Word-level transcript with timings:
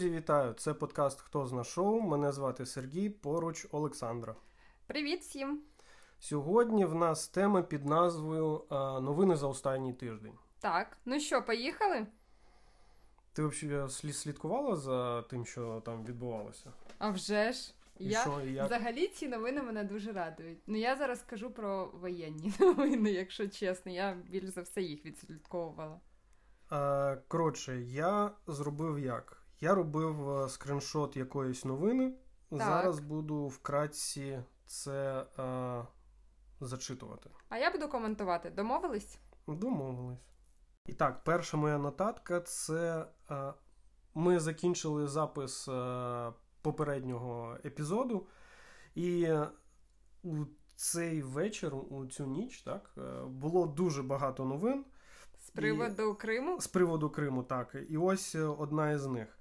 Друзі, 0.00 0.16
вітаю! 0.16 0.52
Це 0.52 0.74
подкаст 0.74 1.20
Хто 1.20 1.46
зна 1.46 1.64
шоу. 1.64 2.00
Мене 2.00 2.32
звати 2.32 2.66
Сергій, 2.66 3.10
поруч 3.10 3.66
Олександра. 3.70 4.34
Привіт 4.86 5.20
всім! 5.20 5.62
Сьогодні 6.18 6.84
в 6.84 6.94
нас 6.94 7.28
тема 7.28 7.62
під 7.62 7.86
назвою 7.86 8.64
Новини 9.02 9.36
за 9.36 9.46
останній 9.46 9.92
тиждень. 9.92 10.32
Так, 10.60 10.96
ну 11.04 11.20
що, 11.20 11.42
поїхали? 11.42 12.06
Ти 13.32 13.46
взагалі 13.46 14.12
слідкувала 14.12 14.76
за 14.76 15.22
тим, 15.22 15.46
що 15.46 15.82
там 15.84 16.04
відбувалося? 16.04 16.72
А 16.98 17.10
вже 17.10 17.52
ж. 17.52 17.74
І 17.98 18.08
я 18.08 18.20
що, 18.20 18.40
і 18.40 18.52
як? 18.52 18.66
взагалі 18.66 19.08
ці 19.08 19.28
новини 19.28 19.62
мене 19.62 19.84
дуже 19.84 20.12
радують. 20.12 20.58
Ну 20.66 20.78
я 20.78 20.96
зараз 20.96 21.20
скажу 21.20 21.50
про 21.50 21.86
воєнні 21.86 22.52
новини, 22.60 23.10
якщо 23.10 23.48
чесно. 23.48 23.92
Я 23.92 24.16
більш 24.30 24.48
за 24.48 24.62
все 24.62 24.82
їх 24.82 25.06
відслідковувала. 25.06 26.00
Коротше, 27.28 27.80
я 27.80 28.30
зробив 28.46 28.98
як? 28.98 29.39
Я 29.60 29.74
робив 29.74 30.30
е, 30.30 30.48
скриншот 30.48 31.16
якоїсь 31.16 31.64
новини. 31.64 32.14
Так. 32.50 32.58
Зараз 32.58 33.00
буду 33.00 33.46
вкратці 33.46 34.42
це 34.66 35.26
а, 35.36 35.82
зачитувати. 36.60 37.30
А 37.48 37.58
я 37.58 37.70
буду 37.70 37.88
коментувати. 37.88 38.50
Домовились? 38.50 39.18
Домовились. 39.46 40.18
І 40.86 40.92
так, 40.92 41.24
перша 41.24 41.56
моя 41.56 41.78
нотатка 41.78 42.40
це 42.40 43.06
е, 43.30 43.52
ми 44.14 44.40
закінчили 44.40 45.08
запис 45.08 45.68
е, 45.68 46.32
попереднього 46.62 47.56
епізоду, 47.64 48.26
і 48.94 49.28
у 50.22 50.36
цей 50.76 51.22
вечір, 51.22 51.74
у 51.74 52.06
цю 52.06 52.26
ніч, 52.26 52.62
так, 52.62 52.90
е, 52.98 53.24
було 53.24 53.66
дуже 53.66 54.02
багато 54.02 54.44
новин. 54.44 54.84
З 55.38 55.50
приводу 55.50 56.14
Криму? 56.14 56.60
З 56.60 56.66
приводу 56.66 57.10
Криму, 57.10 57.42
так. 57.42 57.76
І 57.88 57.96
ось 57.96 58.34
е, 58.34 58.42
одна 58.42 58.90
із 58.90 59.06
них. 59.06 59.39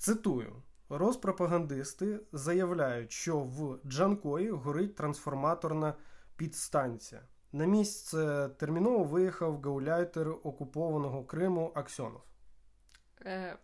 Цитую: 0.00 0.62
Розпропагандисти 0.88 2.20
заявляють, 2.32 3.12
що 3.12 3.38
в 3.38 3.78
Джанкої 3.86 4.50
горить 4.50 4.96
трансформаторна 4.96 5.94
підстанція. 6.36 7.22
На 7.52 7.64
місце 7.64 8.48
терміново 8.48 9.04
виїхав 9.04 9.62
гауляйтер 9.62 10.28
окупованого 10.30 11.24
Криму 11.24 11.72
Аксьонов. 11.74 12.22
Е, 13.24 13.56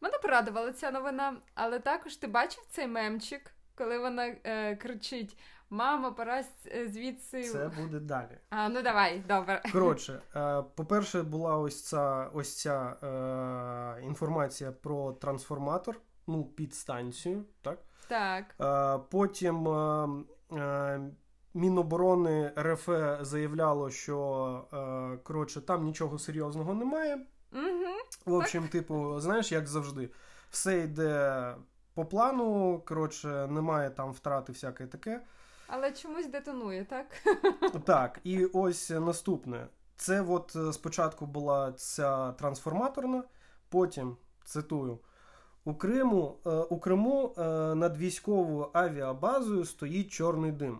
Мене 0.00 0.18
порадувала 0.18 0.72
ця 0.72 0.90
новина, 0.90 1.36
але 1.54 1.78
також 1.78 2.16
ти 2.16 2.26
бачив 2.26 2.64
цей 2.70 2.86
мемчик, 2.86 3.54
коли 3.74 3.98
вона 3.98 4.36
е, 4.44 4.76
кричить: 4.76 5.38
Мама, 5.72 6.10
пора 6.10 6.44
звідси. 6.86 7.42
Це 7.44 7.70
буде 7.80 8.00
далі. 8.00 8.38
А, 8.50 8.68
ну 8.68 8.82
давай, 8.82 9.22
добре. 9.28 9.62
Коротше, 9.72 10.22
е, 10.36 10.62
по-перше, 10.74 11.22
була 11.22 11.58
ось 11.58 11.84
ця 11.84 12.30
ось 12.34 12.58
ця 12.58 12.96
е, 13.02 14.02
інформація 14.06 14.72
про 14.72 15.12
трансформатор, 15.12 16.00
ну, 16.26 16.44
підстанцію, 16.44 17.44
так? 17.62 17.78
Так. 18.08 18.44
Е, 18.60 19.02
Потім 19.10 19.68
е, 19.68 20.08
е, 20.52 21.00
Міноборони 21.54 22.52
РФ 22.58 22.88
заявляло, 23.20 23.90
що 23.90 24.18
е, 24.72 25.18
коротше, 25.22 25.60
там 25.60 25.84
нічого 25.84 26.18
серйозного 26.18 26.74
немає. 26.74 27.26
Угу. 27.52 27.94
В 28.26 28.34
общем, 28.34 28.68
типу, 28.68 29.20
знаєш, 29.20 29.52
як 29.52 29.66
завжди, 29.66 30.10
все 30.50 30.78
йде 30.78 31.54
по 31.94 32.04
плану. 32.04 32.82
Коротше, 32.86 33.28
немає 33.50 33.90
там 33.90 34.12
втрати, 34.12 34.52
всяке 34.52 34.86
таке. 34.86 35.20
Але 35.72 35.92
чомусь 35.92 36.26
детонує, 36.26 36.84
так? 36.84 37.06
Так, 37.84 38.20
і 38.24 38.44
ось 38.44 38.90
наступне. 38.90 39.66
Це 39.96 40.20
от 40.22 40.56
е, 40.56 40.72
спочатку 40.72 41.26
була 41.26 41.72
ця 41.72 42.32
трансформаторна, 42.32 43.24
потім 43.68 44.16
цитую. 44.44 44.98
У 45.64 45.74
Криму, 45.74 46.36
е, 46.46 46.50
у 46.50 46.78
Криму 46.78 47.34
е, 47.38 47.42
над 47.74 47.96
військовою 47.96 48.68
авіабазою 48.72 49.64
стоїть 49.64 50.10
чорний 50.10 50.52
дим. 50.52 50.78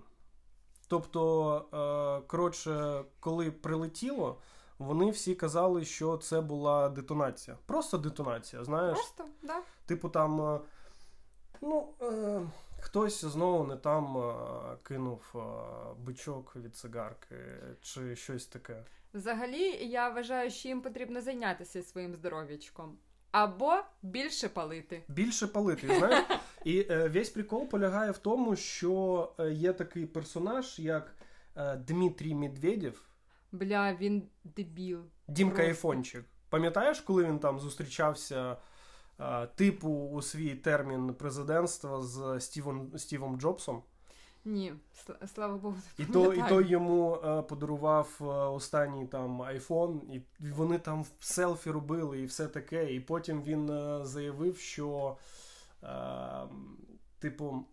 Тобто, 0.88 2.24
коротше, 2.26 3.04
коли 3.20 3.50
прилетіло, 3.50 4.38
вони 4.78 5.10
всі 5.10 5.34
казали, 5.34 5.84
що 5.84 6.16
це 6.16 6.40
була 6.40 6.88
детонація. 6.88 7.56
Просто 7.66 7.98
детонація, 7.98 8.64
знаєш? 8.64 8.98
Просто, 8.98 9.24
да. 9.42 9.60
Типу 9.86 10.08
там, 10.08 10.60
ну, 11.60 11.88
хтось 12.80 13.24
знову 13.24 13.64
не 13.66 13.76
там 13.76 14.16
е, 14.16 14.32
кинув 14.82 15.32
е, 15.34 15.38
бичок 15.98 16.56
від 16.56 16.76
цигарки 16.76 17.36
чи 17.80 18.16
щось 18.16 18.46
таке. 18.46 18.84
Взагалі, 19.14 19.86
я 19.86 20.08
вважаю, 20.08 20.50
що 20.50 20.68
їм 20.68 20.80
потрібно 20.80 21.20
зайнятися 21.20 21.82
своїм 21.82 22.14
здоров'ячком. 22.14 22.98
Або 23.30 23.76
більше 24.02 24.48
палити. 24.48 25.02
Більше 25.08 25.46
палити, 25.46 25.86
знаєш? 25.98 26.24
І 26.64 26.86
е, 26.90 27.08
весь 27.08 27.30
прикол 27.30 27.68
полягає 27.68 28.10
в 28.10 28.18
тому, 28.18 28.56
що 28.56 29.32
є 29.52 29.72
такий 29.72 30.06
персонаж, 30.06 30.78
як 30.78 31.14
е, 31.56 31.76
Дмитрій 31.76 32.34
Медведєв, 32.34 33.10
Бля, 33.52 33.94
він 33.94 34.22
дебіл. 34.44 35.00
Дімка 35.28 35.54
Просто. 35.54 35.68
Айфончик. 35.68 36.24
Пам'ятаєш, 36.48 37.00
коли 37.00 37.24
він 37.24 37.38
там 37.38 37.60
зустрічався, 37.60 38.56
типу, 39.54 39.88
у 39.88 40.22
свій 40.22 40.54
термін 40.54 41.14
президентства 41.14 42.02
з 42.02 42.40
Стівом, 42.40 42.98
Стівом 42.98 43.40
Джобсом? 43.40 43.82
Ні, 44.44 44.72
слава 45.34 45.56
Богу, 45.56 45.76
І 45.98 46.04
то, 46.04 46.34
і 46.34 46.48
той 46.48 46.68
йому 46.68 47.14
е, 47.14 47.42
подарував 47.42 48.18
е, 48.20 48.24
останній 48.24 49.06
там 49.06 49.42
айфон, 49.42 50.02
і 50.12 50.22
вони 50.50 50.78
там 50.78 51.04
селфі 51.20 51.70
робили 51.70 52.20
і 52.20 52.24
все 52.24 52.46
таке. 52.46 52.94
І 52.94 53.00
потім 53.00 53.42
він 53.42 53.70
е, 53.70 54.00
заявив, 54.04 54.58
що 54.58 55.16
е, 55.82 55.88
типу, 57.18 57.64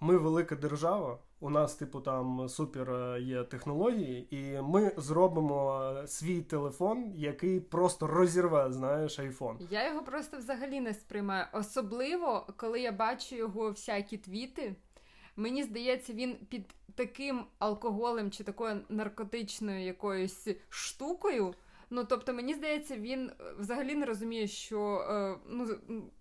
ми 0.00 0.16
велика 0.16 0.56
держава, 0.56 1.18
у 1.40 1.50
нас, 1.50 1.74
типу, 1.74 2.00
там 2.00 2.48
супер 2.48 2.90
е, 2.90 3.20
є 3.20 3.44
технології, 3.44 4.36
і 4.36 4.60
ми 4.62 4.92
зробимо 4.96 5.82
е, 5.82 6.06
свій 6.06 6.42
телефон, 6.42 7.12
який 7.16 7.60
просто 7.60 8.06
розірве, 8.06 8.72
знаєш, 8.72 9.18
айфон. 9.18 9.58
Я 9.70 9.88
його 9.88 10.02
просто 10.02 10.38
взагалі 10.38 10.80
не 10.80 10.94
сприймаю. 10.94 11.46
Особливо, 11.52 12.46
коли 12.56 12.80
я 12.80 12.92
бачу 12.92 13.36
його 13.36 13.70
всякі 13.70 14.18
твіти. 14.18 14.74
Мені 15.36 15.62
здається, 15.62 16.12
він 16.12 16.36
під 16.48 16.74
таким 16.94 17.44
алкоголем 17.58 18.30
чи 18.30 18.44
такою 18.44 18.80
наркотичною 18.88 19.84
якоюсь 19.84 20.48
штукою. 20.68 21.54
Ну, 21.90 22.04
тобто, 22.04 22.32
мені 22.32 22.54
здається, 22.54 22.96
він 22.96 23.30
е, 23.30 23.54
взагалі 23.58 23.94
не 23.94 24.06
розуміє, 24.06 24.46
що, 24.46 25.06
ну, 25.48 25.66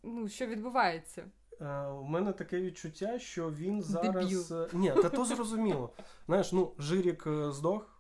ну, 0.04 0.30
що 0.30 0.46
відбувається. 0.46 1.26
Е, 1.62 1.86
У 1.88 2.04
мене 2.04 2.34
таке 2.34 2.62
відчуття, 2.62 3.20
що 3.20 3.52
він 3.52 3.82
зараз. 3.84 4.16
Дебіл. 4.30 4.46
е, 4.52 4.68
Ні, 4.74 4.92
та 4.92 5.10
то 5.10 5.26
зрозуміло. 5.26 5.90
Знаєш, 6.28 6.52
ну, 6.52 6.72
Жирік 6.80 7.28
е, 7.28 7.52
здох. 7.52 7.94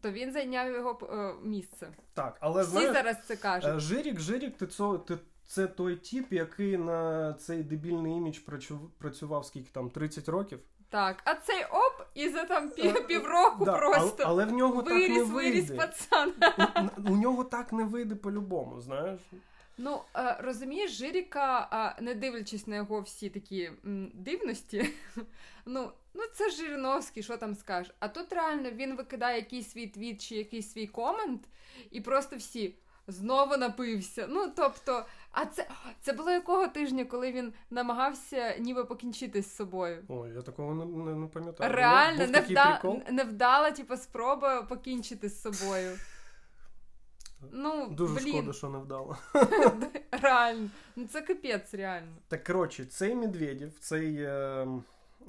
То 0.00 0.10
він 0.10 0.32
зайняв 0.32 0.72
його 0.72 0.98
е, 1.12 1.34
місце. 1.48 1.88
Так, 2.14 2.36
але 2.40 2.62
Всі 2.62 2.70
знаєш, 2.70 2.92
зараз 2.92 3.16
це 3.26 3.36
кажуть. 3.36 3.70
е, 3.76 3.78
Жирік, 3.80 4.20
Жирік, 4.20 4.56
ти 4.56 4.66
це, 4.66 4.98
ти, 5.06 5.18
це 5.46 5.66
той 5.66 5.96
тип, 5.96 6.32
який 6.32 6.76
на 6.78 7.32
цей 7.32 7.62
дебільний 7.62 8.12
імідж 8.12 8.38
працю- 8.38 8.88
працював 8.98 9.44
скільки 9.46 9.70
там 9.72 9.90
30 9.90 10.28
років. 10.28 10.58
Так, 10.88 11.16
а 11.24 11.34
цей 11.34 11.64
оп, 11.64 12.06
і 12.14 12.28
за 12.28 12.44
там 12.44 12.70
пів, 12.70 13.06
півроку 13.06 13.64
Да, 13.64 13.78
просто 13.78 14.22
але, 14.24 14.30
але 14.30 14.44
в 14.44 14.52
нього 14.52 14.82
так 14.82 14.92
не 14.94 15.22
виріс, 15.24 15.28
виріс 15.28 15.70
пацан. 15.70 16.32
У, 17.08 17.12
у 17.12 17.16
нього 17.16 17.44
так 17.44 17.72
не 17.72 17.84
вийде 17.84 18.14
по-любому, 18.14 18.80
знаєш. 18.80 19.20
Ну, 19.78 20.00
е, 20.16 20.36
розумієш, 20.40 20.90
Жиріка, 20.90 21.96
не 22.00 22.14
дивлячись 22.14 22.66
на 22.66 22.76
його 22.76 23.00
всі 23.00 23.30
такі 23.30 23.70
дивності, 24.14 24.90
ну, 25.66 25.90
ну 26.14 26.22
це 26.34 26.50
Жириновський, 26.50 27.22
що 27.22 27.36
там 27.36 27.54
скажеш. 27.54 27.94
А 27.98 28.08
тут 28.08 28.32
реально 28.32 28.70
він 28.70 28.96
викидає 28.96 29.36
якийсь 29.36 29.70
свій 29.70 29.86
твіт 29.86 30.22
чи 30.22 30.36
якийсь 30.36 30.72
свій 30.72 30.86
комент, 30.86 31.48
і 31.90 32.00
просто 32.00 32.36
всі 32.36 32.74
знову 33.06 33.56
напився. 33.56 34.26
Ну, 34.28 34.52
тобто, 34.56 35.04
а 35.30 35.46
це, 35.46 35.68
це 36.00 36.12
було 36.12 36.30
якого 36.30 36.68
тижня, 36.68 37.04
коли 37.04 37.32
він 37.32 37.52
намагався 37.70 38.56
ніби 38.58 38.84
покінчити 38.84 39.42
з 39.42 39.56
собою? 39.56 40.04
Ой, 40.08 40.32
я 40.34 40.42
такого 40.42 40.74
не, 40.74 40.84
не, 40.84 41.14
не 41.14 41.26
пам'ятаю. 41.26 41.72
Реально, 41.72 42.18
Був 42.18 42.30
не, 42.30 42.40
такий 42.40 43.02
невдала, 43.10 43.70
типу, 43.70 43.96
спроба 43.96 44.62
покінчити 44.62 45.28
з 45.28 45.42
собою. 45.42 45.98
Ну, 47.52 47.88
Дуже 47.88 48.14
блін, 48.14 48.32
шкода, 48.34 48.52
що 48.52 48.68
не 48.68 48.78
вдало. 48.78 49.16
реально. 50.10 50.70
Ну 50.96 51.06
це 51.06 51.22
капець, 51.22 51.74
реально. 51.74 52.12
Так, 52.28 52.44
коротше, 52.44 52.84
цей 52.84 53.14
Медведєв, 53.14 53.78
цей 53.80 54.16
е, 54.16 54.30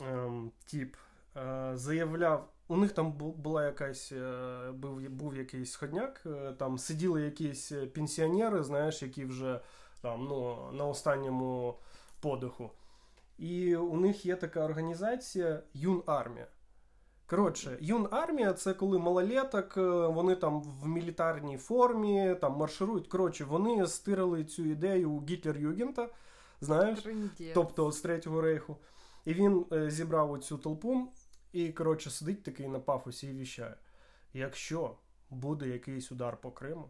е, 0.02 0.30
тип, 0.72 0.96
е, 1.38 1.72
заявляв. 1.74 2.50
У 2.68 2.78
них 2.78 2.92
там 2.92 3.12
була 3.12 3.66
якась 3.66 4.12
е, 4.12 4.72
був, 4.72 5.10
був 5.10 5.38
якийсь 5.38 5.72
сходняк, 5.72 6.22
е, 6.26 6.54
там 6.58 6.78
сиділи 6.78 7.22
якісь 7.22 7.72
пенсіонери, 7.94 8.64
знаєш, 8.64 9.02
які 9.02 9.26
вже 9.26 9.60
там 10.02 10.26
ну, 10.30 10.72
на 10.74 10.86
останньому 10.86 11.78
подиху. 12.20 12.72
І 13.38 13.76
у 13.76 13.98
них 13.98 14.26
є 14.26 14.36
така 14.36 14.66
організація 14.66 15.64
Юн 15.74 16.04
Армія. 16.06 16.48
Коротше, 17.28 17.78
юн 17.82 18.08
армія 18.12 18.54
це 18.54 18.74
коли 18.74 19.00
малолеток, 19.00 19.78
е, 19.78 19.82
вони 20.08 20.36
там 20.36 20.62
в 20.62 20.88
мілітарній 20.88 21.58
формі, 21.58 22.36
там 22.42 22.54
марширують. 22.58 23.08
Коротше, 23.08 23.46
вони 23.46 23.88
стирили 23.88 24.46
цю 24.46 24.66
ідею 24.66 25.12
у 25.12 25.22
Гітлер-Югента, 25.22 26.08
знаєш, 26.62 27.00
Трындець. 27.02 27.54
тобто 27.54 27.92
з 27.92 28.02
Третього 28.02 28.42
рейху. 28.42 28.78
І 29.26 29.34
він 29.34 29.66
е, 29.72 29.90
зібрав 29.92 30.32
оцю 30.32 30.58
толпу 30.58 31.08
і, 31.52 31.70
коротше, 31.70 32.10
сидить 32.10 32.44
такий 32.44 32.68
на 32.68 32.80
пафосі 32.80 33.28
і 33.28 33.34
віщає. 33.34 33.76
Якщо 34.34 34.96
буде 35.30 35.68
якийсь 35.68 36.12
удар 36.12 36.38
по 36.42 36.52
Криму, 36.52 36.90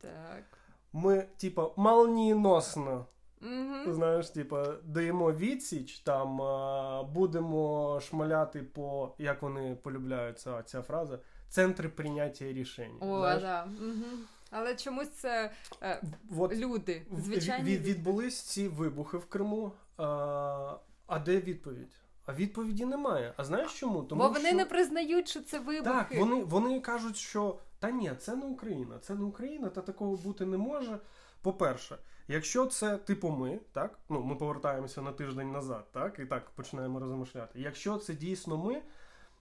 Так. 0.00 0.44
ми, 0.92 1.26
типа, 1.36 1.70
молнієносно 1.76 3.06
Угу. 3.42 3.92
Знаєш, 3.92 4.30
типа, 4.30 4.74
даємо 4.84 5.32
відсіч, 5.32 5.98
там 5.98 6.42
а, 6.42 7.02
будемо 7.02 8.00
шмаляти 8.00 8.62
по, 8.62 9.14
як 9.18 9.42
вони 9.42 9.76
полюбляють 9.82 10.38
ця, 10.38 10.62
ця 10.62 10.82
фраза, 10.82 11.18
центри 11.48 11.88
прийняття 11.88 12.44
рішень. 12.44 12.92
О, 13.00 13.18
знаєш? 13.18 13.42
да. 13.42 13.68
Угу. 13.80 14.18
Але 14.50 14.74
чомусь 14.74 15.10
це 15.10 15.50
е, 15.82 16.02
От 16.38 16.56
люди, 16.56 17.02
звичайні. 17.18 17.70
від, 17.70 17.82
відбулись 17.82 18.40
ці 18.40 18.68
вибухи 18.68 19.16
в 19.16 19.26
Криму. 19.26 19.72
А, 19.96 20.76
а 21.06 21.18
де 21.18 21.40
відповідь? 21.40 21.92
А 22.26 22.32
відповіді 22.32 22.84
немає. 22.84 23.34
А 23.36 23.44
знаєш 23.44 23.80
чому? 23.80 24.02
Тому 24.02 24.22
Бо 24.22 24.28
вони 24.28 24.48
що... 24.48 24.56
не 24.56 24.64
признають, 24.64 25.28
що 25.28 25.40
це 25.40 25.58
вибухи. 25.58 25.82
Так, 25.82 26.14
вони, 26.18 26.44
вони 26.44 26.80
кажуть, 26.80 27.16
що 27.16 27.58
та 27.78 27.90
ні, 27.90 28.12
це 28.18 28.36
не 28.36 28.46
Україна, 28.46 28.98
це 28.98 29.14
не 29.14 29.24
Україна, 29.24 29.68
та 29.68 29.80
такого 29.80 30.16
бути 30.16 30.46
не 30.46 30.56
може. 30.56 30.98
По-перше, 31.46 31.98
якщо 32.28 32.66
це 32.66 32.96
типу 32.96 33.30
ми, 33.30 33.60
так, 33.72 33.98
ну 34.08 34.22
ми 34.22 34.36
повертаємося 34.36 35.02
на 35.02 35.12
тиждень 35.12 35.52
назад, 35.52 35.86
так, 35.92 36.18
і 36.18 36.26
так 36.26 36.50
починаємо 36.50 37.00
розмишляти. 37.00 37.60
Якщо 37.60 37.98
це 37.98 38.14
дійсно 38.14 38.56
ми, 38.56 38.82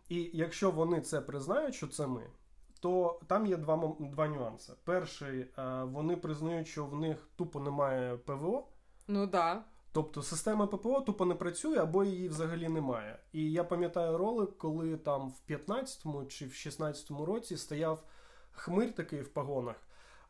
і 0.09 0.29
якщо 0.33 0.71
вони 0.71 1.01
це 1.01 1.21
признають, 1.21 1.75
що 1.75 1.87
це 1.87 2.07
ми, 2.07 2.21
то 2.79 3.19
там 3.27 3.45
є 3.45 3.57
два, 3.57 3.95
два 3.99 4.27
нюанси. 4.27 4.73
Перший, 4.83 5.39
е, 5.39 5.83
вони 5.83 6.15
признають, 6.15 6.67
що 6.67 6.85
в 6.85 6.95
них 6.95 7.17
тупо 7.35 7.59
немає 7.59 8.17
ПВО. 8.17 8.67
Ну 9.07 9.27
да. 9.27 9.63
Тобто 9.91 10.21
система 10.21 10.67
ППО 10.67 11.01
тупо 11.01 11.25
не 11.25 11.35
працює 11.35 11.77
або 11.77 12.03
її 12.03 12.29
взагалі 12.29 12.69
немає. 12.69 13.19
І 13.33 13.51
я 13.51 13.63
пам'ятаю 13.63 14.17
ролик, 14.17 14.57
коли 14.57 14.97
там 14.97 15.29
в 15.29 15.51
15-му 15.51 16.25
чи 16.25 16.45
в 16.45 16.49
16-му 16.49 17.25
році 17.25 17.57
стояв 17.57 18.03
хмир 18.51 18.95
такий 18.95 19.21
в 19.21 19.33
погонах. 19.33 19.75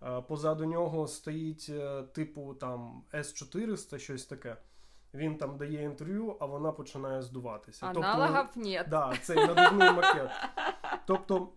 Е, 0.04 0.22
Позаду 0.22 0.66
нього 0.66 1.08
стоїть 1.08 1.68
е, 1.70 2.04
типу 2.04 2.54
там 2.54 3.04
С-400, 3.14 3.98
щось 3.98 4.26
таке. 4.26 4.58
Він 5.14 5.38
там 5.38 5.58
дає 5.58 5.84
інтерв'ю, 5.84 6.38
а 6.40 6.46
вона 6.46 6.72
починає 6.72 7.22
здуватися. 7.22 7.86
Аналогів 7.86 8.50
нет. 8.56 8.88
Да, 8.90 9.14
цей 9.22 9.36
надувний 9.36 9.92
макет. 9.92 10.32
Тобто, 11.06 11.50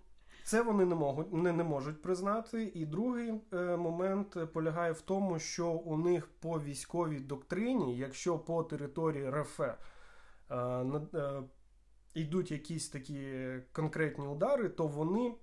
це 0.44 0.62
вони 0.62 0.84
не 0.84 0.94
можуть, 0.94 1.32
не, 1.32 1.52
не 1.52 1.64
можуть 1.64 2.02
признати. 2.02 2.72
І 2.74 2.86
другий 2.86 3.34
е, 3.52 3.76
момент 3.76 4.52
полягає 4.52 4.92
в 4.92 5.00
тому, 5.00 5.38
що 5.38 5.68
у 5.68 5.96
них 5.96 6.28
по 6.40 6.60
військовій 6.60 7.20
доктрині, 7.20 7.98
якщо 7.98 8.38
по 8.38 8.62
території 8.62 9.30
РФ 9.30 9.60
е, 9.60 9.76
е, 10.50 11.42
йдуть 12.14 12.50
якісь 12.50 12.88
такі 12.88 13.32
конкретні 13.72 14.26
удари, 14.26 14.68
то 14.68 14.86
вони 14.86 15.28
е, 15.28 15.34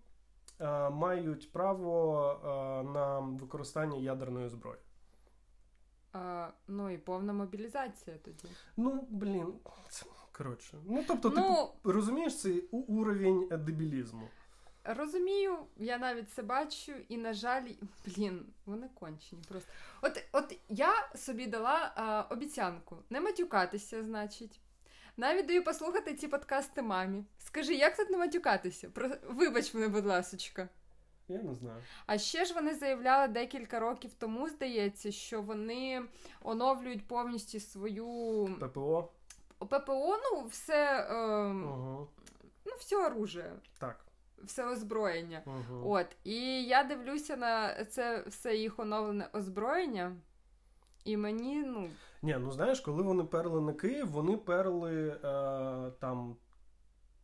мають 0.91 1.51
право 1.51 2.29
е, 2.31 2.83
на 2.83 3.19
використання 3.19 3.97
ядерної 3.97 4.49
зброї. 4.49 4.79
А, 6.13 6.49
ну 6.67 6.89
і 6.89 6.97
повна 6.97 7.33
мобілізація 7.33 8.17
тоді. 8.17 8.47
Ну, 8.77 9.07
блін, 9.09 9.53
коротше. 10.31 10.77
Ну, 10.85 11.03
тобто, 11.07 11.29
ну, 11.29 11.35
типу, 11.35 11.91
розумієш, 11.91 12.41
цей 12.41 12.61
уровень 12.71 13.47
дебілізму. 13.51 14.27
Розумію, 14.83 15.57
я 15.77 15.97
навіть 15.97 16.29
це 16.29 16.43
бачу, 16.43 16.91
і, 17.09 17.17
на 17.17 17.33
жаль, 17.33 17.69
блін, 18.05 18.45
вони 18.65 18.89
кончені 18.93 19.41
просто. 19.49 19.71
От, 20.01 20.23
от 20.31 20.59
я 20.69 20.91
собі 21.15 21.47
дала 21.47 21.93
а, 21.95 22.33
обіцянку 22.33 22.97
не 23.09 23.21
матюкатися, 23.21 24.03
значить. 24.03 24.59
Навіть 25.17 25.45
даю 25.45 25.63
послухати 25.63 26.13
ці 26.13 26.27
подкасти 26.27 26.81
мамі. 26.81 27.23
Скажи, 27.39 27.73
як 27.75 27.97
тут 27.97 28.09
не 28.09 28.17
матюкатися? 28.17 28.89
Про... 28.89 29.09
Вибач 29.29 29.73
мене, 29.73 29.87
будь 29.87 30.05
ласочка. 30.05 30.69
Я 31.27 31.41
не 31.41 31.55
знаю. 31.55 31.83
А 32.05 32.17
ще 32.17 32.45
ж 32.45 32.53
вони 32.53 32.75
заявляли 32.75 33.27
декілька 33.27 33.79
років 33.79 34.13
тому, 34.19 34.49
здається, 34.49 35.11
що 35.11 35.41
вони 35.41 36.01
оновлюють 36.41 37.07
повністю 37.07 37.59
свою 37.59 38.49
ППО. 38.59 39.09
ППО, 39.59 40.17
ну, 40.31 40.45
все, 40.45 41.07
е, 41.09 41.45
Угу. 41.45 42.07
ну, 42.65 42.73
все 42.79 43.05
оружие, 43.05 43.53
Так. 43.79 44.05
все 44.43 44.65
озброєння. 44.65 45.41
Угу. 45.45 45.91
От, 45.91 46.07
і 46.23 46.63
я 46.63 46.83
дивлюся 46.83 47.35
на 47.37 47.85
це 47.85 48.23
все 48.27 48.55
їх 48.55 48.79
оновлене 48.79 49.29
озброєння, 49.33 50.15
і 51.05 51.17
мені, 51.17 51.63
ну, 51.63 51.89
Ні, 52.21 52.37
ну 52.39 52.51
знаєш, 52.51 52.79
коли 52.79 53.03
вони 53.03 53.23
перли 53.23 53.61
на 53.61 53.73
Київ, 53.73 54.11
вони 54.11 54.37
перли 54.37 55.07
е, 55.07 55.17
там 55.99 56.35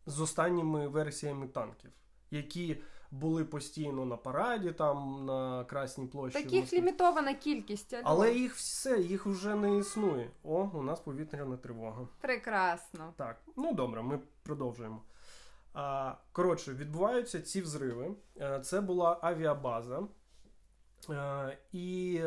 з 0.06 0.22
останніми 0.22 0.88
версіями 0.88 1.48
танків, 1.48 1.92
які 2.32 2.82
були 3.12 3.46
постійно 3.46 4.06
на 4.06 4.18
параді, 4.18 4.72
там 4.72 5.26
на 5.26 5.64
Красній 5.66 6.08
площі. 6.08 6.44
таких 6.44 6.62
Москві. 6.62 6.78
лімітована 6.78 7.34
кількість. 7.34 7.94
алло. 7.94 8.04
Але 8.06 8.34
їх 8.34 8.56
все, 8.56 9.00
їх 9.00 9.26
вже 9.26 9.56
не 9.56 9.78
існує. 9.78 10.30
О, 10.44 10.70
у 10.74 10.82
нас 10.84 11.00
повітряна 11.00 11.58
тривога. 11.58 12.08
Прекрасно. 12.22 13.14
Так, 13.18 13.42
ну 13.56 13.74
добре, 13.74 14.02
ми 14.02 14.20
продовжуємо. 14.44 15.02
А, 15.74 16.14
коротше, 16.32 16.74
відбуваються 16.74 17.42
ці 17.42 17.62
взриви. 17.62 18.12
Е, 18.42 18.60
Це 18.60 18.82
була 18.82 19.20
авіабаза. 19.22 20.04
Е, 21.10 21.58
І, 21.72 22.22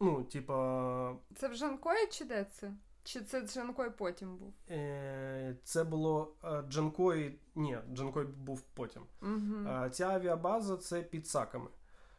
ну, 0.00 0.24
типа, 0.24 1.16
Це 1.36 1.48
в 1.48 1.54
Жанкої 1.54 2.06
чи 2.10 2.24
де 2.24 2.44
це? 2.44 2.72
Чи 3.04 3.20
це 3.20 3.46
Жанкой 3.46 3.90
потім 3.90 4.36
був? 4.36 4.54
е, 4.70 5.56
це 5.64 5.84
було 5.84 6.34
е, 6.44 6.62
Джанкой. 6.68 7.38
Ні, 7.54 7.78
Джанкой 7.92 8.24
був 8.24 8.60
потім. 8.60 9.02
Угу. 9.22 9.68
Е, 9.68 9.90
Ця 9.90 10.08
авіабаза 10.08 10.76
це 10.76 11.02
під 11.02 11.26
саками. 11.26 11.70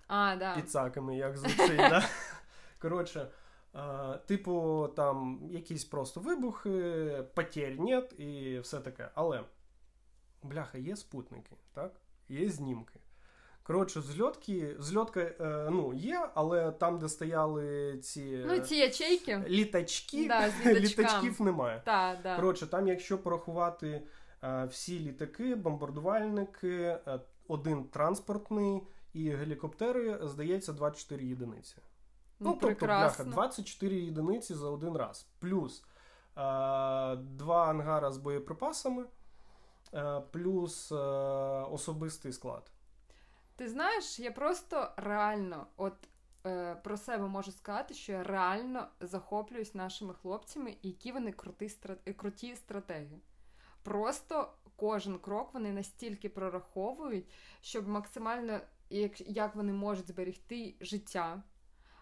А, 0.08 0.36
да. 0.36 0.56
Під 0.56 0.72
саками, 0.72 1.18
як 1.18 1.38
звучить, 1.38 1.78
да? 1.78 2.06
Коротше. 2.80 3.32
е, 3.76 4.18
Типу, 4.26 4.88
там 4.96 5.40
якісь 5.50 5.86
просто 5.86 6.20
вибухи, 6.20 7.24
потерь 7.36 7.80
нет 7.80 8.20
і 8.20 8.60
все 8.60 8.80
таке. 8.80 9.10
Але, 9.16 9.44
бляха, 10.44 10.78
є 10.78 10.96
спутники, 10.96 11.56
так? 11.74 11.92
Є 12.30 12.50
знімки. 12.50 13.00
Коротше, 13.68 14.02
зльотки, 14.02 14.76
зльотка 14.80 15.20
е, 15.20 15.68
ну, 15.72 15.94
є, 15.94 16.30
але 16.34 16.72
там, 16.72 17.00
де 17.00 17.10
стояли 17.10 17.98
ці, 17.98 18.44
Ну, 18.48 18.60
ці 18.60 18.76
ячейки. 18.76 19.44
літачки, 19.48 20.28
Да, 20.28 20.50
з 20.50 20.66
літачків 20.80 21.42
немає. 21.42 21.82
Так, 21.86 22.18
да. 22.24 22.36
Коротше, 22.36 22.68
там, 22.68 22.88
якщо 22.88 23.18
порахувати 23.18 24.02
е, 24.44 24.66
всі 24.66 25.00
літаки, 25.00 25.56
бомбардувальники, 25.56 26.78
е, 26.78 27.20
один 27.48 27.84
транспортний 27.84 28.82
і 29.14 29.30
гелікоптери, 29.30 30.20
здається, 30.24 30.74
24 30.74 31.26
єдиниці. 31.26 31.76
Ну, 32.40 32.50
тобто, 32.52 32.68
прекрасно. 32.68 33.26
бляха, 33.26 33.36
24 33.36 33.96
єдиниці 33.96 34.54
за 34.54 34.70
один 34.70 34.98
раз. 34.98 35.28
Плюс 35.40 35.80
е, 35.82 35.86
два 37.16 37.66
ангара 37.70 38.12
з 38.12 38.18
боєприпасами, 38.18 39.06
е, 39.94 40.22
плюс 40.32 40.92
е, 40.92 40.96
особистий 41.72 42.34
склад. 42.34 42.72
Ти 43.56 43.70
знаєш, 43.70 44.20
я 44.20 44.32
просто 44.32 44.94
реально, 44.98 45.68
от 45.78 45.94
е, 46.46 46.76
про 46.76 46.98
себе 46.98 47.28
можу 47.28 47.52
сказати, 47.52 47.94
що 47.94 48.12
я 48.12 48.24
реально 48.24 48.88
захоплююсь 49.00 49.76
нашими 49.76 50.14
хлопцями, 50.14 50.76
які 50.82 51.12
вони 51.12 51.32
круті, 51.32 51.66
стра- 51.66 52.14
круті 52.14 52.56
стратеги. 52.56 53.20
Просто 53.84 54.54
кожен 54.76 55.20
крок 55.20 55.54
вони 55.54 55.74
настільки 55.74 56.30
прораховують, 56.30 57.26
щоб 57.62 57.88
максимально 57.88 58.60
як, 58.90 59.22
як 59.22 59.56
вони 59.56 59.74
можуть 59.74 60.08
зберегти 60.08 60.76
життя. 60.82 61.44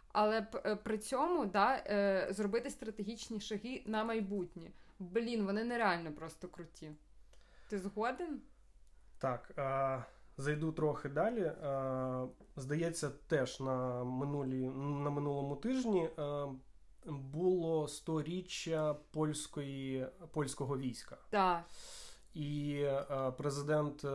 Але 0.07 0.47
е, 0.65 0.75
при 0.75 0.97
цьому 0.97 1.45
да, 1.45 1.75
е, 1.75 2.27
зробити 2.29 2.69
стратегічні 2.69 3.39
шаги 3.41 3.83
на 3.85 4.03
майбутнє. 4.03 4.71
Блін, 4.99 5.45
вони 5.45 5.63
нереально 5.63 6.11
просто 6.13 6.47
круті. 6.47 6.91
Ти 7.69 7.79
згоден? 7.79 8.41
Так, 9.17 9.51
е, 9.57 10.03
зайду 10.37 10.71
трохи 10.71 11.09
далі. 11.09 11.41
Е, 11.41 12.27
здається, 12.55 13.09
теж 13.27 13.59
на, 13.59 14.03
минулі, 14.03 14.69
на 14.75 15.09
минулому 15.09 15.55
тижні 15.55 16.09
е, 16.19 16.45
було 17.05 17.87
сторіччя 17.87 18.95
польської, 19.11 20.07
польського 20.31 20.77
війська. 20.77 21.17
Так. 21.29 21.63
І 22.33 22.73
е, 22.83 23.33
президент 23.37 24.05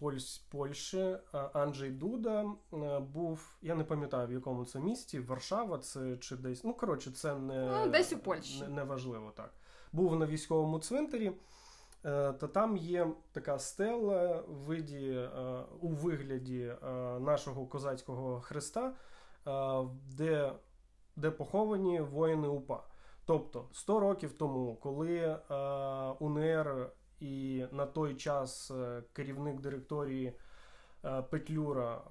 Польсь, 0.00 0.38
Польщі 0.38 1.16
Анджей 1.52 1.90
Дуда 1.90 2.44
був, 3.12 3.56
я 3.62 3.74
не 3.74 3.84
пам'ятаю 3.84 4.28
в 4.28 4.32
якому 4.32 4.64
це 4.64 4.80
місті, 4.80 5.20
Варшава, 5.20 5.78
це 5.78 6.16
чи 6.16 6.36
десь. 6.36 6.64
Ну 6.64 6.74
коротше, 6.74 7.10
це 7.10 7.34
не, 7.34 7.66
Ну, 7.84 7.90
десь 7.90 8.12
у 8.12 8.18
Польщі. 8.18 8.60
не, 8.60 8.68
не 8.68 8.84
важливо 8.84 9.32
так. 9.36 9.50
Був 9.92 10.16
на 10.16 10.26
військовому 10.26 10.78
цвинтарі. 10.78 11.32
Е, 12.06 12.32
то 12.32 12.48
там 12.48 12.76
є 12.76 13.08
така 13.32 13.58
стела 13.58 14.44
в 14.48 14.54
виді, 14.54 15.10
е, 15.10 15.28
у 15.80 15.88
вигляді 15.88 16.60
е, 16.62 16.76
нашого 17.20 17.66
козацького 17.66 18.40
хреста, 18.40 18.94
де 20.16 20.52
де 21.16 21.30
поховані 21.30 22.00
воїни 22.00 22.48
УПА. 22.48 22.82
Тобто 23.24 23.68
100 23.72 24.00
років 24.00 24.32
тому, 24.32 24.74
коли 24.74 25.38
УНР 26.20 26.90
і 27.20 27.64
на 27.72 27.86
той 27.86 28.14
час 28.14 28.72
керівник 29.12 29.60
директорії 29.60 30.32
Петлюра 31.30 32.02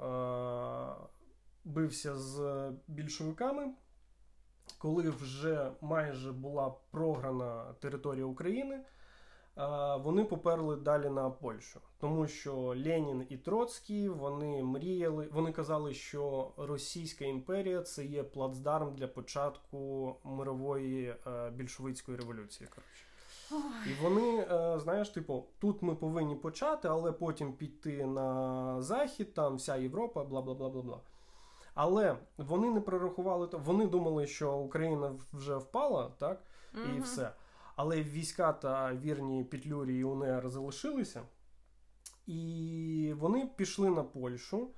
бився 1.66 2.16
з 2.16 2.72
більшовиками, 2.88 3.74
коли 4.78 5.10
вже 5.10 5.72
майже 5.82 6.32
була 6.32 6.74
програна 6.92 7.74
територія 7.80 8.26
України 8.26 8.84
вони 10.04 10.24
поперли 10.24 10.76
далі 10.76 11.10
на 11.10 11.30
Польщу, 11.30 11.80
тому 12.00 12.28
що 12.28 12.56
Ленін 12.56 13.26
і 13.30 13.38
Троцький 13.38 14.10
вони 14.10 14.64
мріяли. 14.64 15.30
Вони 15.34 15.52
казали, 15.52 15.94
що 15.94 16.52
Російська 16.58 17.26
імперія 17.26 17.82
це 17.82 18.06
є 18.06 18.24
плацдарм 18.24 18.96
для 18.96 19.08
початку 19.08 20.16
мирової 20.24 21.16
е, 21.28 21.50
більшовицької 21.50 22.18
революції. 22.18 22.70
Коротше. 22.70 23.06
І 23.90 24.04
вони, 24.04 24.48
е, 24.52 24.80
знаєш, 24.80 25.10
типу, 25.10 25.46
тут 25.60 25.82
ми 25.82 25.96
повинні 25.96 26.36
почати, 26.36 26.88
але 26.88 27.12
потім 27.12 27.54
піти 27.54 28.06
на 28.06 28.82
захід, 28.82 29.34
там 29.34 29.56
вся 29.56 29.76
Європа, 29.76 30.24
бла 30.24 30.42
бла 30.42 30.54
бла 30.54 30.70
бла 30.70 30.82
бла. 30.82 31.00
Але 31.74 32.18
вони 32.38 32.70
не 32.70 32.82
прорахували 32.82 33.48
то. 33.48 33.58
Вони 33.58 33.88
думали, 33.88 34.28
що 34.28 34.58
Україна 34.58 35.16
вже 35.34 35.56
впала, 35.56 36.12
так, 36.18 36.42
і 36.96 37.00
все. 37.02 37.32
Але 37.76 38.02
війська 38.04 38.54
та 38.54 38.94
вірні 38.94 39.44
Петлюрі 39.44 40.00
і 40.00 40.04
УНР 40.04 40.50
залишилися, 40.50 41.22
і 42.26 43.14
вони 43.18 43.50
пішли 43.58 43.90
на 43.90 44.04
Польщу. 44.04 44.70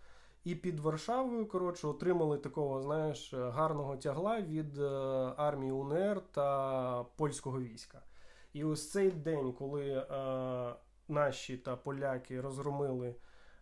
І 0.44 0.56
під 0.56 0.80
Варшавою, 0.80 1.46
коротше, 1.46 1.88
отримали 1.88 2.38
такого, 2.38 2.82
знаєш, 2.82 3.34
гарного 3.34 3.98
тягла 3.98 4.42
від 4.42 4.78
е, 4.78 4.84
армії 5.38 5.72
УНР 5.72 6.22
та 6.32 7.04
польського 7.04 7.62
війська. 7.62 8.02
І 8.54 8.64
ось 8.64 8.92
цей 8.92 9.12
день, 9.12 9.54
коли 9.54 9.86
е, 9.86 10.76
наші 11.08 11.58
та 11.58 11.76
поляки 11.76 12.42
розгромили 12.42 13.16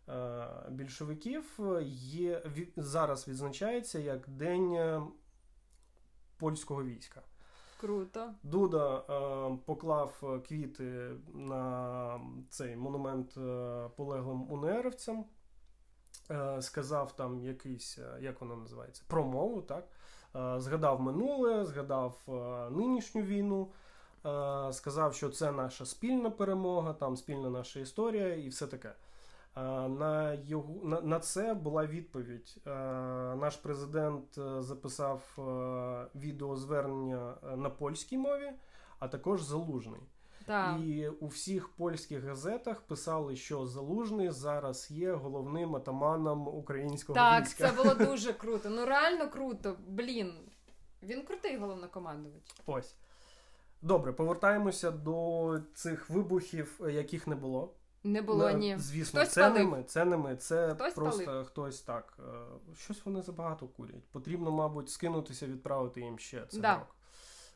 е, 0.10 0.48
більшовиків, 0.70 1.60
є 1.86 2.44
зараз 2.78 3.28
відзначається 3.28 4.00
як 4.00 4.30
День 4.30 4.74
е, 4.74 5.02
польського 6.38 6.84
війська. 6.84 7.22
Круто. 7.78 8.34
Дуда 8.44 8.98
е, 8.98 9.58
поклав 9.66 10.42
квіти 10.48 11.12
на 11.34 12.20
цей 12.50 12.76
монумент 12.76 13.38
е, 13.38 13.90
полеглим 13.96 14.52
унеровцям, 14.52 15.26
е, 16.32 16.62
сказав 16.62 17.16
там 17.16 17.42
якийсь, 17.42 17.98
е, 17.98 18.18
як 18.22 18.42
вона 18.42 18.56
називається, 18.56 19.04
промову, 19.08 19.62
так? 19.62 19.88
Е, 20.36 20.60
згадав 20.60 21.02
минуле, 21.02 21.66
згадав 21.66 22.22
е, 22.28 22.32
нинішню 22.70 23.22
війну. 23.22 23.72
Сказав, 24.72 25.14
що 25.14 25.30
це 25.30 25.52
наша 25.52 25.86
спільна 25.86 26.30
перемога, 26.30 26.94
там 26.94 27.18
спільна 27.18 27.50
наша 27.50 27.80
історія 27.80 28.36
і 28.36 28.48
все 28.48 28.68
таке. 28.68 28.94
На 29.56 30.34
його 30.34 30.80
на, 30.84 31.02
на 31.02 31.20
це 31.20 31.54
була 31.54 31.86
відповідь. 31.86 32.58
Наш 33.36 33.56
президент 33.56 34.38
е, 34.38 34.62
записав 34.62 35.36
е, 35.38 35.42
відеозвернення 36.16 37.34
е, 37.44 37.56
на 37.56 37.70
польській 37.70 38.18
мові, 38.18 38.52
а 39.00 39.08
також 39.08 39.42
залужний. 39.42 40.02
Так. 40.46 40.80
І 40.80 41.08
у 41.08 41.28
всіх 41.28 41.70
польських 41.70 42.24
газетах 42.24 42.82
писали, 42.82 43.36
що 43.36 43.66
залужний 43.68 44.32
зараз 44.32 44.92
є 44.92 45.14
головним 45.14 45.76
атаманом 45.76 46.48
українського 46.48 47.16
так, 47.16 47.44
війська. 47.44 47.64
Так, 47.64 47.76
це 47.76 47.84
було 47.84 47.96
дуже 48.10 48.34
круто. 48.34 48.70
Ну 48.70 48.86
реально 48.86 49.30
круто. 49.30 49.76
Блін. 49.88 50.34
Він 51.04 51.22
крутий 51.22 51.58
головнокомандувач. 51.58 52.44
Ось. 52.66 52.96
Добре, 53.82 54.14
повертаємося 54.14 54.92
до 54.92 55.60
цих 55.74 56.10
вибухів, 56.10 56.82
яких 56.90 57.28
не 57.28 57.36
було. 57.36 57.74
Не 58.06 58.22
було 58.22 58.52
ні. 58.52 58.76
Звісно, 58.78 59.20
хтось 59.20 59.34
це 59.34 59.42
палив. 59.42 59.58
не 59.58 59.78
ми, 59.78 59.84
це 59.84 60.06
не 60.06 60.18
ми, 60.18 60.36
це 60.36 60.74
хтось 60.74 60.94
просто 60.94 61.26
палив. 61.26 61.46
хтось 61.46 61.82
так. 61.82 62.18
Е, 62.20 62.76
щось 62.76 63.06
вони 63.06 63.22
забагато 63.22 63.68
курять. 63.68 64.08
Потрібно, 64.12 64.52
мабуть, 64.52 64.90
скинутися, 64.90 65.48
відправити 65.48 66.02
їм 66.02 66.20
ще 66.20 66.46
це 66.46 66.60
да. 66.60 66.86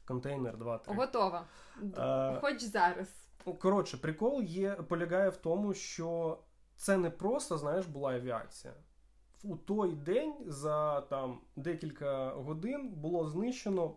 контейнер, 0.06 0.58
два-три. 0.58 0.96
Готова. 0.96 1.46
А... 1.98 2.34
Е, 2.36 2.40
Хоч 2.42 2.64
зараз. 2.64 3.08
Коротше, 3.60 3.98
прикол 3.98 4.42
є, 4.42 4.72
полягає 4.72 5.30
в 5.30 5.38
тому, 5.38 5.74
що 5.74 6.40
це 6.76 6.98
не 6.98 7.10
просто, 7.10 7.58
знаєш, 7.58 7.86
була 7.86 8.14
авіація. 8.14 8.74
У 9.44 9.56
той 9.56 9.92
день 9.92 10.36
за 10.48 11.02
там 11.02 11.42
декілька 11.56 12.30
годин 12.30 12.90
було 12.90 13.30
знищено 13.30 13.96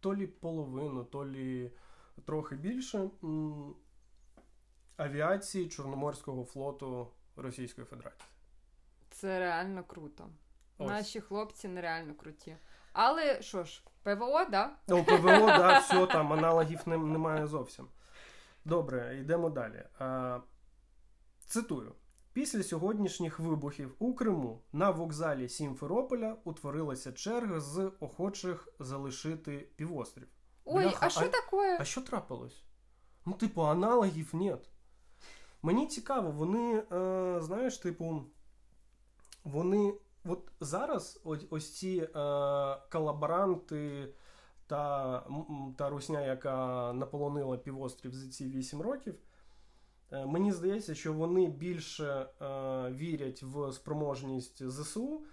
то 0.00 0.14
лі 0.14 0.26
половину, 0.26 1.04
то 1.04 1.26
лі 1.26 1.72
трохи 2.24 2.56
більше 2.56 3.10
авіації 4.98 5.68
Чорноморського 5.68 6.44
флоту 6.44 7.08
Російської 7.36 7.86
Федерації. 7.86 8.28
Це 9.10 9.38
реально 9.38 9.84
круто. 9.84 10.28
Ось. 10.78 10.88
Наші 10.88 11.20
хлопці 11.20 11.68
нереально 11.68 12.14
круті. 12.14 12.56
Але 12.92 13.42
що 13.42 13.64
ж, 13.64 13.82
ПВО, 14.02 14.44
да? 14.44 14.70
Ну, 14.88 15.04
ПВО, 15.04 15.46
да, 15.46 15.78
все 15.78 16.06
там, 16.06 16.32
аналогів 16.32 16.80
немає 16.86 17.46
зовсім. 17.46 17.88
Добре, 18.64 19.18
йдемо 19.20 19.50
далі. 19.50 19.84
А, 19.98 20.40
Цитую. 21.46 21.94
Після 22.32 22.62
сьогоднішніх 22.62 23.38
вибухів 23.38 23.94
у 23.98 24.14
Криму 24.14 24.62
на 24.72 24.90
вокзалі 24.90 25.48
Сімферополя 25.48 26.36
утворилася 26.44 27.12
черга 27.12 27.60
з 27.60 27.92
охочих 28.00 28.68
залишити 28.78 29.68
півострів. 29.76 30.28
Ой, 30.64 30.84
Бляха, 30.84 31.06
а 31.06 31.10
що 31.10 31.28
таке? 31.28 31.76
А 31.80 31.84
що 31.84 32.00
трапилось? 32.00 32.62
Ну, 33.26 33.32
типу, 33.32 33.62
аналогів 33.62 34.34
нет. 34.34 34.70
Мені 35.62 35.86
цікаво, 35.86 36.30
вони, 36.30 36.82
е, 36.92 37.38
знаєш, 37.40 37.78
типу, 37.78 38.24
вони 39.44 39.94
от 40.24 40.50
зараз 40.60 41.20
ось, 41.24 41.46
ось 41.50 41.76
ці 41.76 41.96
е, 41.98 42.08
колаборанти 42.92 44.14
та 44.66 45.22
та 45.76 45.88
русня, 45.90 46.20
яка 46.20 46.92
наполонила 46.92 47.56
півострів 47.56 48.14
за 48.14 48.30
ці 48.30 48.46
8 48.48 48.82
років. 48.82 49.14
Е, 50.12 50.26
мені 50.26 50.52
здається, 50.52 50.94
що 50.94 51.12
вони 51.12 51.46
більше 51.46 52.06
е, 52.06 52.26
вірять 52.90 53.42
в 53.42 53.72
спроможність 53.72 54.70
ЗСУ, 54.70 55.24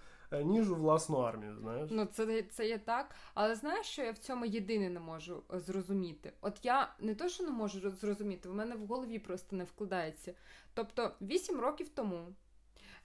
ніж 0.44 0.72
у 0.72 0.76
власну 0.76 1.18
армію. 1.18 1.56
знаєш. 1.56 1.90
Ну, 1.94 2.06
це 2.06 2.44
це 2.44 2.68
є 2.68 2.78
так. 2.78 3.16
Але 3.34 3.56
знаєш, 3.56 3.86
що 3.86 4.04
я 4.04 4.12
в 4.12 4.18
цьому 4.18 4.46
єдине 4.46 4.90
не 4.90 5.00
можу 5.00 5.44
е, 5.54 5.60
зрозуміти? 5.60 6.34
От 6.42 6.60
я 6.64 6.94
не 7.00 7.16
то, 7.16 7.30
що 7.30 7.44
не 7.44 7.52
можу 7.52 7.90
зрозуміти, 7.90 8.50
в 8.50 8.56
мене 8.56 8.76
в 8.76 8.88
голові 8.88 9.20
просто 9.20 9.56
не 9.56 9.64
вкладається. 9.64 10.34
Тобто, 10.74 11.12
8 11.22 11.60
років 11.60 11.90
тому. 11.90 12.36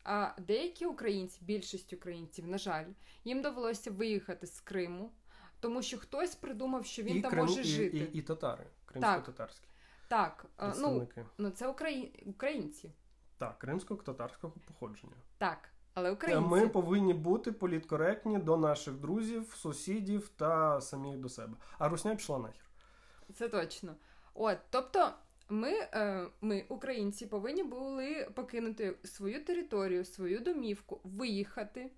А 0.05 0.31
деякі 0.39 0.87
українці, 0.87 1.39
більшість 1.43 1.93
українців, 1.93 2.49
на 2.49 2.59
жаль, 2.59 2.87
їм 3.25 3.43
довелося 3.43 3.91
виїхати 3.91 4.47
з 4.47 4.61
Криму, 4.61 5.13
тому 5.61 5.83
що 5.83 5.99
хтось 5.99 6.35
придумав, 6.35 6.87
що 6.87 7.03
він 7.03 7.17
і 7.17 7.21
там 7.21 7.31
Крим, 7.31 7.47
може 7.47 7.61
і, 7.61 7.65
жити. 7.65 7.99
І, 7.99 8.19
і 8.19 8.23
татари, 8.23 8.67
кримсько-татарські. 8.87 9.69
Так, 10.09 10.47
ну, 10.79 11.09
ну 11.39 11.51
це 11.51 11.69
украї... 11.69 12.25
українці. 12.27 12.93
Так, 13.39 13.59
кримсько-татарського 13.59 14.55
походження. 14.67 15.17
Так, 15.39 15.69
але 15.95 16.11
українці. 16.11 16.49
Ми 16.49 16.69
повинні 16.69 17.15
бути 17.15 17.53
політкоректні 17.53 18.39
до 18.39 18.57
наших 18.57 18.95
друзів, 18.95 19.55
сусідів 19.57 20.29
та 20.29 20.81
самих 20.81 21.19
до 21.19 21.29
себе. 21.29 21.57
А 21.79 21.89
русня 21.89 22.15
пішла 22.17 22.39
нахер. 22.39 22.65
Це 23.35 23.49
точно. 23.49 23.95
От, 24.35 24.59
тобто, 24.71 25.11
ми, 25.49 25.73
е, 25.73 26.27
ми, 26.41 26.65
українці, 26.69 27.27
повинні 27.27 27.63
були 27.63 28.31
покинути 28.35 28.97
свою 29.05 29.45
територію, 29.45 30.05
свою 30.05 30.41
домівку, 30.41 31.01
виїхати. 31.05 31.91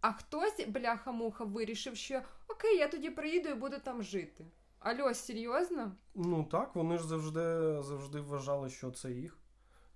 А 0.00 0.12
хтось, 0.12 0.66
бляха-муха, 0.68 1.44
вирішив, 1.44 1.96
що 1.96 2.22
окей, 2.48 2.78
я 2.78 2.88
тоді 2.88 3.10
приїду 3.10 3.48
і 3.48 3.54
буду 3.54 3.76
там 3.84 4.02
жити. 4.02 4.46
Альо, 4.78 5.14
серйозно? 5.14 5.92
Ну 6.14 6.44
так, 6.44 6.74
вони 6.74 6.98
ж 6.98 7.06
завжди 7.06 7.40
завжди 7.82 8.20
вважали, 8.20 8.70
що 8.70 8.90
це 8.90 9.10
їх 9.12 9.38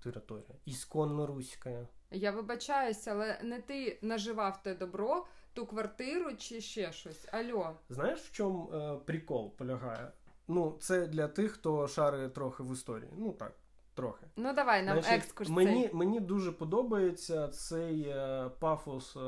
територія. 0.03 0.55
Ісконно 0.65 1.27
руська. 1.27 1.89
Я 2.11 2.31
вибачаюся, 2.31 3.13
але 3.13 3.39
не 3.43 3.61
ти 3.61 3.99
наживав 4.03 4.63
те 4.63 4.75
добро, 4.75 5.27
ту 5.53 5.67
квартиру 5.67 6.37
чи 6.37 6.61
ще 6.61 6.93
щось. 6.93 7.27
Альо. 7.33 7.77
Знаєш, 7.89 8.21
в 8.21 8.33
чому 8.33 8.73
е, 8.73 8.97
прикол 9.05 9.57
полягає? 9.57 10.13
Ну, 10.49 10.77
це 10.81 11.07
для 11.07 11.29
тих, 11.29 11.53
хто 11.53 11.89
шарить 11.89 12.35
трохи 12.35 12.63
в 12.63 12.73
історії. 12.73 13.11
Ну 13.17 13.33
так, 13.33 13.53
трохи. 13.95 14.27
Ну 14.37 14.53
давай 14.53 14.83
нам 14.83 15.01
Значить, 15.01 15.25
екскурс. 15.25 15.51
Мені 15.51 15.91
мені 15.93 16.21
дуже 16.21 16.53
подобається 16.53 17.49
цей 17.49 18.03
е, 18.03 18.51
пафос 18.59 19.17
е, 19.17 19.21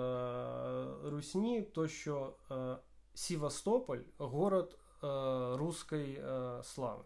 Русні, 1.05 1.63
то 1.63 1.89
що 1.89 2.35
е, 2.51 2.77
Сівастополь 3.15 4.01
город 4.19 4.79
Е, 5.05 5.57
руської 5.57 6.15
е, 6.15 6.63
слави. 6.63 7.05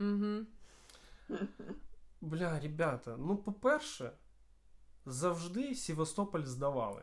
Угу. 0.00 0.46
Бля, 2.20 2.60
ребята, 2.60 3.16
ну 3.18 3.36
по-перше, 3.36 4.10
завжди 5.06 5.74
Севастополь 5.74 6.42
здавали. 6.44 7.02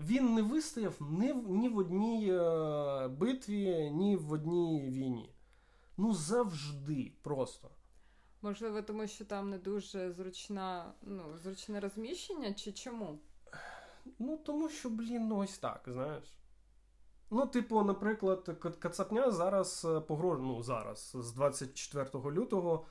Він 0.00 0.34
не 0.34 0.42
вистояв 0.42 0.94
ні 1.00 1.32
в, 1.32 1.50
ні 1.50 1.68
в 1.68 1.78
одній 1.78 2.32
е, 2.32 3.08
битві, 3.08 3.90
ні 3.90 4.16
в 4.16 4.32
одній 4.32 4.90
війні. 4.90 5.34
Ну, 5.96 6.14
завжди 6.14 7.12
просто. 7.22 7.70
Можливо, 8.42 8.82
тому 8.82 9.06
що 9.06 9.24
там 9.24 9.50
не 9.50 9.58
дуже 9.58 10.12
зручна, 10.12 10.92
ну, 11.02 11.38
зручне 11.38 11.80
розміщення, 11.80 12.54
чи 12.54 12.72
чому? 12.72 13.18
Ну, 14.18 14.36
тому 14.36 14.68
що, 14.68 14.90
блін, 14.90 15.28
ну 15.28 15.36
ось 15.38 15.58
так, 15.58 15.82
знаєш. 15.86 16.24
Ну, 17.30 17.46
типу, 17.46 17.82
наприклад, 17.84 18.56
Ка- 18.60 18.70
Кацапня 18.70 19.30
зараз 19.30 19.86
е, 19.90 20.00
погрожує, 20.00 20.48
ну, 20.48 20.62
зараз, 20.62 21.16
з 21.20 21.32
24 21.32 22.10
лютого, 22.30 22.86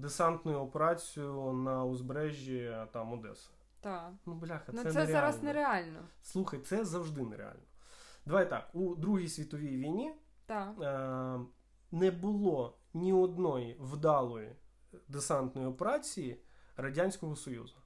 десантною 0.00 0.58
операцією 0.58 1.52
на 1.52 1.84
узбережжі 1.84 2.58
е, 2.58 2.86
там 2.92 3.12
Одеси. 3.12 3.50
Так. 3.80 4.12
Ну, 4.26 4.34
бляха, 4.34 4.72
Ну 4.72 4.82
це, 4.82 4.92
це, 4.92 4.98
нереально. 4.98 5.12
зараз 5.12 5.42
нереально. 5.42 6.00
Слухай, 6.22 6.60
це 6.60 6.84
завжди 6.84 7.22
нереально. 7.22 7.62
Давай 8.26 8.50
так, 8.50 8.70
у 8.72 8.94
Другій 8.94 9.28
світовій 9.28 9.76
війні 9.76 10.12
Так. 10.46 10.74
е, 10.82 11.38
не 11.92 12.10
було 12.10 12.78
ні 12.94 13.12
одної 13.12 13.76
вдалої 13.80 14.56
десантної 15.08 15.66
операції 15.66 16.40
Радянського 16.76 17.36
Союзу. 17.36 17.76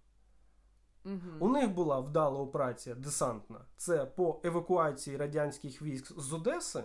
Угу. 1.04 1.16
У 1.40 1.49
них 1.49 1.70
була 1.75 2.00
вдала 2.00 2.40
операція 2.40 2.94
десантна. 2.94 3.61
Це 3.76 4.06
по 4.06 4.40
евакуації 4.44 5.16
радянських 5.16 5.82
військ 5.82 6.20
з 6.20 6.32
Одеси, 6.32 6.85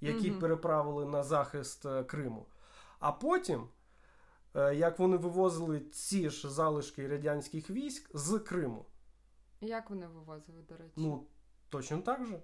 які 0.00 0.30
Мгм. 0.30 0.40
переправили 0.40 1.06
на 1.06 1.22
захист 1.22 1.86
е, 1.86 2.04
Криму. 2.04 2.46
А 3.04 3.12
потім, 3.12 3.68
е, 4.54 4.74
як 4.74 4.98
вони 4.98 5.16
вивозили 5.16 5.80
ці 5.80 6.30
ж 6.30 6.50
залишки 6.50 7.08
радянських 7.08 7.70
військ 7.70 8.10
з 8.14 8.38
Криму. 8.38 8.84
Як 9.60 9.90
вони 9.90 10.06
вивозили, 10.06 10.62
до 10.68 10.76
речі? 10.76 10.92
Ну, 10.96 11.26
точно 11.68 11.98
так 11.98 12.26
же. 12.26 12.42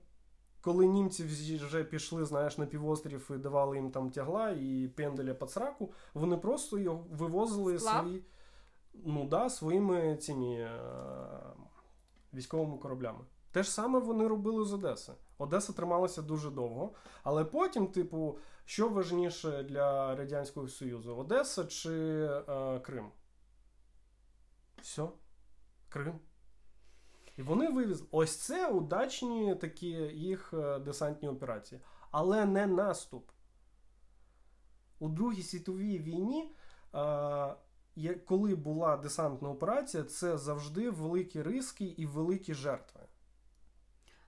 Коли 0.60 0.86
німці 0.86 1.24
вже 1.56 1.84
пішли, 1.84 2.24
знаєш, 2.24 2.58
на 2.58 2.66
півострів 2.66 3.30
і 3.34 3.38
давали 3.38 3.76
їм 3.76 3.90
там 3.90 4.10
тягла 4.10 4.50
і 4.50 4.88
пенделя 4.96 5.34
під 5.34 5.50
сраку, 5.50 5.92
вони 6.14 6.36
просто 6.36 6.78
його 6.78 7.06
вивозили 7.10 7.78
Сплав? 7.78 8.02
свої, 8.02 8.24
ну, 8.94 9.28
да, 9.28 9.50
своїми 9.50 10.16
цими 10.16 10.54
е- 10.54 10.70
військовими 12.34 12.78
кораблями. 12.78 13.24
Те 13.52 13.62
ж 13.62 13.70
саме 13.70 13.98
вони 13.98 14.28
робили 14.28 14.64
з 14.64 14.72
Одеси. 14.72 15.12
Одеса 15.38 15.72
трималася 15.72 16.22
дуже 16.22 16.50
довго, 16.50 16.92
але 17.22 17.44
потім, 17.44 17.86
типу, 17.86 18.38
що 18.70 18.88
важніше 18.88 19.62
для 19.62 20.14
Радянського 20.16 20.68
Союзу: 20.68 21.16
Одеса 21.16 21.64
чи 21.64 21.92
е- 22.48 22.80
Крим? 22.80 23.10
Все, 24.82 25.08
Крим. 25.88 26.20
І 27.36 27.42
вони 27.42 27.68
вивезли. 27.68 28.06
Ось 28.10 28.36
це 28.36 28.68
удачні 28.68 29.54
такі 29.54 29.86
їх 29.86 30.54
е, 30.54 30.78
десантні 30.78 31.28
операції. 31.28 31.80
Але 32.10 32.46
не 32.46 32.66
наступ. 32.66 33.30
У 34.98 35.08
Другій 35.08 35.42
світовій 35.42 35.98
війні, 35.98 36.54
е, 36.94 38.14
коли 38.26 38.54
була 38.54 38.96
десантна 38.96 39.48
операція, 39.48 40.04
це 40.04 40.38
завжди 40.38 40.90
великі 40.90 41.42
риски 41.42 41.84
і 41.84 42.06
великі 42.06 42.54
жертви. 42.54 43.00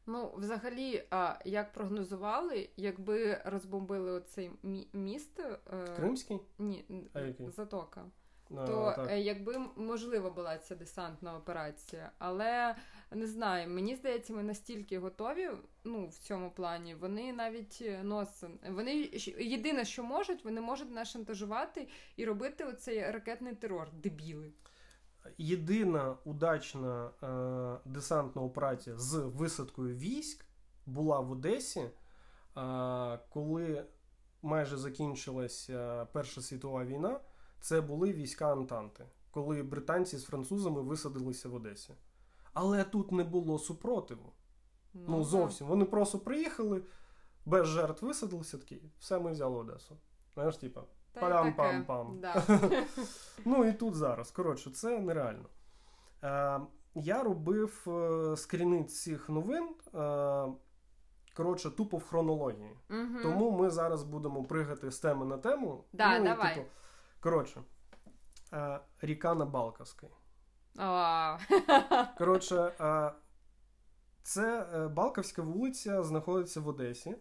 Ну, 0.06 0.32
взагалі, 0.36 1.04
а, 1.10 1.34
як 1.44 1.72
прогнозували, 1.72 2.68
якби 2.76 3.42
розбомбили 3.44 4.12
оцей 4.12 4.50
мі- 4.64 4.86
міст. 4.92 5.40
Е... 5.40 5.58
Кримський? 5.96 6.38
Ні, 6.58 6.84
А 7.12 7.20
який? 7.20 7.50
затока. 7.50 8.04
Е, 8.50 8.54
То 8.66 8.92
так. 8.96 9.10
е, 9.10 9.20
якби 9.20 9.54
м- 9.54 9.70
можливо 9.76 10.30
була 10.30 10.58
ця 10.58 10.74
десантна 10.74 11.36
операція, 11.36 12.10
але 12.18 12.76
не 13.10 13.26
знаю, 13.26 13.68
мені 13.68 13.96
здається, 13.96 14.32
ми 14.32 14.42
настільки 14.42 14.98
готові. 14.98 15.50
Ну, 15.84 16.08
в 16.08 16.14
цьому 16.18 16.50
плані 16.50 16.94
вони 16.94 17.32
навіть 17.32 17.78
е, 17.82 18.02
нос. 18.02 18.44
Вони 18.70 19.10
єдине, 19.38 19.84
що 19.84 20.02
можуть, 20.04 20.44
вони 20.44 20.60
можуть 20.60 20.90
нас 20.90 21.08
шантажувати 21.10 21.88
і 22.16 22.24
робити 22.24 22.64
оцей 22.64 23.10
ракетний 23.10 23.54
терор, 23.54 23.88
дебіли. 23.92 24.52
Єдина 25.38 26.16
удачна 26.24 27.10
е, 27.22 27.88
десантна 27.88 28.42
операція 28.42 28.98
з 28.98 29.16
висадкою 29.16 29.96
військ 29.96 30.44
була 30.86 31.20
в 31.20 31.30
Одесі, 31.30 31.80
е, 31.80 31.90
коли 33.28 33.84
майже 34.42 34.76
закінчилася 34.76 36.06
Перша 36.12 36.40
світова 36.40 36.84
війна. 36.84 37.20
Це 37.60 37.80
були 37.80 38.12
війська 38.12 38.52
Антанти, 38.52 39.04
коли 39.30 39.62
британці 39.62 40.18
з 40.18 40.24
французами 40.24 40.82
висадилися 40.82 41.48
в 41.48 41.54
Одесі. 41.54 41.94
Але 42.52 42.84
тут 42.84 43.12
не 43.12 43.24
було 43.24 43.58
супротиву. 43.58 44.32
Ну, 44.94 45.18
так. 45.18 45.26
зовсім. 45.26 45.66
Вони 45.66 45.84
просто 45.84 46.18
приїхали, 46.18 46.82
без 47.46 47.66
жертв 47.66 48.06
висадилися 48.06 48.58
такі, 48.58 48.82
все, 48.98 49.18
ми 49.18 49.32
взяли 49.32 49.56
Одесу. 49.56 49.96
Знаєш, 50.34 50.56
типа. 50.56 50.84
Та 51.12 51.20
Парам-пам-пам. 51.20 52.20
Да. 52.20 52.42
Ну 53.44 53.64
і 53.64 53.72
тут 53.72 53.94
зараз. 53.94 54.30
Коротше, 54.30 54.70
це 54.70 54.98
нереально. 54.98 55.48
Е, 56.22 56.60
я 56.94 57.22
робив 57.22 57.84
е, 57.88 58.36
скріни 58.36 58.84
цих 58.84 59.28
новин. 59.28 59.68
Е, 59.94 60.46
коротше, 61.36 61.70
тупо 61.70 61.96
в 61.96 62.04
хронології. 62.04 62.76
Мгм. 62.88 63.20
Тому 63.22 63.50
ми 63.50 63.70
зараз 63.70 64.02
будемо 64.02 64.44
пригати 64.44 64.90
з 64.90 64.98
теми 64.98 65.26
на 65.26 65.38
тему. 65.38 65.84
Да, 65.92 66.18
ну, 66.18 66.24
давай. 66.24 66.54
типу, 66.54 66.66
коротше, 67.20 67.62
е, 68.52 68.80
ріка 69.00 69.34
на 69.34 69.44
Балкавській. 69.44 70.08
Коротше, 72.18 72.72
е, 72.80 73.12
це 74.22 74.66
е, 74.74 74.88
Балкавська 74.88 75.42
вулиця 75.42 76.02
знаходиться 76.02 76.60
в 76.60 76.68
Одесі. 76.68 77.16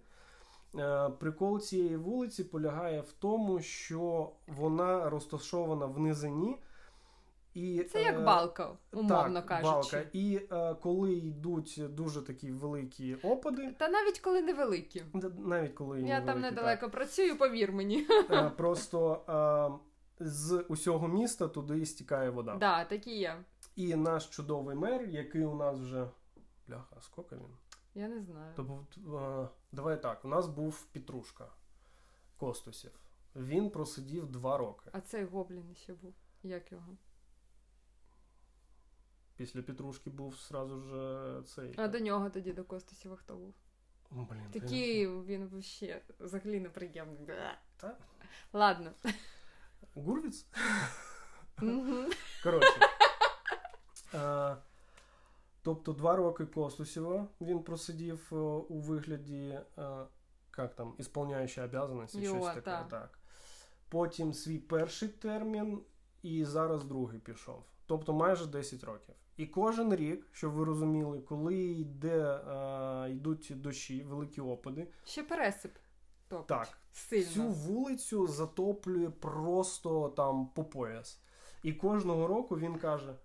Е, 0.78 1.10
Прикол 1.20 1.60
цієї 1.60 1.98
вулиці 1.98 2.44
полягає 2.44 3.02
в 3.02 3.12
тому, 3.12 3.62
що 3.62 4.32
вона 4.48 5.10
розташована 5.10 5.86
в 5.86 6.00
низині. 6.00 6.58
І, 7.54 7.84
Це 7.84 8.04
як 8.04 8.16
е, 8.16 8.20
балка, 8.20 8.72
умовно 8.94 9.42
так, 9.42 9.46
кажучи. 9.46 9.96
Балка. 9.98 10.10
І 10.14 10.42
е, 10.52 10.76
коли 10.82 11.14
йдуть 11.14 11.82
дуже 11.90 12.22
такі 12.22 12.52
великі 12.52 13.16
опади, 13.16 13.76
Та 13.78 13.90
навіть 13.90 14.20
коли 14.20 14.42
невеликі. 14.42 15.04
навіть 15.38 15.74
коли 15.74 16.02
Я 16.02 16.16
там 16.22 16.26
невеликі, 16.26 16.42
недалеко 16.56 16.90
працюю, 16.90 17.38
повір 17.38 17.72
мені. 17.72 18.08
е, 18.32 18.50
просто 18.58 19.22
е, 20.20 20.26
з 20.26 20.66
усього 20.68 21.08
міста 21.08 21.48
туди 21.48 21.86
стікає 21.86 22.30
вода. 22.30 22.56
Да, 22.56 22.86
такі 22.86 23.18
є. 23.18 23.36
І 23.76 23.96
наш 23.96 24.26
чудовий 24.28 24.76
мер, 24.76 25.04
який 25.10 25.46
у 25.46 25.56
нас 25.56 25.78
вже. 25.80 26.08
Бляха, 26.68 26.96
скільки 27.00 27.36
він? 27.36 27.58
Я 27.96 28.08
не 28.08 28.22
знаю. 28.22 28.54
То 28.56 28.64
був, 28.64 28.86
е, 29.16 29.50
давай 29.72 30.02
так, 30.02 30.26
у 30.26 30.28
нас 30.28 30.48
був 30.48 30.86
Петрушка 30.86 31.48
Костусів. 32.38 32.92
Він 33.36 33.70
просидів 33.70 34.32
два 34.32 34.58
роки. 34.58 34.90
А 34.94 35.02
цей 35.02 35.26
гоблін 35.26 35.76
ще 35.76 35.94
був. 35.94 36.14
Як 36.44 36.72
його? 36.72 36.98
Після 39.36 39.62
Петрушки 39.62 40.10
був 40.10 40.38
сразу 40.38 40.80
ж 40.80 40.96
е, 40.96 41.44
цей. 41.44 41.74
А 41.78 41.88
до 41.88 42.00
нього 42.00 42.30
тоді 42.30 42.54
до 42.54 42.64
Костусєва 42.64 43.16
хто 43.16 43.36
був? 43.36 43.54
Блін, 44.12 44.28
та 44.28 44.36
я 44.36 44.62
Такий 44.62 45.08
він 45.08 45.48
вообще 45.48 46.02
взагалі 46.20 46.60
неприємний. 46.60 47.28
Та? 47.78 47.98
Ладно. 48.54 48.92
Гурвіц? 49.96 50.46
Коротше. 52.44 52.80
Тобто 55.64 55.94
два 55.94 56.16
роки 56.16 56.46
Костусєва 56.46 57.28
він 57.42 57.64
просидів 57.64 58.30
е, 58.32 58.36
у 58.36 58.80
вигляді, 58.80 59.60
е, 59.78 60.06
як 60.58 60.76
там, 60.76 60.94
ісполняючи 60.98 61.62
обов'язаності, 61.62 62.26
щось 62.26 62.46
таке. 62.46 62.62
та. 62.62 62.84
Так. 62.84 63.20
Потім 63.90 64.34
свій 64.34 64.60
перший 64.60 65.10
термін, 65.10 65.82
і 66.24 66.46
зараз 66.46 66.84
другий 66.84 67.20
пішов. 67.20 67.64
Тобто 67.86 68.14
майже 68.14 68.46
10 68.46 68.84
років. 68.84 69.16
І 69.38 69.46
кожен 69.46 69.96
рік, 69.96 70.28
щоб 70.32 70.52
ви 70.52 70.66
розуміли, 70.66 71.20
коли 71.22 71.56
йде, 71.56 72.24
е, 72.24 73.12
йдуть 73.12 73.52
дощі, 73.56 74.04
великі 74.04 74.42
опади, 74.42 74.88
Ще 75.06 75.24
пересип. 75.24 75.72
Топить. 76.28 76.48
так, 76.48 76.78
Сильно. 76.94 77.32
Цю 77.32 77.44
вулицю 77.44 78.28
затоплює 78.28 79.10
просто 79.10 80.10
там 80.10 80.48
по 80.56 80.64
пояс. 80.64 81.22
І 81.64 81.74
кожного 81.74 82.28
року 82.28 82.58
він 82.58 82.78
каже: 82.80 83.16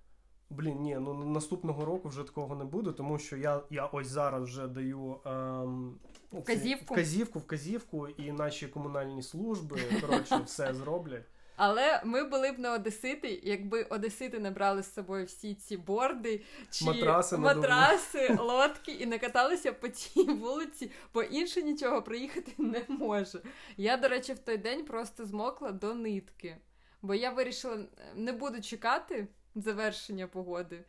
Блін, 0.51 0.81
ні, 0.81 0.97
ну 1.01 1.15
наступного 1.15 1.85
року 1.85 2.09
вже 2.09 2.23
такого 2.23 2.55
не 2.55 2.65
буде, 2.65 2.93
тому 2.93 3.19
що 3.19 3.37
я, 3.37 3.63
я 3.71 3.87
ось 3.87 4.07
зараз 4.07 4.45
вже 4.45 4.69
даю 4.69 5.21
ем, 5.25 5.99
Вказівку. 6.33 6.95
вказівку, 6.95 7.39
вказівку, 7.39 8.09
і 8.09 8.33
наші 8.33 8.69
комунальні 8.69 9.23
служби 9.23 9.81
коротше, 10.01 10.41
все 10.47 10.75
зроблять. 10.75 11.25
Але 11.57 12.03
ми 12.05 12.25
були 12.25 12.53
б 12.53 12.59
не 12.59 12.71
одесити, 12.71 13.41
якби 13.43 13.83
одесити 13.83 14.39
не 14.39 14.51
брали 14.51 14.83
з 14.83 14.95
собою 14.95 15.27
всі 15.27 15.55
ці 15.55 15.77
борди 15.77 16.43
чи 16.71 16.85
Матраси, 16.85 17.37
матраси 17.37 18.35
лодки 18.39 18.93
і 18.93 19.07
не 19.07 19.19
каталися 19.19 19.73
по 19.73 19.89
тій 19.89 20.25
вулиці, 20.25 20.91
бо 21.15 21.23
інше 21.23 21.63
нічого 21.63 22.03
проїхати 22.03 22.53
не 22.59 22.83
може. 22.89 23.43
Я, 23.77 23.97
до 23.97 24.09
речі, 24.09 24.33
в 24.33 24.39
той 24.39 24.57
день 24.57 24.85
просто 24.85 25.27
змокла 25.27 25.73
до 25.73 25.95
нитки, 25.95 26.57
бо 27.03 27.15
я 27.15 27.31
вирішила 27.31 27.79
не 28.15 28.33
буду 28.33 28.61
чекати 28.61 29.29
завершення 29.57 30.27
погоди. 30.27 30.85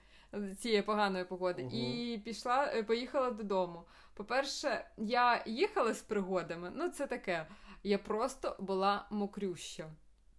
Цієї 0.60 0.82
поганої 0.82 1.26
погоди, 1.26 1.64
угу. 1.64 1.72
і 1.76 2.18
пішла, 2.26 2.72
е, 2.74 2.84
поїхала 2.84 3.32
додому. 3.32 3.84
По-перше, 4.14 4.90
я 4.98 5.44
їхала 5.46 5.94
з 5.94 6.02
пригодами, 6.02 6.72
ну 6.76 6.90
це 6.90 7.08
таке. 7.08 7.48
Я 7.84 7.98
просто 7.98 8.56
була 8.60 9.08
мокрюща. 9.12 9.90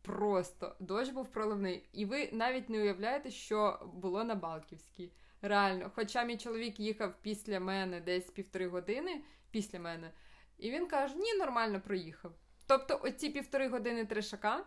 Просто 0.02 0.76
дощ 0.80 1.10
був 1.10 1.28
проливний. 1.28 1.88
І 1.92 2.04
ви 2.04 2.28
навіть 2.32 2.68
не 2.68 2.78
уявляєте, 2.78 3.30
що 3.30 3.90
було 3.94 4.24
на 4.24 4.34
Балківській. 4.34 5.12
Реально. 5.42 5.90
Хоча 5.94 6.24
мій 6.24 6.36
чоловік 6.36 6.80
їхав 6.80 7.14
після 7.22 7.60
мене 7.60 8.00
десь 8.00 8.30
півтори 8.30 8.68
години 8.68 9.22
після 9.50 9.80
мене, 9.80 10.10
і 10.58 10.70
він 10.70 10.86
каже: 10.86 11.14
ні, 11.16 11.34
нормально 11.34 11.80
проїхав. 11.80 12.32
Тобто, 12.66 13.00
оці 13.02 13.30
півтори 13.30 13.68
години 13.68 14.04
трешака 14.04 14.64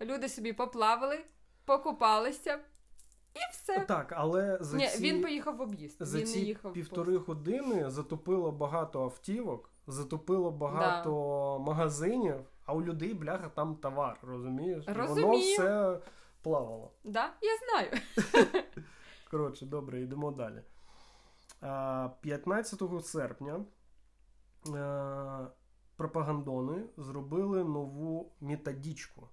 люди 0.00 0.28
собі 0.28 0.52
поплавали, 0.52 1.24
покупалися. 1.64 2.58
І 3.36 3.52
все. 3.52 3.80
Так, 3.80 4.12
але 4.16 4.58
за 4.60 4.76
Ні, 4.76 4.86
ці... 4.86 5.02
він 5.02 5.22
поїхав 5.22 5.56
в 5.56 5.60
об'їзд. 5.60 5.96
За 6.00 6.18
він 6.18 6.26
ці 6.26 6.38
не 6.38 6.44
їхав 6.44 6.72
півтори 6.72 7.16
години 7.16 7.90
затопило 7.90 8.52
багато 8.52 9.02
автівок, 9.04 9.70
затопило 9.86 10.50
багато 10.50 11.10
да. 11.58 11.64
магазинів, 11.64 12.36
а 12.64 12.74
у 12.74 12.82
людей, 12.82 13.14
бляха, 13.14 13.48
там 13.48 13.76
товар, 13.76 14.18
розумієш? 14.22 14.84
Розумію. 14.86 15.26
Воно 15.26 15.38
все 15.38 15.98
плавало. 16.42 16.92
Да, 17.04 17.32
я 17.42 17.50
знаю. 17.68 17.90
Коротше, 19.30 19.66
добре, 19.66 20.00
йдемо 20.00 20.30
далі. 20.30 20.62
15 22.20 22.82
серпня 23.04 23.64
пропагандони 25.96 26.82
зробили 26.96 27.64
нову 27.64 28.32
методичку. 28.40 29.28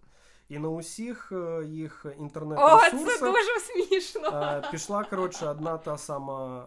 І 0.48 0.59
на 0.59 0.68
усіх 0.68 1.33
е, 1.33 1.64
їх 1.64 2.07
інтернет-ресурсах 2.18 2.94
О, 2.94 3.07
це 3.07 3.27
дуже 3.27 3.61
смішно. 3.61 4.29
Е, 4.29 4.70
пішла, 4.70 5.05
коротше, 5.05 5.46
одна 5.46 5.79
та 5.79 5.98
сама, 5.98 6.64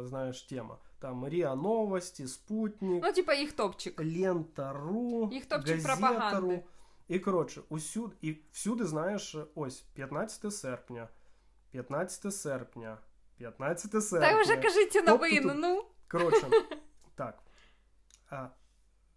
е, 0.00 0.06
знаєш, 0.06 0.42
тема. 0.42 0.78
Там 0.98 1.28
Ріа 1.28 1.54
Новості, 1.54 2.26
Спутник, 2.26 3.04
ну, 3.04 3.12
типа 3.12 3.34
їх 3.34 3.52
топчик. 3.52 4.00
Лента.ру, 4.00 5.28
їх 5.32 5.46
топчик 5.46 5.82
пропаганди. 5.82 6.62
І, 7.08 7.18
коротше, 7.18 7.60
усюди, 7.68 8.16
і 8.20 8.36
всюди, 8.52 8.84
знаєш, 8.84 9.36
ось 9.54 9.80
15 9.80 10.54
серпня, 10.54 11.08
15 11.70 12.34
серпня, 12.34 12.98
15 13.36 14.04
серпня. 14.04 14.32
Та 14.32 14.40
вже 14.40 14.56
кажіть 14.56 14.92
цю 14.92 15.02
новину, 15.02 15.52
ну. 15.56 15.84
Коротше, 16.08 16.46
так. 17.14 17.38
А, 18.30 18.46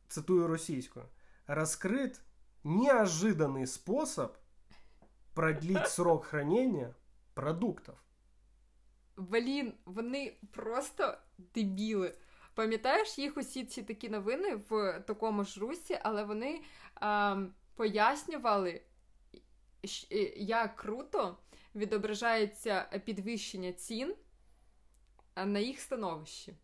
цитую 0.08 0.48
російською. 0.48 1.06
Розкрит 1.48 2.22
неожиданный 2.65 3.67
способ 3.67 4.37
продлить 5.35 5.89
срок 5.89 6.25
хранения 6.25 6.95
продуктов. 7.35 7.95
Блін, 9.17 9.75
вони 9.85 10.37
просто 10.53 11.19
дебіли. 11.39 12.15
Пам'ятаєш 12.55 13.19
їх 13.19 13.37
усі 13.37 13.65
ці 13.65 13.83
такі 13.83 14.09
новини 14.09 14.61
в 14.69 15.01
такому 15.01 15.45
ж 15.45 15.61
русі, 15.61 15.99
але 16.03 16.25
вони 16.25 16.63
а, 16.95 17.43
пояснювали, 17.75 18.83
як 20.37 20.77
круто 20.77 21.39
відображається 21.75 23.01
підвищення 23.05 23.73
цін 23.73 24.15
на 25.37 25.59
їх 25.59 25.81
становищі. 25.81 26.55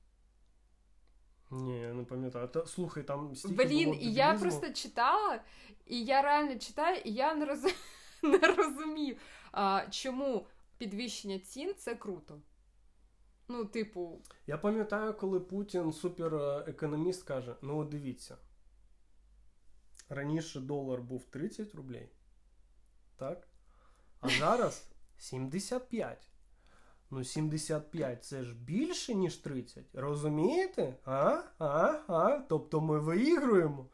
Ні, 1.55 1.81
я 1.81 1.93
не 1.93 2.05
пам'ятаю. 2.05 2.49
Та, 2.49 2.67
слухай, 2.67 3.03
там 3.03 3.37
стільки 3.37 3.65
Блін, 3.65 3.85
було 3.85 4.01
і 4.01 4.13
я 4.13 4.35
просто 4.35 4.73
читала, 4.73 5.41
і 5.87 6.05
я 6.05 6.23
реально 6.23 6.59
читаю, 6.59 7.01
і 7.05 7.13
я 7.13 7.35
не, 7.35 7.45
роз... 7.45 7.65
не 8.23 8.39
розумію, 8.39 9.17
а, 9.53 9.87
чому 9.91 10.47
підвищення 10.79 11.39
цін 11.39 11.75
це 11.79 11.95
круто. 11.95 12.41
Ну, 13.49 13.65
типу. 13.65 14.23
Я 14.47 14.59
пам'ятаю, 14.59 15.15
коли 15.15 15.41
Путін 15.41 15.93
суперекономіст 15.93 17.23
каже: 17.23 17.57
ну, 17.63 17.79
от 17.79 17.89
дивіться. 17.89 18.37
Раніше 20.09 20.61
долар 20.61 21.01
був 21.03 21.25
30 21.25 21.75
рублей. 21.75 22.09
Так? 23.17 23.49
А 24.21 24.29
зараз 24.29 24.91
75. 25.19 26.29
Ну, 27.15 27.25
75 27.25 28.25
це 28.25 28.43
ж 28.43 28.55
більше, 28.55 29.15
ніж 29.15 29.37
30. 29.37 29.85
Розумієте? 29.95 30.95
А? 31.05 31.41
А? 31.59 31.99
А? 32.09 32.41
Тобто 32.49 32.81
ми 32.81 32.99
виігруємо. 32.99 33.87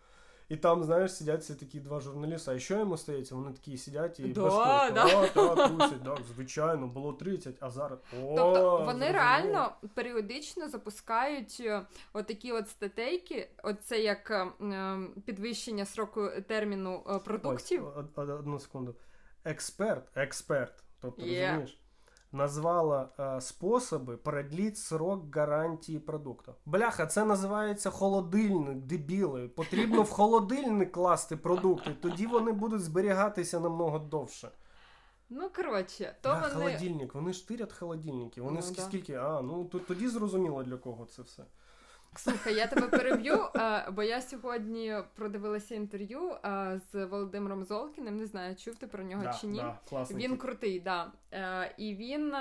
І 0.49 0.57
там, 0.57 0.85
знаєш, 0.85 1.15
сидять 1.15 1.45
ці 1.45 1.55
такі 1.55 1.81
два 1.81 2.01
журналіста. 2.01 2.55
А 2.55 2.59
що 2.59 2.79
йому 2.79 2.97
стається? 2.97 3.35
Вони 3.35 3.53
такі 3.53 3.79
сидять 3.79 4.21
і 4.21 4.29
да, 4.29 4.43
башкують. 4.43 4.95
Да. 4.95 5.29
так, 5.29 5.69
трусять, 5.69 6.05
так, 6.05 6.19
звичайно, 6.35 6.87
було 6.87 7.13
30, 7.13 7.55
а 7.61 7.71
зараз. 7.71 7.99
О, 7.99 8.35
тобто 8.37 8.77
вони 8.79 8.85
зрозуміло. 8.85 9.13
реально 9.13 9.73
періодично 9.95 10.69
запускають 10.69 11.57
е, 11.61 11.83
отакі 12.13 12.53
от 12.53 12.69
статейки, 12.69 13.51
оце 13.63 14.01
як 14.01 14.31
е, 14.31 14.47
ем, 14.61 15.23
підвищення 15.27 15.87
сроку 15.87 16.29
терміну 16.49 17.05
е, 17.11 17.19
продуктів. 17.19 17.87
Ось, 17.97 18.19
одну 18.29 18.59
секунду. 18.59 18.95
Експерт, 19.45 20.05
експерт. 20.15 20.85
Тобто, 21.01 21.23
yeah. 21.23 21.47
розумієш? 21.47 21.81
Назвала 22.33 23.09
е, 23.19 23.41
способи 23.41 24.17
продліть 24.17 24.79
срок 24.79 25.37
гарантії 25.37 25.99
продукту. 25.99 26.55
Бляха, 26.67 27.07
це 27.07 27.25
називається 27.25 27.91
холодильник, 27.91 28.79
дебіли. 28.79 29.49
Потрібно 29.49 30.03
в 30.03 30.11
холодильник 30.11 30.93
класти 30.93 31.37
продукти, 31.37 31.97
тоді 32.03 32.27
вони 32.27 32.53
будуть 32.53 32.83
зберігатися 32.83 33.61
намного 33.61 33.99
довше. 33.99 34.51
Ну, 35.33 35.51
коротше, 35.57 36.17
то 36.21 36.29
да, 36.29 36.41
вони... 36.41 36.55
холодильник, 36.55 37.15
вони 37.15 37.33
штирять 37.33 37.73
холодильники. 37.73 38.43
Вони 38.43 38.61
ну, 38.69 38.85
скільки. 38.87 39.13
Да. 39.13 39.39
А, 39.39 39.43
ну 39.43 39.65
тоді 39.65 40.09
зрозуміло 40.09 40.63
для 40.63 40.77
кого 40.77 41.07
це 41.07 41.23
все. 41.23 41.43
Слухай, 42.17 42.55
я 42.55 42.67
тебе 42.67 42.89
переб'ю, 42.89 43.39
бо 43.93 44.03
я 44.03 44.21
сьогодні 44.21 44.95
продивилася 45.15 45.75
інтерв'ю 45.75 46.37
з 46.93 47.05
Володимиром 47.05 47.65
Золкіним. 47.65 48.17
Не 48.17 48.27
знаю, 48.27 48.57
чув 48.57 48.77
ти 48.77 48.87
про 48.87 49.05
нього 49.05 49.23
да, 49.23 49.33
чи 49.33 49.47
ні. 49.47 49.59
Да, 49.91 50.05
він 50.11 50.37
крутий, 50.37 50.81
да. 50.81 51.13
Е, 51.33 51.75
і 51.79 51.95
він 51.95 52.35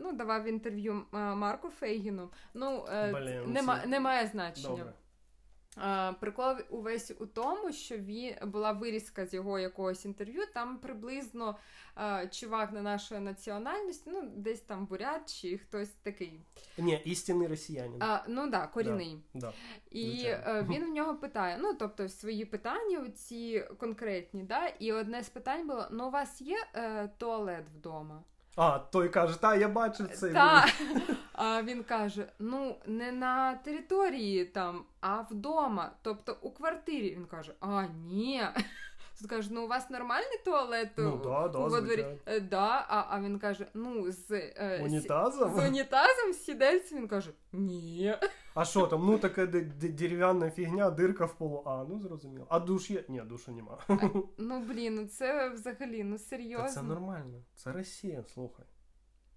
ну, 0.00 0.12
давав 0.12 0.46
інтерв'ю 0.46 1.02
Марку 1.12 1.70
Фейгіну. 1.70 2.30
Ну, 2.54 2.84
Блин, 3.10 3.52
нема, 3.52 3.86
немає 3.86 4.26
значення. 4.26 4.68
Добре. 4.68 4.92
Прикол 6.20 6.56
увесь 6.70 7.12
у 7.20 7.26
тому, 7.26 7.72
що 7.72 7.96
він 7.96 8.34
була 8.42 8.72
вирізка 8.72 9.26
з 9.26 9.34
його 9.34 9.58
якогось 9.58 10.04
інтерв'ю. 10.04 10.42
Там 10.54 10.78
приблизно 10.78 11.56
а, 11.94 12.26
чувак 12.26 12.72
на 12.72 12.82
нашої 12.82 13.20
національності, 13.20 14.10
ну 14.10 14.22
десь 14.36 14.60
там 14.60 14.86
бурят 14.86 15.40
чи 15.40 15.58
хтось 15.58 15.88
такий. 15.88 16.40
Ні, 16.78 17.00
істинний 17.04 17.48
росіянин. 17.48 18.02
А, 18.02 18.24
Ну 18.28 18.50
да, 18.50 18.66
корінний. 18.66 19.18
Да, 19.34 19.40
да, 19.40 19.52
і 19.90 20.22
е, 20.24 20.66
він 20.70 20.84
в 20.84 20.88
нього 20.88 21.14
питає: 21.14 21.58
ну 21.60 21.74
тобто, 21.74 22.08
свої 22.08 22.44
питання, 22.44 23.10
ці 23.10 23.66
конкретні, 23.78 24.42
да, 24.42 24.66
і 24.66 24.92
одне 24.92 25.22
з 25.22 25.28
питань 25.28 25.66
було: 25.66 25.86
ну 25.90 26.06
у 26.06 26.10
вас 26.10 26.40
є 26.40 26.66
е, 26.74 27.08
туалет 27.18 27.64
вдома? 27.74 28.22
А, 28.56 28.78
той 28.78 29.08
каже, 29.08 29.40
та 29.40 29.56
я 29.56 29.68
бачив 29.68 30.08
це. 30.08 30.28
Та. 30.32 30.66
А 31.34 31.62
він 31.62 31.82
каже: 31.84 32.26
ну, 32.38 32.76
не 32.86 33.12
на 33.12 33.54
території 33.54 34.44
там, 34.44 34.84
а 35.00 35.20
вдома, 35.20 35.90
тобто 36.02 36.36
у 36.42 36.50
квартирі. 36.50 37.14
Він 37.14 37.24
каже: 37.24 37.52
А, 37.60 37.84
ні. 38.06 38.42
Тут 39.18 39.30
каже, 39.30 39.48
ну 39.52 39.64
у 39.64 39.68
вас 39.68 39.90
нормальний 39.90 40.38
туалет 40.44 40.90
ну, 40.96 41.20
да, 41.24 41.48
да, 41.48 41.58
во 41.58 41.80
дворі? 41.80 42.06
Е, 42.26 42.40
да, 42.40 42.86
а 42.88 43.06
а 43.10 43.20
він 43.20 43.38
каже: 43.38 43.66
ну, 43.74 44.12
з 44.12 44.30
е, 44.30 44.80
унітазом? 44.84 45.54
З 45.54 45.68
унітазом 45.68 46.32
сідельцем. 46.32 46.98
Він 46.98 47.08
каже, 47.08 47.30
ні. 47.52 48.14
А 48.54 48.64
що 48.64 48.86
там? 48.86 49.06
Ну 49.06 49.18
така 49.18 49.46
дерев'яна 49.46 50.50
фігня, 50.50 50.90
дирка 50.90 51.24
в 51.24 51.34
полу. 51.38 51.62
А, 51.66 51.84
ну 51.88 52.00
зрозуміло. 52.00 52.46
А 52.48 52.60
душ 52.60 52.90
є? 52.90 53.04
Ні, 53.08 53.20
душу 53.20 53.52
нема. 53.52 53.78
А, 53.88 53.96
ну 54.38 54.60
блін, 54.60 54.94
ну 54.94 55.06
це 55.06 55.48
взагалі 55.48 56.04
ну 56.04 56.18
серйозно. 56.18 56.66
Та 56.66 56.72
це 56.72 56.82
нормально. 56.82 57.42
Це 57.54 57.72
Росія, 57.72 58.24
слухай. 58.34 58.66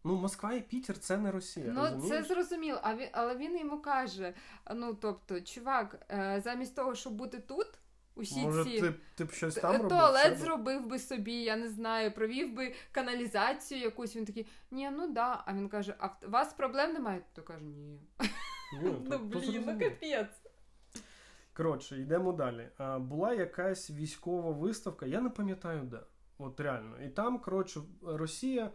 Ну, 0.08 0.16
Москва 0.16 0.54
і 0.54 0.62
Пітер 0.62 0.98
це 0.98 1.18
не 1.18 1.32
Росія. 1.32 1.66
Ну, 1.70 1.82
розумієш? 1.82 2.10
це 2.10 2.34
зрозуміло. 2.34 2.80
А 2.84 2.96
він, 2.96 3.08
але 3.12 3.36
він 3.36 3.58
йому 3.58 3.82
каже: 3.82 4.34
ну 4.76 4.94
тобто, 4.94 5.42
чувак, 5.42 6.06
е, 6.12 6.42
замість 6.44 6.76
того, 6.76 6.96
щоб 6.96 7.14
бути 7.14 7.40
тут. 7.40 7.68
Усі 8.16 8.42
Може, 8.42 8.64
ці 8.64 8.82
ти, 8.82 8.94
ти 9.16 9.26
б 9.26 9.32
щось 9.32 9.56
там 9.56 9.74
робив? 9.74 9.90
туалет 9.90 10.40
зробив 10.40 10.88
би 10.88 11.00
собі, 11.00 11.34
я 11.34 11.56
не 11.56 11.70
знаю, 11.70 12.12
провів 12.12 12.54
би 12.54 12.74
каналізацію 12.92 13.82
якусь. 13.82 14.16
Він 14.16 14.26
такий, 14.26 14.48
ні, 14.72 14.90
ну 14.90 15.14
да. 15.14 15.44
А 15.46 15.54
він 15.54 15.70
каже: 15.70 15.96
А 16.00 16.10
у 16.28 16.30
вас 16.30 16.54
проблем 16.54 16.94
немає? 16.94 17.22
То 17.34 17.44
каже, 17.44 17.66
ні. 17.66 18.00
ні 18.82 18.96
ну 19.10 19.20
блін, 19.20 19.64
ну 19.68 19.80
капець. 19.80 20.42
Коротше, 21.54 21.98
йдемо 22.00 22.32
далі. 22.34 22.70
А, 22.78 23.00
була 23.00 23.34
якась 23.34 23.92
військова 23.92 24.52
виставка, 24.52 25.06
я 25.06 25.22
не 25.22 25.30
пам'ятаю 25.30 25.84
де. 25.84 26.00
От 26.38 26.60
реально. 26.60 27.02
І 27.04 27.10
там, 27.10 27.40
коротше, 27.40 27.82
Росія 28.04 28.72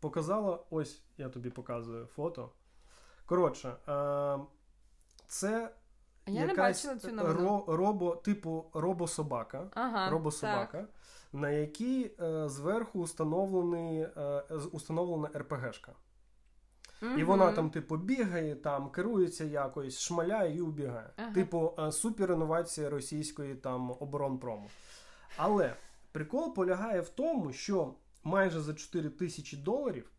показала. 0.00 0.64
Ось 0.70 1.02
я 1.18 1.28
тобі 1.28 1.50
показую 1.50 2.06
фото. 2.06 2.52
Коротше, 3.26 3.76
а, 3.86 4.38
це 5.26 5.74
Я 6.34 6.46
не 6.46 6.54
бачила 6.54 6.96
цю 6.96 7.12
новину. 7.12 7.64
ро- 7.66 7.76
робо, 7.76 8.16
типу 8.16 8.70
робособака. 8.74 9.70
Ага, 9.74 10.10
робособака, 10.10 10.84
на 11.32 11.50
якій 11.50 12.10
е, 12.20 12.48
зверху 12.48 13.00
установлений, 13.00 14.00
е, 14.00 14.42
установлена 14.72 15.30
РПГшка. 15.38 15.92
так. 17.00 17.18
І 17.18 17.24
вона 17.24 17.52
там, 17.52 17.70
типу, 17.70 17.96
бігає, 17.96 18.54
там, 18.54 18.90
керується 18.90 19.44
якось, 19.44 20.00
шмаляє 20.00 20.56
і 20.56 20.60
убігає. 20.60 21.10
Ага. 21.16 21.32
Типу, 21.32 21.74
е, 21.78 21.92
суперінновація 21.92 22.90
російської 22.90 23.54
там 23.54 23.90
оборонпрому. 24.00 24.70
Але 25.36 25.74
прикол 26.12 26.54
полягає 26.54 27.00
в 27.00 27.08
тому, 27.08 27.52
що 27.52 27.94
майже 28.24 28.60
за 28.60 28.74
4 28.74 29.08
тисячі 29.10 29.56
доларів 29.56 30.10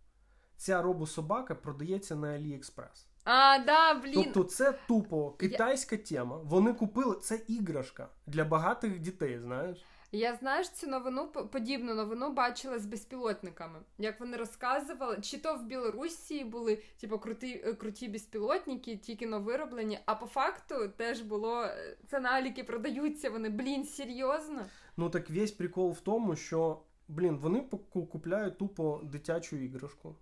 ця 0.58 0.82
робособака 0.82 1.56
продається 1.56 2.16
на 2.16 2.28
AliExpress. 2.28 3.06
А, 3.24 3.60
да, 3.60 3.94
блін. 3.94 4.14
Тобто 4.14 4.44
це 4.44 4.74
тупо 4.88 5.32
китайська 5.32 5.98
тема. 5.98 6.38
Вони 6.44 6.74
купили 6.74 7.16
це 7.16 7.42
іграшка 7.48 8.10
для 8.28 8.46
багатих 8.46 9.00
дітей, 9.00 9.40
знаєш? 9.40 9.86
Я 10.14 10.36
знаєш 10.36 10.70
цю 10.70 10.88
новину, 10.88 11.28
подібну 11.28 11.94
новину 11.94 12.34
бачила 12.34 12.80
з 12.80 12.86
безпілотниками. 12.86 13.80
Як 13.98 14.20
вони 14.20 14.38
розказували, 14.38 15.18
чи 15.22 15.38
то 15.38 15.56
в 15.56 15.64
Білорусі 15.64 16.44
були 16.44 16.84
типу 17.02 17.20
круті, 17.20 17.64
е, 17.66 17.74
круті 17.74 18.08
безпілотники, 18.08 18.98
тільки 18.98 19.28
но 19.28 19.40
вироблені, 19.40 20.00
а 20.06 20.16
по 20.16 20.26
факту 20.26 20.90
теж 20.98 21.22
було 21.22 21.64
е, 21.64 21.98
це 22.08 22.20
на 22.20 22.30
Аліки 22.30 22.64
продаються. 22.64 23.30
Вони 23.30 23.50
блін, 23.50 23.86
серйозно? 23.86 24.66
Ну 24.98 25.10
так 25.10 25.30
весь 25.30 25.52
прикол 25.52 25.92
в 25.92 26.00
тому, 26.02 26.36
що 26.36 26.82
блін, 27.08 27.38
вони 27.38 27.70
купляють 27.94 28.58
тупо 28.58 29.02
дитячу 29.04 29.58
іграшку. 29.58 30.16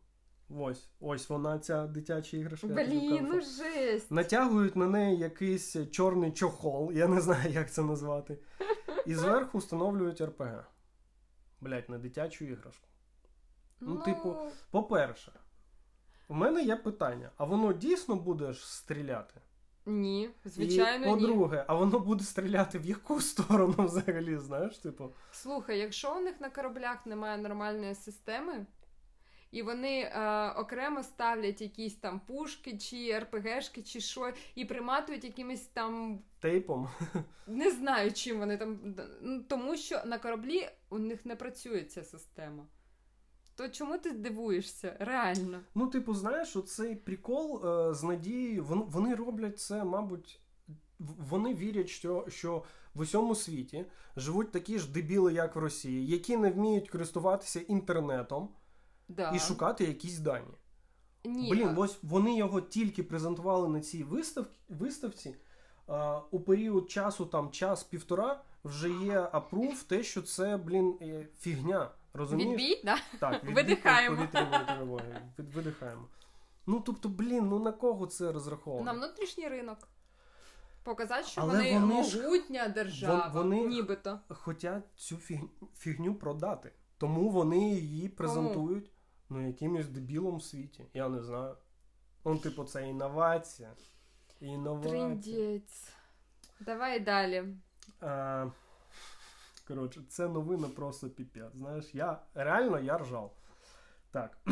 Ось, 0.50 0.90
ось 1.00 1.30
вона, 1.30 1.60
ця 1.60 1.88
дитяча 1.88 2.38
іграшка. 2.38 2.68
Блін, 2.68 3.28
ну 3.32 3.42
жесть. 3.42 4.12
Натягують 4.12 4.76
на 4.76 4.88
неї 4.88 5.18
якийсь 5.18 5.76
чорний 5.92 6.32
чохол, 6.32 6.92
я 6.92 7.08
не 7.08 7.22
знаю, 7.22 7.52
як 7.52 7.72
це 7.72 7.82
назвати. 7.82 8.38
І 9.06 9.16
зверху 9.16 9.58
встановлюють 9.58 10.22
РПГ. 10.22 10.66
Блять, 11.62 11.90
на 11.90 11.98
дитячу 11.98 12.46
іграшку. 12.46 12.88
ну, 13.80 13.98
типу, 13.98 14.36
По-перше, 14.72 15.32
у 16.28 16.34
мене 16.34 16.64
є 16.64 16.76
питання: 16.76 17.32
а 17.38 17.46
воно 17.46 17.74
дійсно 17.74 18.16
буде 18.16 18.54
ж 18.54 18.72
стріляти? 18.72 19.42
ні, 19.86 20.30
звичайно, 20.46 21.06
І, 21.06 21.10
по-друге, 21.10 21.66
а 21.68 21.76
воно 21.76 22.00
буде 22.00 22.24
стріляти 22.24 22.80
в 22.80 22.86
яку 22.86 23.22
сторону 23.22 23.76
взагалі, 23.78 24.38
знаєш, 24.38 24.78
типу. 24.78 25.14
Слухай, 25.32 25.80
якщо 25.80 26.16
у 26.16 26.20
них 26.20 26.42
на 26.42 26.50
кораблях 26.50 27.06
немає 27.06 27.38
нормальної 27.38 27.96
системи, 27.96 28.66
і 29.52 29.62
вони 29.62 30.00
е, 30.00 30.50
окремо 30.50 31.04
ставлять 31.04 31.62
якісь 31.62 31.96
там 31.96 32.20
пушки, 32.20 32.78
чи 32.78 33.20
РПГшки, 33.20 33.84
чи 33.84 34.00
що, 34.00 34.34
і 34.56 34.66
приматують 34.66 35.24
якимись 35.24 35.66
там. 35.66 36.20
Тейпом. 36.40 36.90
Не 37.48 37.72
знаю, 37.72 38.12
чим 38.14 38.40
вони 38.40 38.58
там. 38.58 38.96
Ну, 39.22 39.44
тому 39.44 39.78
що 39.78 40.02
на 40.06 40.20
кораблі 40.20 40.70
у 40.90 41.00
них 41.00 41.26
не 41.26 41.36
працює 41.36 41.84
ця 41.84 42.04
система. 42.04 42.66
То 43.56 43.70
чому 43.70 43.98
ти 43.98 44.12
дивуєшся? 44.12 44.96
Реально. 45.00 45.60
Ну, 45.76 45.88
типу, 45.88 46.14
знаєш, 46.14 46.56
оцей 46.56 46.96
прикол 46.96 47.68
е, 47.68 47.94
з 47.94 48.04
надією, 48.04 48.64
вони, 48.64 48.84
вони 48.88 49.16
роблять 49.16 49.60
це, 49.60 49.84
мабуть, 49.84 50.40
вони 51.00 51.54
вірять, 51.54 51.90
що, 51.90 52.26
що 52.30 52.64
в 52.94 53.00
усьому 53.00 53.36
світі 53.36 53.86
живуть 54.16 54.52
такі 54.52 54.80
ж 54.80 54.92
дебіли, 54.92 55.34
як 55.34 55.56
в 55.56 55.60
Росії, 55.60 56.08
які 56.08 56.38
не 56.38 56.52
вміють 56.52 56.90
користуватися 56.90 57.60
інтернетом 57.60 58.50
Да. 59.10 59.32
і 59.36 59.40
шукати 59.40 59.84
якісь 59.86 60.20
дані. 60.20 60.54
Ні, 61.26 61.50
Блін, 61.52 61.74
ось 61.78 62.00
вони 62.04 62.38
його 62.38 62.62
тільки 62.62 63.04
презентували 63.04 63.68
на 63.68 63.82
цій 63.82 64.04
виставці, 64.04 64.60
виставці. 64.70 65.36
А, 65.88 66.22
у 66.32 66.40
період 66.40 66.92
часу, 66.92 67.26
там 67.26 67.52
час-півтора, 67.52 68.42
вже 68.64 68.90
є 68.90 69.30
апрув, 69.32 69.84
те, 69.84 70.04
що 70.04 70.22
це, 70.22 70.58
блін, 70.58 70.98
е, 71.02 71.28
фігня. 71.40 71.92
Розумієш? 72.14 72.52
Відбій, 72.52 72.82
да? 72.86 72.98
Так, 73.20 73.34
відбій 73.44 73.54
Видихаємо. 73.56 74.28
Від- 75.40 75.54
Видихаємо. 75.56 76.08
Ну, 76.66 76.80
тобто, 76.86 77.10
блін, 77.10 77.50
ну 77.50 77.60
на 77.60 77.72
кого 77.72 78.08
це 78.08 78.32
розраховано? 78.32 78.86
на 78.86 78.94
внутрішній 78.94 79.48
ринок. 79.48 79.88
Показати, 80.84 81.28
що 81.28 81.42
Але 81.42 81.54
вони, 81.58 81.80
вони 81.80 81.86
могутня 81.94 82.68
держава, 82.68 83.32
вони- 83.34 83.68
нібито. 83.68 84.20
Хотять 84.30 84.84
цю 84.96 85.18
фігню 85.78 86.16
продати. 86.16 86.72
Тому 86.98 87.30
вони 87.30 87.70
її 87.70 88.10
презентують 88.10 88.92
ну, 89.30 89.48
якимось 89.48 89.88
дебілом 89.88 90.38
в 90.38 90.44
світі. 90.44 90.86
Я 90.94 91.10
не 91.10 91.24
знаю. 91.24 91.58
Ну, 92.26 92.38
типу, 92.38 92.64
це 92.64 92.90
інновація. 92.90 93.74
Інновація. 94.40 94.92
Триндець. 94.92 95.90
Давай 96.60 97.00
далі. 97.00 97.44
А, 98.02 98.48
коротше, 99.68 100.02
це 100.10 100.28
новина 100.28 100.68
просто 100.68 101.10
піпець. 101.10 101.56
Знаєш, 101.56 101.96
я 101.96 102.22
реально 102.34 102.80
я 102.80 102.98
ржав. 102.98 103.36
Так. 104.12 104.38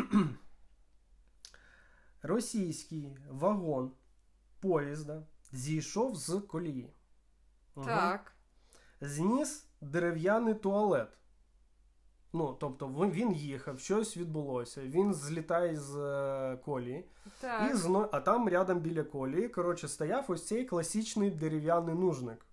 Російський 2.21 3.17
вагон 3.29 3.91
поїзда 4.59 5.23
зійшов 5.51 6.15
з 6.15 6.39
колії. 6.39 6.93
Так. 7.75 8.35
Зніс 9.01 9.67
дерев'яний 9.81 10.53
туалет. 10.53 11.17
Ну, 12.37 12.57
тобто 12.59 12.87
він- 12.87 13.33
їхав, 13.33 13.79
щось 13.79 14.17
відбулося. 14.17 14.81
Він 14.81 15.13
злітає 15.13 15.75
з 15.79 15.95
е, 15.97 16.57
колії, 16.65 17.05
Так. 17.41 17.71
і 17.71 17.75
зно... 17.75 18.09
а 18.11 18.19
там 18.19 18.49
рядом 18.49 18.79
біля 18.79 19.03
колії, 19.03 19.49
коротше, 19.49 19.87
стояв 19.87 20.25
ось 20.27 20.47
цей 20.47 20.65
класичний 20.65 21.31
дерев'яний 21.31 21.95
нужник. 21.95 22.45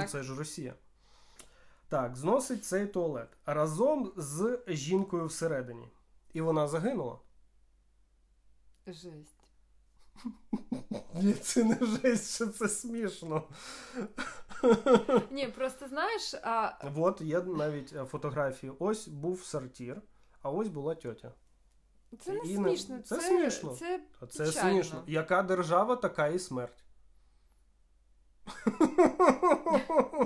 Ну, 0.00 0.08
це 0.08 0.22
ж 0.22 0.34
Росія. 0.38 0.74
Так, 1.88 2.16
зносить 2.16 2.64
цей 2.64 2.86
туалет 2.86 3.28
разом 3.46 4.12
з 4.16 4.60
жінкою 4.68 5.26
всередині. 5.26 5.88
І 6.32 6.40
вона 6.40 6.68
загинула. 6.68 7.18
Жесть. 8.86 9.40
Ні, 11.14 11.32
це 11.32 11.64
не 11.64 11.78
жесть, 11.86 12.34
що 12.34 12.46
це 12.46 12.68
смішно. 12.68 13.42
Ні, 15.30 15.48
просто 15.48 15.88
знаєш, 15.88 16.34
а, 16.42 16.72
От 16.96 17.20
є 17.20 17.40
навіть 17.40 17.92
е, 17.92 18.04
фотографії. 18.04 18.72
Ось 18.78 19.08
був 19.08 19.42
сортір, 19.42 20.02
а 20.42 20.50
ось 20.50 20.68
була 20.68 20.94
тьотя. 20.94 21.32
це 22.20 22.32
не 22.32 22.38
І 22.38 22.58
не- 22.58 22.76
смішно. 22.76 22.98
це 22.98 23.16
Це, 23.16 23.28
смішно. 23.28 23.70
Це 23.70 24.00
це 24.30 24.46
смішно. 24.46 25.04
Яка 25.06 25.42
держава, 25.42 25.96
така 25.96 26.26
і 26.26 26.38
смерть. 26.38 26.84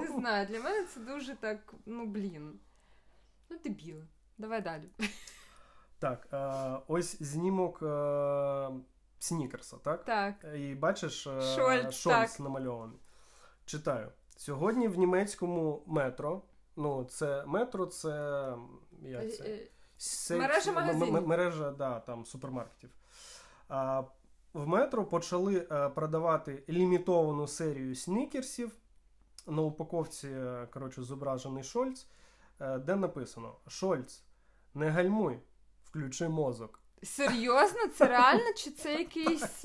не 0.01 0.09
знаю. 0.17 0.47
Для 0.47 0.61
мене 0.61 0.87
це 0.95 1.01
дуже 1.01 1.35
так, 1.37 1.75
ну 1.87 2.07
блін. 2.07 2.61
Ну, 3.51 3.59
дебіли. 3.65 4.07
Давай 4.39 4.61
далі. 4.63 4.89
Так, 5.99 6.27
е, 6.33 6.83
ось 6.89 7.23
знімок 7.23 7.83
е, 7.83 8.71
Снікерса, 9.19 9.77
так? 9.77 10.05
Так. 10.05 10.35
І 10.55 10.75
бачиш, 10.75 11.23
Шольц, 11.23 11.95
Шольц 11.95 12.31
так. 12.33 12.41
намальований. 12.41 12.99
Читаю. 13.65 14.13
Сьогодні 14.37 14.89
в 14.89 14.99
німецькому 14.99 15.83
метро. 15.87 16.43
Ну, 16.77 17.05
це 17.05 17.45
метро, 17.47 17.87
це. 17.87 18.11
Як 19.03 19.23
Е, 19.25 19.29
це? 19.29 19.45
е, 19.45 19.69
Сей- 19.99 20.39
мережа 20.39 20.73
магазинів. 20.73 21.17
м- 21.17 21.27
Мережа, 21.27 21.71
да, 21.71 22.01
там, 22.01 22.25
супермаркетів. 22.27 22.91
А, 23.69 24.03
в 24.53 24.67
метро 24.69 25.05
почали 25.05 25.67
е, 25.71 25.89
продавати 25.89 26.63
лімітовану 26.69 27.47
серію 27.47 27.95
снікерсів. 27.95 28.73
На 29.47 29.63
упаковці, 29.63 30.29
коротше, 30.73 31.03
зображений 31.03 31.63
Шольц, 31.65 32.07
де 32.61 32.97
написано: 32.97 33.55
Шольц, 33.69 34.23
не 34.75 34.89
гальмуй, 34.91 35.39
включи 35.85 36.29
мозок. 36.29 36.79
Серйозно? 37.03 37.89
Це 37.95 38.07
реально? 38.07 38.53
Чи 38.57 38.71
це 38.71 38.95
якийсь. 38.95 39.65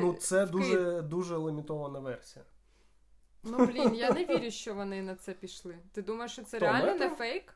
Ну, 0.00 0.12
це 0.20 0.46
дуже, 0.46 1.02
дуже 1.02 1.38
лімітована 1.38 1.98
версія. 1.98 2.44
Ну, 3.44 3.66
блін, 3.66 3.94
я 3.94 4.12
не 4.12 4.24
вірю, 4.24 4.50
що 4.50 4.74
вони 4.74 5.02
на 5.02 5.14
це 5.14 5.32
пішли. 5.32 5.78
Ти 5.92 6.02
думаєш, 6.02 6.32
що 6.32 6.42
це 6.42 6.58
реально 6.58 6.94
не 6.94 7.10
фейк? 7.10 7.54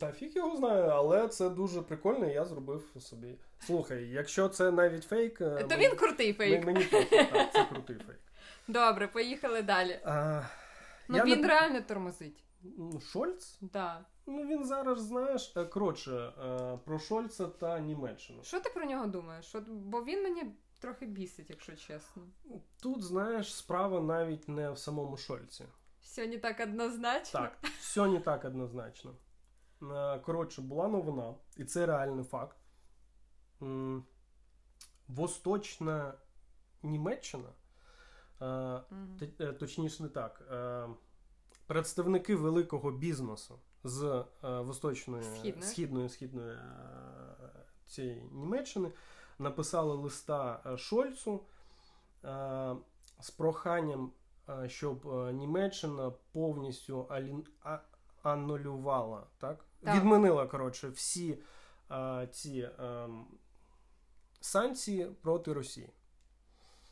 Та 0.00 0.12
фіг 0.12 0.32
його 0.36 0.56
знаю, 0.56 0.84
але 0.84 1.28
це 1.28 1.50
дуже 1.50 1.82
прикольно, 1.82 2.26
і 2.30 2.32
я 2.32 2.44
зробив 2.44 2.84
собі. 3.00 3.38
Слухай, 3.60 4.04
якщо 4.08 4.48
це 4.48 4.70
навіть 4.70 5.04
фейк, 5.04 5.40
е, 5.40 5.62
То 5.62 5.68
мені- 5.68 5.88
він 5.88 5.96
крутий 5.96 6.32
фейк. 6.32 6.66
мені, 6.66 6.84
так, 6.84 7.52
це 7.52 7.64
крутий 7.70 7.96
фейк. 7.96 8.20
Добре, 8.68 9.08
поїхали 9.08 9.62
далі. 9.62 10.00
А, 10.04 10.42
Ну 11.08 11.16
я 11.16 11.24
він 11.24 11.40
не- 11.40 11.48
реально 11.48 11.80
тормозить. 11.80 12.44
Ну, 12.62 13.00
Шольц? 13.00 13.58
Да. 13.60 14.04
Ну 14.26 14.46
він 14.46 14.64
зараз, 14.64 15.00
знаєш, 15.02 15.52
е, 15.56 15.64
коротше, 15.64 16.10
е, 16.44 16.78
про 16.84 16.98
Шольца 16.98 17.46
та 17.46 17.78
Німеччину. 17.78 18.42
Що 18.44 18.60
ти 18.60 18.70
про 18.70 18.84
нього 18.84 19.06
думаєш? 19.06 19.54
От, 19.54 19.68
бо 19.68 20.04
він 20.04 20.22
мені 20.22 20.44
трохи 20.82 21.06
бісить, 21.06 21.50
якщо 21.50 21.76
чесно. 21.76 22.22
Тут, 22.80 23.02
знаєш, 23.02 23.54
справа 23.54 24.00
навіть 24.00 24.48
не 24.48 24.70
в 24.70 24.78
самому 24.78 25.16
Шольці. 25.16 25.64
Все 26.00 26.26
не 26.26 26.38
так 26.38 26.60
однозначно. 26.60 27.40
Так, 27.40 27.58
все 27.80 28.06
не 28.06 28.20
так 28.20 28.44
однозначно. 28.44 29.14
Е, 29.82 30.18
Коротше, 30.18 30.62
була 30.62 30.88
новина, 30.88 31.34
і 31.56 31.64
це 31.64 31.86
реальний 31.86 32.24
факт. 32.24 32.56
Восточна 35.08 36.14
Німеччина, 36.82 37.48
е, 38.40 38.46
е, 39.40 39.52
точніше 39.52 40.02
не 40.02 40.08
так, 40.08 40.42
представники 41.66 42.36
великого 42.36 42.90
бізнесу 42.90 43.58
з 43.84 44.24
восточної 44.42 45.22
Східної. 45.22 45.62
східної, 45.62 46.08
східної 46.08 46.58
цієї 47.86 48.22
Німеччини 48.32 48.92
написали 49.38 49.94
листа 49.94 50.62
е, 50.66 50.76
Шольцу 50.76 51.40
е, 52.24 52.76
з 53.20 53.30
проханням, 53.30 54.12
е, 54.48 54.68
щоб 54.68 55.04
Німеччина 55.32 56.12
повністю 56.32 57.02
алін- 57.10 57.46
а- 57.62 57.78
анулювала, 58.22 59.26
так? 59.38 59.64
Так. 59.84 59.96
відмінила 59.96 60.46
коротше 60.46 60.88
всі 60.88 61.42
ці 62.30 62.68
санкції 64.40 65.04
проти 65.22 65.52
Росії. 65.52 65.90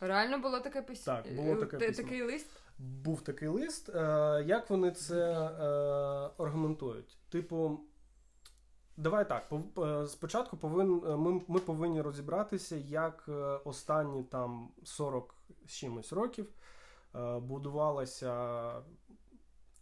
Реально 0.01 0.39
було 0.39 0.61
таке 0.61 0.83
письмо? 0.83 1.15
Так, 1.15 1.35
було 1.35 1.57
таке 1.57 1.79
письмо. 1.79 2.05
такий 2.05 2.23
лист? 2.23 2.51
Був 2.79 3.21
такий 3.21 3.49
лист. 3.49 3.89
Як 4.45 4.71
вони 4.71 4.91
це 4.91 5.33
аргументують? 6.39 7.19
Типу, 7.29 7.81
давай 8.97 9.29
так. 9.29 9.53
е, 9.79 10.07
Спочатку 10.07 10.57
повин, 10.57 11.03
е, 11.07 11.17
ми, 11.17 11.41
ми 11.49 11.61
повинні 11.61 12.03
розібратися, 12.03 12.77
як 12.77 13.25
е, 13.29 13.33
останні 13.65 14.23
там 14.23 14.69
40 14.85 15.35
з 15.67 15.71
чимось 15.73 16.13
років 16.13 16.49
будувалася 17.41 18.83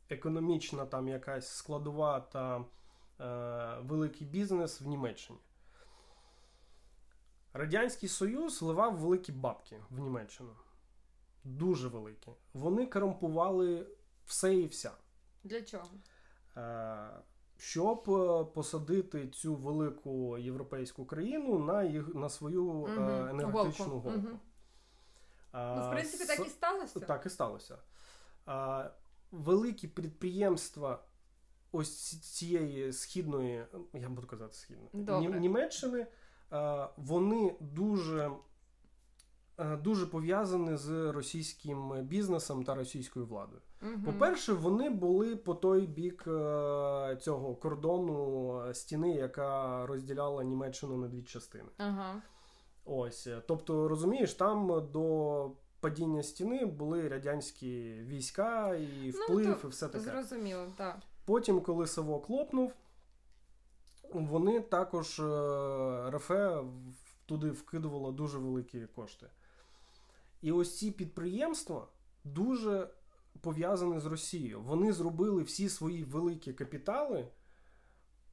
економічна 0.09 0.87
там 0.87 1.09
якась 1.09 1.49
складова 1.49 2.21
та 2.21 2.65
великий 3.81 4.27
бізнес 4.27 4.81
в 4.81 4.87
Німеччині. 4.87 5.39
Радянський 7.53 8.09
Союз 8.09 8.63
вливав 8.63 8.97
великі 8.97 9.33
бабки 9.33 9.81
в 9.91 9.99
Німеччину. 9.99 10.51
Дуже 11.45 11.89
великі. 11.89 12.33
Вони 12.53 12.87
корумпували 12.87 13.87
все 14.27 14.55
і 14.55 14.67
вся. 14.67 14.91
Для 15.45 15.63
чого? 15.63 15.91
Щоб 17.59 18.11
е, 18.11 18.45
посадити 18.45 19.29
цю 19.29 19.55
велику 19.55 20.39
європейську 20.39 21.05
країну 21.05 21.59
на, 21.59 21.83
їх, 21.83 22.15
на 22.15 22.29
свою 22.29 22.65
Мгм. 22.65 23.29
енергетичну 23.29 23.87
Голку. 23.87 24.01
голку. 24.09 24.19
Мгм. 24.19 24.39
Е, 25.55 25.75
Ну, 25.77 25.87
в 25.89 25.91
принципі, 25.91 26.25
так 26.37 26.47
і 26.47 26.51
сталося. 26.51 27.01
так 27.01 27.27
і 27.27 27.31
сталося. 27.31 27.79
А, 28.47 28.91
великі 29.33 29.89
підприємства 29.89 31.03
ось 31.73 32.21
цієї 32.21 32.93
східної, 32.93 33.65
я 33.93 34.09
буду 34.09 34.27
казати 34.27 34.55
східної, 34.55 34.89
Добре. 34.93 35.41
Німеччини, 35.41 36.07
а, 36.51 36.89
вони 36.97 37.57
дуже, 37.61 38.27
а, 38.27 38.31
дуже 39.59 40.07
пов'язані 40.07 40.77
з 40.77 41.13
російським 41.13 42.03
бізнесом 42.03 42.65
та 42.65 42.75
російською 42.75 43.27
владою. 43.27 43.61
Мгм. 43.81 44.03
По-перше, 44.03 44.53
вони 44.53 44.91
були 44.91 45.37
по 45.37 45.55
той 45.55 45.87
бік 45.87 46.25
е, 46.27 47.17
цього 47.21 47.55
кордону 47.55 48.63
е, 48.69 48.75
стіни, 48.75 49.15
яка 49.15 49.87
розділяла 49.87 50.45
Німеччину 50.45 50.97
на 50.97 51.09
дві 51.09 51.23
частини. 51.23 51.69
Ага. 51.79 52.23
Ось, 52.85 53.27
е, 53.27 53.43
тобто, 53.49 53.89
розумієш, 53.89 54.35
там 54.35 54.89
до 54.93 55.51
падіння 55.81 56.23
стіни 56.23 56.65
були 56.67 57.09
радянські 57.09 57.93
війська 57.93 58.75
і 58.75 59.11
вплив, 59.11 59.49
Ну, 59.49 59.55
то 59.55 59.69
і 59.69 59.71
все 59.71 59.89
таке. 59.89 60.05
Зрозуміло, 60.05 60.67
так. 60.77 60.97
Потім, 61.25 61.61
коли 61.61 61.87
Савок 61.87 62.31
лопнув, 62.31 62.73
вони 64.13 64.61
також 64.61 65.21
е, 65.21 66.11
РФ 66.11 66.31
туди 67.27 67.51
вкидувало 67.51 68.13
дуже 68.13 68.39
великі 68.39 68.87
кошти. 68.87 69.27
І 70.43 70.53
ось 70.53 70.79
ці 70.79 70.91
підприємства 70.91 71.89
дуже 72.25 72.91
пов'язані 73.41 74.01
з 74.01 74.07
Росією. 74.07 74.61
Вони 74.61 74.93
зробили 74.93 75.43
всі 75.43 75.69
свої 75.69 76.05
великі 76.05 76.53
капітали 76.53 77.29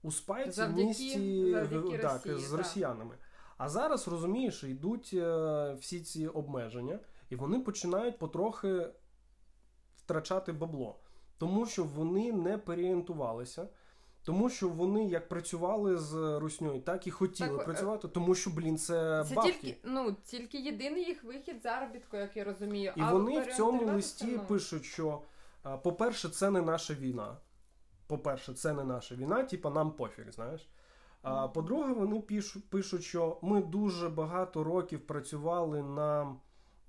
у 0.02 0.12
спайці 0.12 0.64
в 0.64 0.74
місті 0.74 1.52
завдяки 1.52 1.98
так, 1.98 2.26
Росії, 2.26 2.40
з 2.40 2.50
так. 2.50 2.58
росіянами. 2.58 3.18
А 3.58 3.70
зараз, 3.70 4.08
розумієш, 4.08 4.64
йдуть 4.64 5.10
е, 5.14 5.78
всі 5.80 6.02
ці 6.02 6.28
обмеження, 6.28 7.00
і 7.30 7.36
вони 7.36 7.60
починають 7.60 8.20
потрохи 8.20 8.90
втрачати 9.96 10.52
бабло. 10.52 11.00
Тому 11.38 11.66
що 11.66 11.84
вони 11.84 12.32
не 12.32 12.58
переорієнтувалися, 12.58 13.68
тому 14.26 14.50
що 14.50 14.70
вони 14.70 15.06
як 15.08 15.30
працювали 15.30 15.98
з 15.98 16.40
русньою, 16.40 16.82
так 16.82 17.08
і 17.08 17.12
хотіли 17.12 17.50
Так, 17.50 17.62
е, 17.62 17.64
працювати, 17.66 18.08
тому 18.08 18.36
що, 18.36 18.50
блін, 18.50 18.78
це, 18.78 19.26
Це 19.30 19.36
бабки. 19.36 19.52
тільки, 19.52 19.78
ну, 19.84 20.16
тільки 20.26 20.58
єдиний 20.58 21.04
їх 21.04 21.24
вихід 21.24 21.62
заробітку, 21.64 22.18
як 22.18 22.38
я 22.38 22.44
розумію. 22.44 22.94
І 22.96 23.02
А 23.02 23.12
вони 23.12 23.40
в 23.40 23.56
цьому 23.56 23.86
листі 23.86 24.26
ну, 24.28 24.40
пишуть, 24.48 24.86
що, 24.86 25.22
по-перше, 25.84 26.30
це 26.30 26.50
не 26.50 26.62
наша 26.62 26.94
війна. 26.94 27.38
По-перше, 28.08 28.54
це 28.54 28.74
не 28.74 28.84
наша 28.84 29.16
війна, 29.16 29.44
типа 29.44 29.70
нам 29.70 29.92
пофіг, 29.92 30.32
знаєш. 30.32 30.70
А 31.22 31.48
по-друге, 31.48 31.94
вони 31.94 32.22
пишуть, 32.22 32.70
пишуть, 32.70 33.04
що 33.04 33.38
ми 33.42 33.62
дуже 33.62 34.10
багато 34.10 34.64
років 34.64 35.08
працювали 35.08 35.84
на 35.84 36.36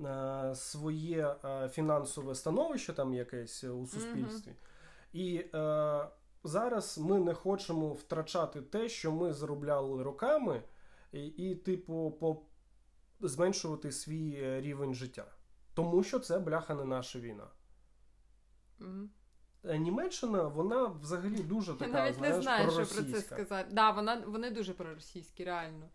е, 0.01 0.55
своє 0.55 1.35
е, 1.45 1.69
фінансове 1.69 2.35
становище 2.35 2.93
там 2.93 3.15
якесь 3.15 3.65
е, 3.65 3.71
у 3.71 3.87
суспільстві. 3.87 4.53
І 5.13 5.45
е, 5.55 6.07
зараз 6.47 6.99
ми 6.99 7.19
не 7.21 7.35
хочемо 7.35 7.93
втрачати 7.93 8.63
те, 8.63 8.89
що 8.89 9.13
ми 9.13 9.33
заробляли 9.33 10.03
роками, 10.03 10.63
і, 11.13 11.27
і 11.27 11.55
типу, 11.55 12.17
по, 12.21 12.43
зменшувати 13.21 13.93
свій 13.93 14.39
е, 14.43 14.61
рівень 14.61 14.95
життя. 14.95 15.25
Тому 15.75 16.03
що 16.03 16.19
це 16.19 16.39
бляха 16.39 16.75
не 16.75 16.85
наша 16.85 17.19
війна. 17.19 17.47
Е, 19.65 19.79
Німеччина, 19.79 20.43
вона 20.43 20.87
взагалі 20.87 21.43
дуже 21.43 21.73
Я 21.73 21.79
така, 21.79 21.93
навіть 21.93 22.15
знаєш, 22.15 22.37
не 22.37 22.43
знаю, 22.43 22.71
що 22.71 22.95
про 22.95 23.05
це 23.13 23.21
сказати. 23.21 23.69
Да, 23.73 23.91
вона, 23.91 24.23
вони 24.27 24.51
дуже 24.51 24.75
проросійські, 24.75 25.45
реально. 25.45 25.89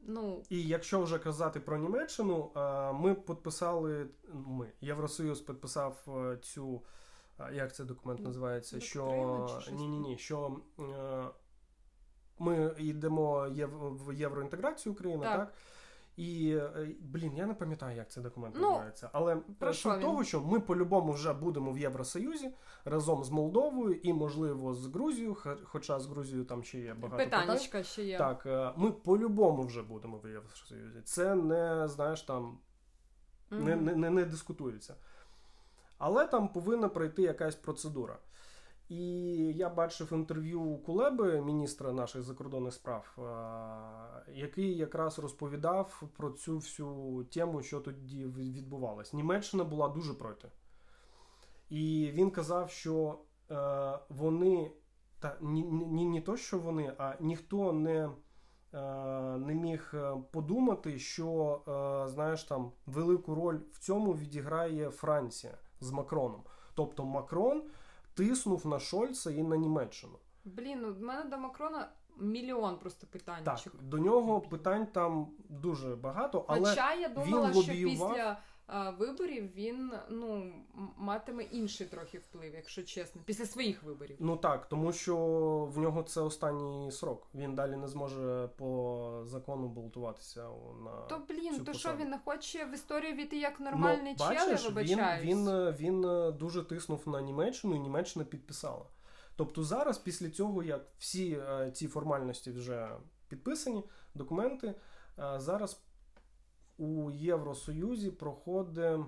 Ну, 0.00 0.42
І 0.50 0.62
якщо 0.62 1.02
вже 1.02 1.18
казати 1.18 1.60
про 1.60 1.78
Німеччину, 1.78 2.50
е, 2.56 2.92
ми 2.92 3.14
підписали, 3.14 4.06
ми, 4.32 4.72
Євросоюз 4.80 5.40
підписав 5.40 6.06
цю, 6.42 6.82
як 7.52 7.74
цей 7.74 7.86
документ 7.86 8.20
називається, 8.20 8.80
що 8.80 9.04
Доктрина 9.48 9.78
ні, 9.78 9.88
ні, 9.88 9.98
ні, 9.98 10.18
що 10.18 10.60
е, 10.78 11.24
ми 12.38 12.74
йдемо 12.78 13.48
в 14.06 14.14
євроінтеграцію 14.14 14.92
України, 14.92 15.24
Так. 15.24 15.38
так? 15.38 15.54
І 16.16 16.54
е, 16.56 16.88
блін, 17.00 17.36
я 17.36 17.46
не 17.46 17.54
пам'ятаю, 17.54 17.96
як 17.96 18.10
цей 18.10 18.22
документ 18.22 18.54
Ну, 18.58 18.68
називається. 18.68 19.10
Але 19.12 19.38
суть 19.72 20.00
того, 20.00 20.24
що 20.24 20.40
ми 20.40 20.60
по-любому 20.60 21.12
вже 21.12 21.32
будемо 21.32 21.72
в 21.72 21.78
Євросоюзі 21.78 22.50
разом 22.84 23.24
з 23.24 23.30
Молдовою 23.30 23.94
і, 23.94 24.12
можливо, 24.12 24.74
з 24.74 24.86
Грузією, 24.86 25.36
хоча 25.64 26.00
з 26.00 26.06
Грузією 26.06 26.44
там 26.44 26.64
ще 26.64 26.80
є 26.80 26.94
багато 26.94 27.24
питань. 27.24 27.84
ще 27.84 28.04
є. 28.04 28.18
Так, 28.18 28.46
е, 28.46 28.72
ми 28.76 28.90
по-любому 28.90 29.62
вже 29.62 29.82
будемо 29.82 30.18
в 30.18 30.28
Євросоюзі. 30.28 31.00
Це 31.04 31.34
не, 31.34 31.88
знаєш, 31.88 32.22
там 32.22 32.58
не, 33.50 33.76
не, 33.76 33.94
не, 33.94 34.10
не 34.10 34.24
дискутується. 34.24 34.94
Але 36.04 36.26
там 36.26 36.48
повинна 36.48 36.88
пройти 36.88 37.22
якась 37.22 37.54
процедура. 37.54 38.18
І 38.88 38.98
я 39.56 39.68
бачив 39.68 40.12
інтерв'ю 40.12 40.76
Кулеби, 40.86 41.40
міністра 41.40 41.92
наших 41.92 42.22
закордонних 42.22 42.74
справ, 42.74 43.18
е, 43.18 44.32
який 44.34 44.76
якраз 44.76 45.18
розповідав 45.18 46.02
про 46.16 46.30
цю 46.30 46.56
всю 46.56 47.24
тему, 47.34 47.62
що 47.62 47.80
тоді 47.80 48.24
відбувалось. 48.24 49.12
Німеччина 49.12 49.64
була 49.64 49.88
дуже 49.88 50.14
проти. 50.14 50.48
І 51.70 52.10
він 52.14 52.30
казав, 52.30 52.70
що 52.70 53.18
е, 53.50 53.98
вони, 54.08 54.72
та 55.20 55.36
ні, 55.40 55.62
ні, 55.62 56.06
ні 56.06 56.20
то, 56.20 56.36
що 56.36 56.58
вони, 56.58 56.94
а 56.98 57.14
ніхто 57.20 57.72
не, 57.72 58.10
е, 58.74 58.80
не 59.38 59.54
міг 59.54 59.94
подумати, 60.30 60.98
що 60.98 61.60
знаєш, 62.12 62.44
там 62.44 62.72
велику 62.86 63.34
роль 63.34 63.58
в 63.72 63.78
цьому 63.78 64.12
відіграє 64.12 64.90
Франція 64.90 65.58
з 65.82 65.90
Макроном. 65.90 66.42
Тобто 66.74 67.04
Макрон 67.04 67.62
тиснув 68.14 68.66
на 68.66 68.78
Шольца 68.78 69.30
і 69.30 69.42
на 69.42 69.56
Німеччину. 69.56 70.18
Блін, 70.44 70.78
ну 70.82 70.92
в 70.94 71.02
мене 71.02 71.30
до 71.30 71.38
Макрона 71.38 71.88
мільйон 72.18 72.78
просто 72.78 73.06
Так, 73.44 73.60
до 73.80 73.98
нього 73.98 74.40
питань 74.40 74.86
там 74.86 75.28
дуже 75.48 75.96
багато, 75.96 76.44
але 76.48 76.70
Хоча 76.70 76.94
я 76.94 77.08
він 77.08 77.14
думала, 77.14 77.52
що 77.52 77.72
після 77.72 78.38
виборів 78.98 79.54
він 79.54 79.92
ну 80.10 80.52
матиме 80.96 81.42
інший 81.42 81.86
трохи 81.86 82.18
вплив, 82.18 82.54
якщо 82.54 82.82
чесно, 82.82 83.22
після 83.24 83.46
своїх 83.46 83.82
виборів. 83.82 84.16
Ну 84.20 84.36
так, 84.36 84.68
тому 84.68 84.92
що 84.92 85.16
в 85.74 85.78
нього 85.78 86.02
це 86.02 86.20
останній 86.20 86.92
срок. 86.92 87.26
Він 87.34 87.54
далі 87.54 87.76
не 87.76 87.88
зможе 87.88 88.48
по 88.56 89.22
закону 89.24 89.68
балотуватися 89.68 90.48
на 90.84 90.90
то 90.90 91.22
блін, 91.28 91.54
цю 91.54 91.64
то 91.64 91.72
що 91.72 91.96
він 91.96 92.10
не 92.10 92.18
хоче 92.18 92.64
в 92.64 92.74
історію 92.74 93.14
війти 93.14 93.38
як 93.38 93.60
нормальний 93.60 94.16
ну, 94.18 94.26
бачиш, 94.26 94.48
я 94.48 94.56
він, 94.56 94.74
вибачаюсь. 94.74 95.24
він, 95.24 95.48
він 95.70 96.32
дуже 96.38 96.62
тиснув 96.62 97.08
на 97.08 97.20
Німеччину, 97.20 97.74
і 97.74 97.78
Німеччина 97.78 98.24
підписала. 98.24 98.86
Тобто 99.36 99.64
зараз, 99.64 99.98
після 99.98 100.30
цього, 100.30 100.62
як 100.62 100.86
всі 100.98 101.32
е, 101.32 101.70
ці 101.74 101.88
формальності 101.88 102.50
вже 102.50 102.90
підписані, 103.28 103.84
документи, 104.14 104.66
е, 104.66 104.74
зараз 105.36 105.82
у 106.78 107.10
Євросоюзі 107.10 108.10
проходить 108.10 108.78
е, 108.78 109.04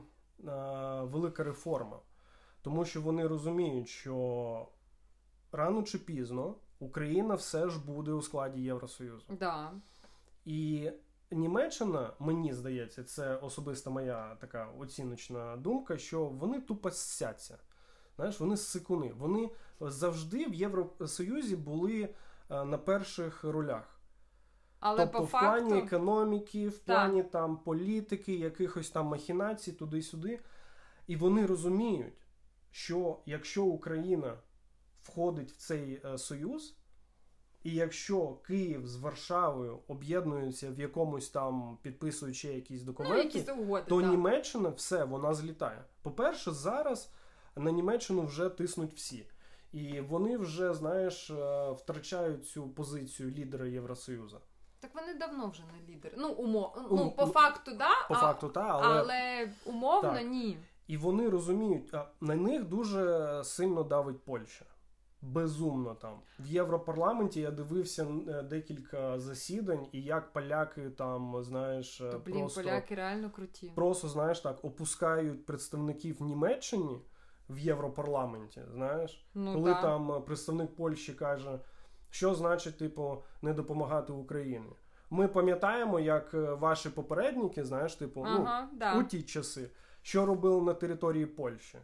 велика 1.02 1.44
реформа, 1.44 1.98
тому 2.62 2.84
що 2.84 3.02
вони 3.02 3.26
розуміють, 3.26 3.88
що 3.88 4.68
рано 5.52 5.82
чи 5.82 5.98
пізно 5.98 6.54
Україна 6.78 7.34
все 7.34 7.68
ж 7.68 7.84
буде 7.84 8.12
у 8.12 8.22
складі 8.22 8.62
Євросоюзу. 8.62 9.24
Да. 9.38 9.72
І 10.44 10.90
Німеччина, 11.30 12.10
мені 12.18 12.54
здається, 12.54 13.04
це 13.04 13.36
особиста 13.36 13.90
моя 13.90 14.36
така 14.40 14.68
оціночна 14.78 15.56
думка, 15.56 15.98
що 15.98 16.24
вони 16.24 16.60
тупо 16.60 16.90
ссяться. 16.90 17.58
Знаєш, 18.16 18.40
вони 18.40 18.56
сикуни. 18.56 19.12
Вони 19.18 19.50
завжди 19.80 20.46
в 20.46 20.54
Євросоюзі 20.54 21.56
були 21.56 22.08
е, 22.50 22.64
на 22.64 22.78
перших 22.78 23.44
ролях. 23.44 23.93
Але 24.80 24.98
тобто, 24.98 25.18
по 25.18 25.24
в 25.24 25.30
плані 25.30 25.78
економіки, 25.78 26.68
в 26.68 26.78
Так. 26.78 26.84
плані 26.84 27.22
там 27.22 27.56
політики, 27.56 28.34
якихось 28.34 28.90
там 28.90 29.06
махінацій, 29.06 29.72
туди-сюди. 29.72 30.40
І 31.06 31.16
вони 31.16 31.46
розуміють, 31.46 32.14
що 32.70 33.18
якщо 33.26 33.64
Україна 33.64 34.38
входить 35.02 35.52
в 35.52 35.56
цей 35.56 36.00
е, 36.04 36.18
союз, 36.18 36.76
і 37.62 37.74
якщо 37.74 38.28
Київ 38.28 38.86
з 38.86 38.96
Варшавою 38.96 39.78
об'єднуються 39.88 40.70
в 40.70 40.80
якомусь 40.80 41.30
там, 41.30 41.78
підписуючи 41.82 42.48
якісь 42.48 42.80
ну, 42.80 42.86
документи, 42.86 43.18
якісь 43.18 43.48
угоди, 43.48 43.84
то 43.88 44.00
так. 44.00 44.10
Німеччина 44.10 44.68
все, 44.68 45.04
вона 45.04 45.34
злітає. 45.34 45.84
По-перше, 46.02 46.50
зараз 46.50 47.12
на 47.56 47.70
Німеччину 47.70 48.26
вже 48.26 48.48
тиснуть 48.48 48.94
всі. 48.94 49.26
І 49.72 50.00
вони 50.00 50.38
вже, 50.38 50.74
знаєш, 50.74 51.30
е, 51.30 51.70
втрачають 51.70 52.46
цю 52.46 52.68
позицію 52.68 53.30
лідера 53.30 53.66
Євросоюзу. 53.66 54.40
Так 54.84 54.94
вони 54.94 55.14
давно 55.14 55.48
вже 55.48 55.62
не 55.62 55.94
лідери. 55.94 56.14
Ну, 56.18 56.28
умо... 56.32 56.72
Ну, 56.76 56.88
ну 56.90 57.10
по 57.10 57.26
факту, 57.26 57.70
да, 57.78 57.90
По 58.08 58.14
а... 58.14 58.18
факту, 58.18 58.48
та, 58.48 58.60
але, 58.60 59.00
але 59.00 59.48
умовно 59.66 60.12
Так. 60.12 60.26
ні. 60.26 60.58
і 60.86 60.96
вони 60.96 61.28
розуміють, 61.28 61.94
а 61.94 62.08
на 62.20 62.34
них 62.34 62.64
дуже 62.64 63.40
сильно 63.44 63.82
давить 63.82 64.24
Польща. 64.24 64.64
Безумно 65.22 65.94
там. 65.94 66.20
В 66.38 66.46
Європарламенті 66.46 67.40
я 67.40 67.50
дивився 67.50 68.06
е, 68.28 68.42
декілька 68.42 69.18
засідань, 69.18 69.86
і 69.92 70.02
як 70.02 70.32
поляки 70.32 70.90
там, 70.90 71.42
знаєш, 71.42 72.00
е, 72.00 72.10
То, 72.10 72.18
блін, 72.18 72.38
просто, 72.38 72.62
поляки 72.62 72.94
реально 72.94 73.30
круті. 73.30 73.72
просто, 73.74 74.08
знаєш, 74.08 74.40
так, 74.40 74.64
опускають 74.64 75.46
представників 75.46 76.22
Німеччини 76.22 76.98
в 77.48 77.58
Європарламенті, 77.58 78.62
знаєш. 78.72 79.26
Ну, 79.34 79.52
коли 79.54 79.70
да. 79.70 79.82
там 79.82 80.24
представник 80.24 80.76
Польщі 80.76 81.12
каже, 81.12 81.60
що 82.14 82.34
значить, 82.34 82.78
типу, 82.78 83.22
не 83.42 83.52
допомагати 83.52 84.12
Україні. 84.12 84.72
Ми 85.10 85.28
пам'ятаємо, 85.28 86.00
як 86.00 86.34
е, 86.34 86.38
ваші 86.38 86.90
попередники, 86.90 87.64
знаєш, 87.64 87.94
типу, 87.94 88.22
Ага, 88.26 88.68
ну, 88.72 88.78
да. 88.78 88.98
у 88.98 89.02
ті 89.02 89.22
часи, 89.22 89.70
що 90.02 90.26
робили 90.26 90.62
на 90.62 90.74
території 90.74 91.26
Польщі. 91.26 91.78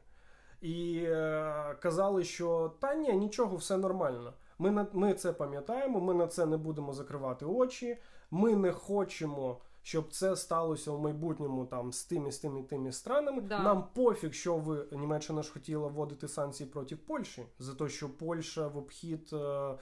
І 0.61 1.03
е, 1.07 1.77
казали, 1.81 2.25
що 2.25 2.73
та 2.81 2.95
ні, 2.95 3.13
нічого, 3.13 3.57
все 3.57 3.77
нормально. 3.77 4.33
Ми, 4.59 4.71
на, 4.71 4.87
ми 4.93 5.15
це 5.15 5.33
пам'ятаємо, 5.33 6.01
ми 6.01 6.15
на 6.15 6.27
це 6.27 6.47
не 6.47 6.57
будемо 6.57 6.93
закривати 6.93 7.45
очі. 7.45 7.99
Ми 8.31 8.57
не 8.57 8.73
хочемо, 8.73 9.61
щоб 9.83 10.13
це 10.13 10.37
сталося 10.37 10.93
в 10.93 11.01
майбутньому 11.01 11.67
там 11.67 11.93
з 11.93 12.05
тими, 12.05 12.33
з 12.33 12.39
тими, 12.39 12.63
тими 12.63 12.93
странами. 12.93 13.41
Да. 13.41 13.63
Нам 13.63 13.85
пофіг, 13.95 14.33
що 14.33 14.57
ви 14.57 14.87
Німеччина 14.93 15.43
ж 15.43 15.53
хотіла 15.53 15.89
вводити 15.89 16.29
санкції 16.29 16.71
проти 16.71 16.97
Польщі, 16.97 17.43
за 17.59 17.75
те, 17.75 17.89
що 17.89 18.09
Польща 18.09 18.69
в 18.69 18.79
обхід 18.79 19.31
е, 19.33 19.75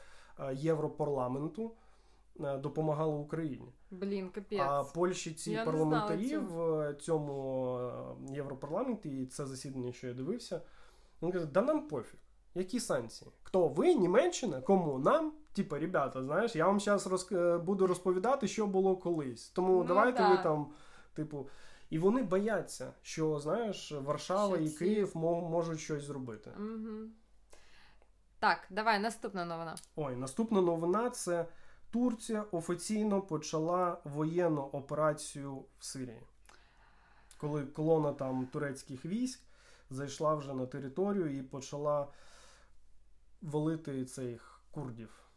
Європарламенту 0.53 1.73
е, 2.41 2.59
допомагала 2.59 3.15
Україні. 3.15 3.73
Блін, 3.91 4.29
капець. 4.29 4.61
А 4.63 4.85
Польщі 4.85 5.35
ці 5.35 5.51
Я 5.51 5.65
парламентарі 5.65 6.37
в 6.37 6.95
цьому 7.01 7.77
е, 7.79 8.35
Європарламенті, 8.35 9.23
і 9.23 9.27
це 9.27 9.47
засідання, 9.47 9.93
що 9.93 10.07
я 10.07 10.15
дивився, 10.15 10.61
він 11.23 11.33
каже, 11.33 11.47
да 11.47 11.63
нам 11.63 11.89
пофіг. 11.89 12.19
Які 12.55 12.81
санкції? 12.81 13.31
Хто 13.43 13.69
ви, 13.69 13.95
Німеччина? 13.95 14.61
Кому? 14.61 14.99
Нам? 14.99 15.33
Типа, 15.53 15.79
ребята, 15.79 16.23
знаєш, 16.23 16.57
я 16.57 16.67
вам 16.67 16.81
зараз 16.81 17.07
роз... 17.07 17.29
е, 17.33 17.59
буду 17.59 17.87
розповідати, 17.87 18.49
що 18.49 18.67
було 18.67 18.97
колись. 18.97 19.49
Тому 19.49 19.73
Ну, 19.73 19.85
давайте 19.85 20.19
да. 20.19 20.31
ви 20.31 20.43
там, 20.43 20.67
типу. 21.15 21.49
І 21.91 21.99
вони 21.99 22.23
бояться, 22.23 22.93
що 23.03 23.39
знаєш, 23.39 23.93
Варшава 23.93 24.57
Що 24.57 24.65
і 24.65 24.69
ці- 24.69 24.79
Київ 24.79 25.17
можуть 25.17 25.81
щось 25.81 26.03
зробити. 26.05 26.51
Угу. 26.59 27.09
Так, 28.39 28.67
давай, 28.71 28.99
наступна 28.99 29.45
новина. 29.45 29.77
Ой, 29.97 30.17
наступна 30.17 30.61
новина 30.61 31.11
це 31.11 31.47
Турція 31.91 32.45
офіційно 32.53 33.23
почала 33.23 33.99
воєнну 34.05 34.63
операцію 34.63 35.65
в 35.79 35.85
Сирії. 35.85 36.23
Коли 37.39 37.67
колона 37.67 38.13
там 38.13 38.47
турецьких 38.47 39.05
військ 39.05 39.41
зайшла 39.91 40.35
вже 40.35 40.55
на 40.55 40.67
територію 40.67 41.39
і 41.39 41.43
почала 41.43 42.09
валити 43.43 44.05
цих 44.05 44.61
курдів. 44.71 45.28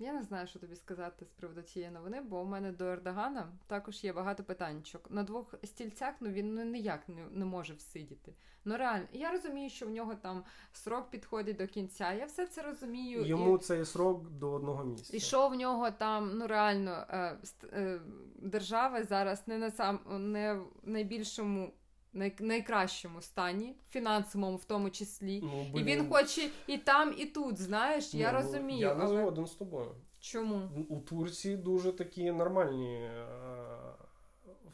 Я 0.00 0.12
не 0.12 0.22
знаю, 0.22 0.46
що 0.46 0.58
тобі 0.58 0.76
сказати 0.76 1.24
з 1.24 1.28
приводу 1.28 1.62
цієї 1.62 1.90
новини, 1.90 2.20
бо 2.20 2.40
у 2.40 2.44
мене 2.44 2.72
до 2.72 2.84
Ердогана 2.84 3.52
також 3.66 4.04
є 4.04 4.12
багато 4.12 4.44
питанчок. 4.44 5.10
На 5.10 5.22
двох 5.22 5.54
стільцях 5.64 6.14
ну 6.20 6.30
він 6.30 6.54
ну, 6.54 6.64
ніяк 6.64 7.08
не, 7.08 7.26
не 7.30 7.44
може 7.44 7.74
всидіти. 7.74 8.34
Ну 8.64 8.76
реально, 8.76 9.06
я 9.12 9.30
розумію, 9.30 9.70
що 9.70 9.86
в 9.86 9.90
нього 9.90 10.14
там 10.14 10.44
срок 10.72 11.10
підходить 11.10 11.56
до 11.56 11.66
кінця. 11.66 12.12
Я 12.12 12.26
все 12.26 12.46
це 12.46 12.62
розумію. 12.62 13.24
Йому 13.24 13.56
і, 13.56 13.58
цей 13.58 13.84
срок 13.84 14.30
до 14.30 14.52
одного 14.52 14.84
місяця. 14.84 15.16
і 15.16 15.20
що 15.20 15.48
в 15.48 15.54
нього 15.54 15.90
там, 15.90 16.38
ну 16.38 16.46
реально, 16.46 17.06
е, 17.10 17.38
е, 17.72 18.00
держава 18.38 19.04
зараз 19.04 19.48
не 19.48 19.58
на 19.58 19.70
сам 19.70 20.00
не 20.32 20.54
в 20.54 20.66
найбільшому. 20.82 21.72
Най- 22.12 22.36
Найкращому 22.40 23.22
стані, 23.22 23.76
фінансовому 23.90 24.56
в 24.56 24.64
тому 24.64 24.90
числі, 24.90 25.40
Ну, 25.42 25.80
і 25.80 25.82
він 25.82 26.08
хоче 26.08 26.50
і 26.66 26.78
там, 26.78 27.14
і 27.18 27.26
тут. 27.26 27.58
Знаєш, 27.58 28.14
я 28.14 28.32
ну, 28.32 28.38
розумію. 28.38 28.80
Я 28.80 28.94
не 28.94 29.04
але... 29.04 29.16
згоден 29.16 29.46
з 29.46 29.54
тобою. 29.54 29.94
Чому? 30.20 30.68
У 30.88 31.00
Турції 31.00 31.56
дуже 31.56 31.92
такі 31.92 32.32
нормальні 32.32 32.94
е, 32.94 33.26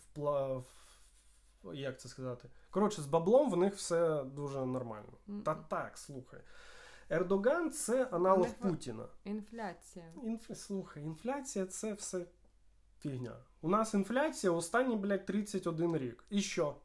впла... 0.01 0.62
як 1.72 2.01
це 2.01 2.09
сказати? 2.09 2.49
Коротше, 2.70 3.03
з 3.03 3.07
баблом 3.07 3.51
в 3.51 3.57
них 3.57 3.74
все 3.74 4.24
дуже 4.24 4.66
нормально. 4.66 5.12
Мгм. 5.26 5.43
Та 5.43 5.55
так, 5.55 5.99
слухай. 5.99 6.41
Ердоган 7.11 7.70
це 7.70 8.05
аналог 8.05 8.49
У 8.61 8.62
Путіна. 8.62 9.05
Інфляція. 9.24 10.05
Інф... 10.24 10.51
Слухай, 10.55 11.03
інфляція 11.03 11.66
це 11.66 11.93
все 11.93 12.26
фігня. 13.01 13.37
У 13.62 13.68
нас 13.68 13.95
інфляція 13.95 14.53
останні, 14.53 14.97
блядь, 14.97 15.26
31 15.26 15.97
рік. 15.97 16.24
І 16.30 16.41
що? 16.41 16.76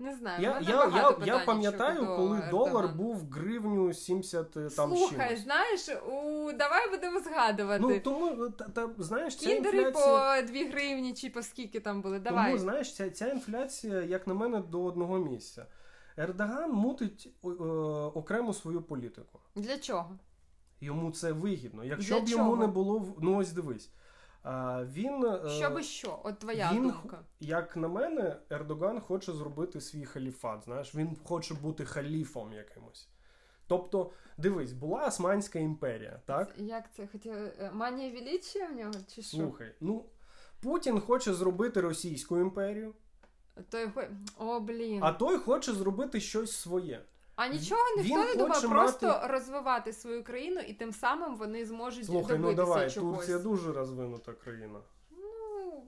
Не 0.00 0.14
знаю. 0.14 0.42
Я, 0.42 0.60
я, 0.60 0.90
я, 0.94 1.16
я 1.24 1.38
пам'ятаю, 1.38 2.06
коли 2.06 2.38
Ердогана. 2.38 2.50
долар 2.50 2.88
був 2.88 3.30
гривню 3.30 3.92
70 3.92 4.56
е, 4.56 4.70
там 4.70 4.96
Слухай, 4.96 5.28
чимось. 5.28 5.44
знаєш, 5.44 5.88
у 5.88 6.52
давай 6.52 6.90
будемо 6.90 7.20
згадувати. 7.20 7.80
Ну 7.80 8.00
тому 8.00 8.50
та, 8.50 8.64
та, 8.64 8.90
знаєш, 8.98 9.36
ця 9.36 9.46
Кіндери 9.46 9.78
інфляція... 9.78 10.42
по 10.42 10.52
2 10.52 10.64
гривні 10.70 11.14
чи 11.14 11.30
по 11.30 11.42
скільки 11.42 11.80
там 11.80 12.02
були. 12.02 12.18
Давай. 12.18 12.46
Тому 12.46 12.58
знаєш, 12.58 12.94
ця, 12.94 13.10
ця 13.10 13.28
інфляція, 13.28 14.02
як 14.02 14.26
на 14.26 14.34
мене, 14.34 14.60
до 14.60 14.84
одного 14.84 15.18
місця. 15.18 15.66
Ердоган 16.16 16.72
мутить 16.72 17.34
е, 17.44 17.48
окрему 18.14 18.54
свою 18.54 18.82
політику. 18.82 19.38
Для 19.56 19.78
чого? 19.78 20.18
Йому 20.80 21.10
це 21.10 21.32
вигідно. 21.32 21.84
Якщо 21.84 22.14
Для 22.14 22.24
б 22.24 22.28
йому 22.28 22.44
чого? 22.50 22.56
не 22.56 22.66
було 22.66 23.14
ну 23.20 23.36
ось 23.36 23.52
дивись. 23.52 23.90
Він, 24.84 25.24
е, 25.24 25.48
Щоби 25.48 25.82
що? 25.82 26.20
От 26.24 26.38
твоя 26.38 26.70
він 26.72 26.82
думка. 26.82 27.18
як 27.40 27.76
на 27.76 27.88
мене, 27.88 28.36
Ердоган 28.50 29.00
хоче 29.00 29.32
зробити 29.32 29.80
свій 29.80 30.04
халіфат. 30.04 30.64
Знаєш, 30.64 30.94
він 30.94 31.16
хоче 31.24 31.54
бути 31.54 31.84
халіфом 31.84 32.52
якимось. 32.52 33.08
Тобто, 33.66 34.10
дивись, 34.38 34.72
була 34.72 35.06
Османська 35.06 35.58
імперія, 35.58 36.20
так? 36.26 36.54
Як 36.56 36.92
це 36.94 37.06
хотіла? 37.06 37.36
е, 37.36 37.70
Манія 37.74 38.10
величия 38.20 38.66
в 38.68 38.72
нього? 38.72 38.92
Чи 39.14 39.22
що? 39.22 39.36
Слухай, 39.36 39.74
ну 39.80 40.04
Путін 40.62 41.00
хоче 41.00 41.34
зробити 41.34 41.80
Російську 41.80 42.38
імперію, 42.38 42.94
Той. 43.70 43.90
О, 44.38 44.60
блін. 44.60 45.00
а 45.02 45.12
той 45.12 45.38
хоче 45.38 45.72
зробити 45.72 46.20
щось 46.20 46.52
своє. 46.56 47.02
А 47.40 47.48
нічого 47.48 47.80
ніхто 47.96 48.14
він 48.14 48.26
не 48.26 48.34
думав 48.34 48.56
хоче 48.56 48.68
просто 48.68 49.06
мати- 49.06 49.26
розвивати 49.26 49.92
свою 49.92 50.24
країну, 50.24 50.60
і 50.60 50.72
тим 50.74 50.92
самим 50.92 51.36
вони 51.36 51.64
зможуть 51.66 52.06
Слухай, 52.06 52.38
ну 52.38 52.42
добитися 52.42 52.64
давай, 52.66 52.90
чогось. 52.90 53.16
Турція 53.16 53.38
дуже 53.38 53.72
розвинута 53.72 54.32
країна. 54.32 54.80
Ну, 55.10 55.82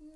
м, 0.00 0.06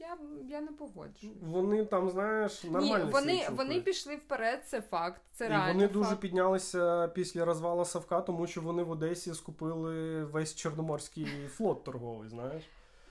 я 0.00 0.18
я, 0.48 0.60
не 0.60 0.72
погоджуюсь. 0.72 1.36
Вони 1.42 1.84
там, 1.84 2.10
знаєш, 2.10 2.64
нормально. 2.64 3.04
Ні, 3.04 3.10
вони, 3.12 3.38
себе 3.38 3.56
вони 3.56 3.80
пішли 3.80 4.16
вперед, 4.16 4.62
це 4.66 4.80
факт. 4.80 5.22
Це 5.32 5.46
І 5.46 5.48
реально 5.48 5.72
вони 5.72 5.88
дуже 5.88 6.08
факт. 6.10 6.20
піднялися 6.20 7.08
після 7.08 7.44
розвалу 7.44 7.84
Савка, 7.84 8.20
тому 8.20 8.46
що 8.46 8.60
вони 8.60 8.82
в 8.82 8.90
Одесі 8.90 9.34
скупили 9.34 10.24
весь 10.24 10.54
Чорноморський 10.54 11.48
флот 11.48 11.84
торговий, 11.84 12.28
знаєш. 12.28 12.62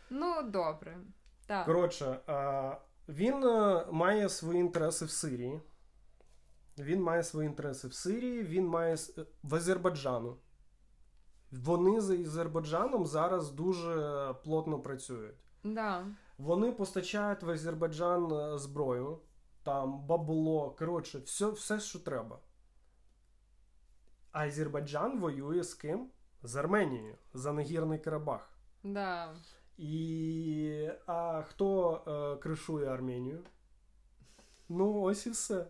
Ну, 0.09 0.35
добре. 0.43 0.97
Так. 1.47 1.65
Коротше, 1.65 2.19
а, 2.27 2.75
він 3.09 3.43
е, 3.43 3.85
має 3.91 4.29
свої 4.29 4.59
інтереси 4.59 5.05
в 5.05 5.09
Сирії. 5.09 5.59
Він 6.79 7.01
має 7.01 7.23
свої 7.23 7.47
інтереси 7.47 7.87
в 7.87 7.93
Сирії, 7.93 8.43
він 8.43 8.67
має 8.67 8.95
в 9.43 9.55
Азербайджану. 9.55 10.37
Вони 11.51 12.01
з 12.01 12.09
Азербайджаном 12.09 13.05
зараз 13.05 13.51
дуже 13.51 14.35
плотно 14.43 14.79
працюють. 14.79 15.35
Да. 15.63 16.07
Вони 16.37 16.71
постачають 16.71 17.43
в 17.43 17.49
Азербайджан 17.49 18.31
е, 18.31 18.57
зброю, 18.57 19.19
там 19.63 20.05
бабло, 20.05 20.75
коротше, 20.79 21.19
все, 21.19 21.49
все, 21.49 21.79
що 21.79 21.99
треба. 21.99 22.39
А 24.31 24.47
Азербайджан 24.47 25.19
воює 25.19 25.63
з 25.63 25.73
ким? 25.73 26.09
З 26.43 26.55
Арменією 26.55 27.15
за 27.33 27.53
Нагірний 27.53 27.99
Карабах. 27.99 28.49
Да. 28.83 29.35
І 29.77 30.89
а 31.05 31.41
хто 31.41 31.93
е, 32.07 32.41
кришує 32.41 32.87
Арменію? 32.87 33.39
Ну, 34.69 35.01
ось 35.01 35.25
і 35.25 35.29
все. 35.29 35.65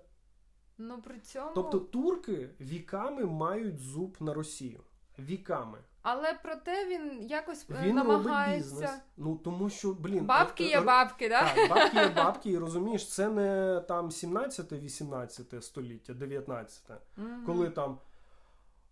Ну 0.81 1.01
при 1.01 1.19
цьому. 1.19 1.51
Тобто 1.55 1.79
турки 1.79 2.49
віками 2.61 3.25
мають 3.25 3.79
зуб 3.79 4.17
на 4.19 4.33
Росію. 4.33 4.79
Віками. 5.19 5.77
Але 6.01 6.39
проте 6.43 6.85
він 6.85 7.27
якось 7.27 7.65
е, 7.69 7.73
Він 7.73 7.77
робить 7.79 7.95
намагається. 7.95 8.71
бізнес. 8.71 8.91
Ну 9.17 9.35
тому 9.43 9.69
що, 9.69 9.93
блін, 9.93 10.25
Бабки 10.25 10.63
є 10.63 10.77
е, 10.77 10.81
бабки, 10.81 11.29
да? 11.29 11.53
Так, 11.55 11.69
бабки 11.69 11.97
є 11.97 12.07
бабки, 12.15 12.49
і 12.51 12.57
розумієш, 12.57 13.09
це 13.09 13.29
не 13.29 13.79
там 13.87 14.09
17-18 14.09 15.61
століття, 15.61 16.13
19 16.13 16.83
Мгм. 17.17 17.43
коли 17.45 17.69
там. 17.69 17.97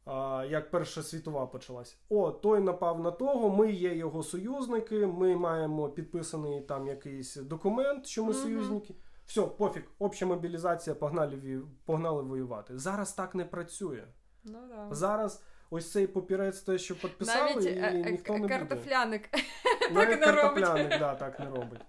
А, 0.05 0.45
як 0.49 0.71
Перша 0.71 1.03
світова 1.03 1.45
почалась. 1.47 1.97
О, 2.09 2.31
той 2.31 2.59
напав 2.59 2.99
на 2.99 3.11
того, 3.11 3.49
ми 3.49 3.71
є 3.71 3.95
його 3.95 4.23
союзники, 4.23 5.07
ми 5.07 5.35
маємо 5.35 5.89
підписаний 5.89 6.61
там 6.61 6.87
якийсь 6.87 7.35
документ, 7.35 8.05
що 8.05 8.23
ми 8.23 8.31
Мгм. 8.33 8.41
союзники. 8.41 8.95
Все, 9.27 9.41
пофіг, 9.41 9.83
обща 9.99 10.25
мобілізація, 10.25 10.95
погнали, 10.95 11.61
погнали 11.85 12.23
воювати. 12.23 12.77
Зараз 12.77 13.13
так 13.13 13.35
не 13.35 13.45
працює. 13.45 14.03
Ну, 14.43 14.59
да. 14.69 14.87
Зараз 14.95 15.43
ось 15.69 15.91
цей 15.91 16.07
папірець, 16.07 16.61
те, 16.61 16.77
що 16.77 16.95
підписали, 16.95 17.49
Навіть 17.55 17.65
і 17.65 17.69
е, 17.69 18.03
е, 18.05 18.11
ніхто 18.11 18.33
не 18.33 18.39
буде. 18.39 18.57
картофляник. 18.57 19.29
Навіть 19.91 20.19
не 20.19 20.31
робить. 20.31 20.63
да, 20.89 21.15
так 21.15 21.39
не 21.39 21.45
робить. 21.45 21.81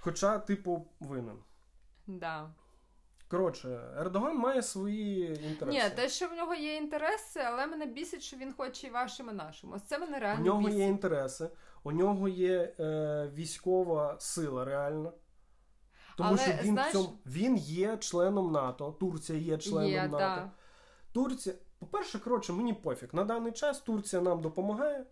Хоча, 0.00 0.38
типу, 0.38 0.86
винен. 1.00 1.38
Да. 2.06 2.50
Коротше, 3.28 3.80
Ердоган 3.98 4.36
має 4.36 4.62
свої 4.62 5.26
інтереси. 5.46 5.78
Ні, 5.78 5.96
те, 5.96 6.08
що 6.08 6.28
в 6.28 6.32
нього 6.32 6.54
є 6.54 6.76
інтереси, 6.76 7.40
але 7.40 7.66
мене 7.66 7.86
бісить, 7.86 8.22
що 8.22 8.36
він 8.36 8.52
хоче 8.52 8.86
і 8.86 8.90
вашим, 8.90 9.28
і 9.28 9.32
нашим. 9.32 9.72
Ось 9.72 9.82
це 9.82 9.98
мене 9.98 10.36
У 10.40 10.42
нього 10.42 10.60
бісить. 10.60 10.74
є 10.78 10.86
інтереси, 10.86 11.50
у 11.82 11.92
нього 11.92 12.28
є 12.28 12.74
е, 12.80 13.30
військова 13.34 14.16
сила 14.20 14.64
реальна. 14.64 15.12
Тому 16.20 16.32
Але, 16.32 16.38
що 16.38 16.64
він, 16.64 16.74
знаєш- 16.74 16.90
в 16.90 16.92
цьому, 16.92 17.08
він 17.26 17.56
є 17.56 17.96
членом 17.96 18.52
НАТО, 18.52 18.96
Турція 19.00 19.38
є 19.38 19.58
членом 19.58 19.90
Є, 19.90 20.02
НАТО. 20.02 20.18
да. 20.18 20.50
Турція, 21.12 21.54
по-перше, 21.78 22.18
коротше, 22.18 22.52
мені 22.52 22.72
пофіг. 22.72 23.08
На 23.12 23.24
даний 23.24 23.52
час 23.52 23.80
Турція 23.80 24.22
нам 24.22 24.40
допомагає. 24.40 25.04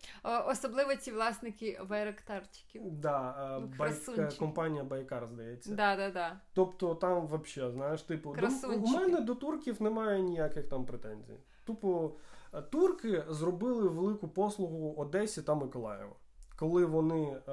Особливо 0.47 0.95
ці 0.97 1.13
власники 1.13 1.81
байрактарчиків. 1.89 2.83
Да, 2.85 3.35
е, 3.57 3.61
Ну, 3.61 3.73
Байк, 3.79 4.35
компанія 4.39 4.85
Байкар, 4.85 5.27
здається. 5.27 5.75
Да, 5.75 5.97
да, 5.97 6.11
да. 6.11 6.41
Тобто 6.53 6.95
там 6.95 7.27
взагалі, 7.27 7.73
знаєш, 7.73 8.03
типу, 8.03 8.37
до, 8.41 8.69
у 8.69 8.87
мене 8.87 9.21
до 9.21 9.35
турків 9.35 9.83
немає 9.83 10.23
ніяких 10.23 10.69
там 10.69 10.87
претензій. 10.87 11.41
Тупо 11.65 12.13
е, 12.55 12.63
турки 12.63 13.25
зробили 13.29 13.89
велику 13.89 14.29
послугу 14.29 14.95
Одесі 14.97 15.43
та 15.43 15.55
Миколаєву. 15.55 16.17
Коли 16.59 16.85
вони 16.85 17.41
е, 17.49 17.53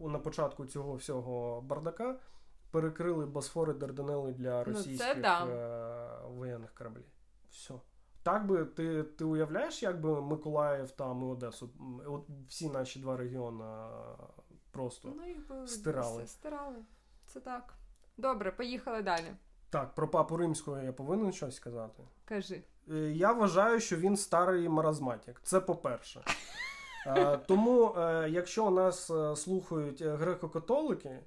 на 0.00 0.18
початку 0.18 0.66
цього 0.66 0.94
всього 0.94 1.60
бардака 1.60 2.16
перекрили 2.70 3.26
Босфори 3.26 3.72
Дарданели 3.72 4.32
для 4.32 4.64
Ну, 4.66 4.74
це 4.82 5.14
да. 5.14 5.46
е, 5.46 6.28
воєнних 6.28 6.74
кораблів. 6.74 7.04
Все. 7.50 7.74
Так 8.22 8.46
би 8.46 8.64
ти, 8.64 9.02
ти 9.02 9.24
уявляєш, 9.24 9.82
як 9.82 10.00
би 10.00 10.20
Миколаїв 10.22 10.90
там 10.90 11.22
і 11.22 11.24
Одесу, 11.24 11.70
от 12.06 12.22
всі 12.48 12.70
наші 12.70 12.98
два 13.00 13.16
регіони 13.16 13.64
е, 13.64 13.86
просто. 14.70 15.12
Ну, 15.16 15.26
їх 15.28 15.48
би 15.48 15.66
Стирали. 15.66 16.22
все 16.22 16.26
стирали. 16.32 16.76
Це 17.26 17.40
так. 17.40 17.74
Добре, 18.16 18.50
поїхали 18.50 19.02
далі. 19.02 19.34
Так, 19.70 19.94
про 19.94 20.08
папу 20.08 20.36
римського 20.36 20.78
я 20.78 20.92
повинен 20.92 21.32
щось 21.32 21.56
сказати. 21.56 22.02
Кажи. 22.24 22.62
Е, 22.90 22.94
Я 22.96 23.32
вважаю, 23.32 23.80
що 23.80 23.96
він 23.96 24.16
старий 24.16 24.68
маразматик. 24.68 25.40
Це 25.42 25.60
по-перше. 25.60 26.20
Тому, 27.46 27.94
якщо 28.28 28.70
нас 28.70 29.10
слухають 29.36 30.02
греко-католики, 30.02 31.18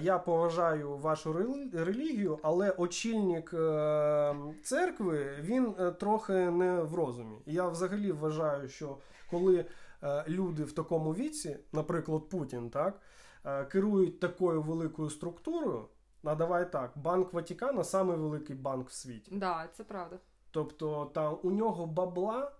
я 0.00 0.18
поважаю 0.18 0.96
вашу 0.96 1.32
релігію, 1.72 2.38
але 2.42 2.70
очільник 2.70 3.54
е, 3.54 4.34
церкви 4.62 5.36
він 5.40 5.74
е, 5.78 5.90
трохи 5.90 6.32
не 6.32 6.82
в 6.82 6.94
розумі. 6.94 7.36
Я 7.46 7.68
взагалі 7.68 8.12
вважаю, 8.12 8.68
що 8.68 8.98
коли 9.30 9.64
е, 10.02 10.24
люди 10.28 10.64
в 10.64 10.72
такому 10.72 11.14
віці, 11.14 11.56
наприклад, 11.72 12.28
Путін, 12.28 12.70
так, 12.70 13.00
е, 13.44 13.64
керують 13.64 14.20
такою 14.20 14.62
великою 14.62 15.10
структурою, 15.10 15.88
а 16.24 16.34
давай 16.34 16.72
так, 16.72 16.92
Банк 16.94 17.32
Ватикана 17.32 17.84
самий 17.84 18.16
великий 18.16 18.56
банк 18.56 18.88
в 18.88 18.92
світі. 18.92 19.30
Да, 19.34 19.68
це 19.72 19.84
правда. 19.84 20.18
Тобто 20.50 21.10
там 21.14 21.38
у 21.42 21.50
нього 21.50 21.86
бабла 21.86 22.52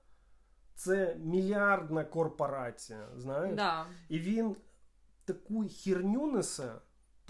це 0.75 1.17
мільярдна 1.21 2.05
корпорація, 2.05 3.09
знаєш? 3.17 3.57
Да. 3.57 3.87
І 4.09 4.19
він 4.19 4.57
таку 5.25 5.65
херню 5.69 6.27
несе. 6.27 6.73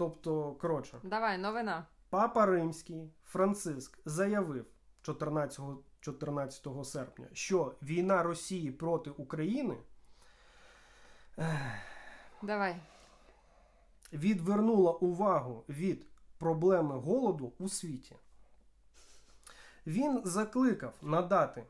Тобто, 0.03 0.53
коротше, 0.53 0.97
Давай, 1.03 1.37
новина. 1.37 1.85
папа 2.09 2.45
римський 2.45 3.11
Франциск 3.23 3.99
заявив 4.05 4.65
14, 5.01 5.61
14 5.99 6.67
серпня, 6.85 7.27
що 7.33 7.75
війна 7.81 8.23
Росії 8.23 8.71
проти 8.71 9.09
України 9.09 9.77
Давай. 12.41 12.75
відвернула 14.13 14.91
увагу 14.91 15.63
від 15.69 16.05
проблеми 16.37 16.95
голоду 16.99 17.53
у 17.59 17.69
світі. 17.69 18.15
Він 19.87 20.21
закликав 20.25 20.93
надати 21.01 21.65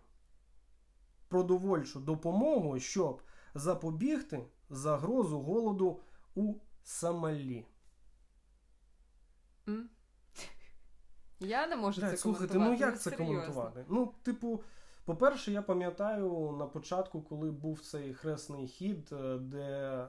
продовольчу 1.28 2.00
допомогу, 2.00 2.80
щоб 2.80 3.22
запобігти 3.54 4.46
загрозу 4.70 5.40
голоду 5.40 6.00
у 6.36 6.54
Сомалі. 6.84 7.66
М? 9.68 9.90
Я 11.40 11.68
не 11.68 11.76
можу 11.76 12.02
Блядь, 12.02 12.12
це 12.12 12.18
слухайте, 12.18 12.54
коментувати. 12.54 12.82
ну 12.82 12.88
як 12.92 13.02
це 13.02 13.10
серйозно. 13.10 13.28
коментувати? 13.36 13.86
Ну, 13.90 14.14
типу, 14.24 14.64
по-перше, 15.06 15.52
я 15.52 15.62
пам'ятаю 15.62 16.56
на 16.60 16.66
початку, 16.66 17.22
коли 17.22 17.52
був 17.52 17.80
цей 17.82 18.14
хресний 18.14 18.68
хід, 18.68 19.10
е, 19.12 19.38
де 19.38 19.60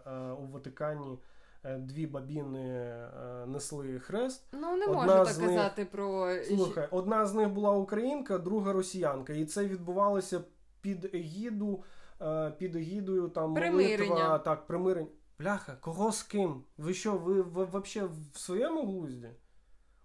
е, 0.07 0.30
у 0.30 0.46
Ватикані 0.46 1.18
е, 1.64 1.78
дві 1.78 2.07
бабіни 2.07 2.68
е, 2.68 3.46
несли 3.46 3.98
хрест. 3.98 4.44
Ну, 4.52 4.76
не 4.76 4.86
можу 4.86 5.09
так 5.09 5.26
них- 5.38 5.48
казати 5.48 5.84
про. 5.84 6.34
Слухай, 6.44 6.88
одна 6.90 7.26
з 7.26 7.34
них 7.34 7.48
була 7.50 7.70
українка, 7.70 8.38
друга 8.38 8.72
росіянка, 8.72 9.32
і 9.32 9.44
це 9.44 9.66
відбувалося 9.66 10.40
під 10.80 11.14
егіду, 11.14 11.82
е, 12.20 12.50
під 12.50 12.76
егідою 12.76 13.28
там 13.28 13.55
Примирення. 13.55 14.09
молитва, 14.14 14.38
так, 14.38 14.66
примирення. 14.66 15.09
Бляха, 15.38 15.76
кого 15.80 16.12
з 16.12 16.22
ким? 16.22 16.62
Ви 16.78 16.94
що, 16.94 17.12
ви, 17.16 17.42
ви 17.42 17.64
взагалі 17.64 18.11
в 18.32 18.38
своєму 18.38 18.86
глузді? 18.86 19.28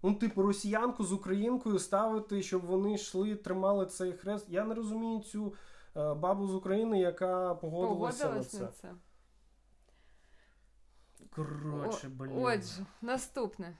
Ну, 0.02 0.14
типу, 0.14 0.42
росіянку 0.42 1.04
з 1.04 1.12
українкою 1.12 1.78
ставити, 1.78 2.42
щоб 2.42 2.66
вони 2.66 2.94
йшли, 2.94 3.36
тримали 3.36 3.86
цей 3.86 4.12
хрест. 4.12 4.46
Я 4.48 4.64
не 4.64 4.74
розумію 4.74 5.20
цю 5.20 5.54
е, 5.96 6.14
бабу 6.14 6.46
з 6.46 6.54
України, 6.54 7.00
яка 7.00 7.54
погодилася 7.54 8.24
Погодилась 8.24 8.54
на 8.54 8.60
на 8.60 8.66
це. 8.66 8.80
це. 8.80 8.94
Коротше, 11.30 12.08
блін. 12.08 12.32
Отже, 12.34 12.86
наступне. 13.02 13.78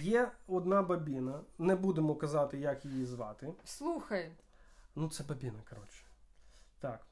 Є 0.00 0.32
одна 0.46 0.82
бабіна, 0.82 1.40
не 1.58 1.76
будемо 1.76 2.14
казати, 2.14 2.58
як 2.58 2.84
її 2.84 3.06
звати. 3.06 3.54
Слухай. 3.64 4.32
Ну, 4.94 5.08
це 5.08 5.24
бабіна, 5.24 5.58
коротше. 5.70 6.04
Так. 6.80 7.06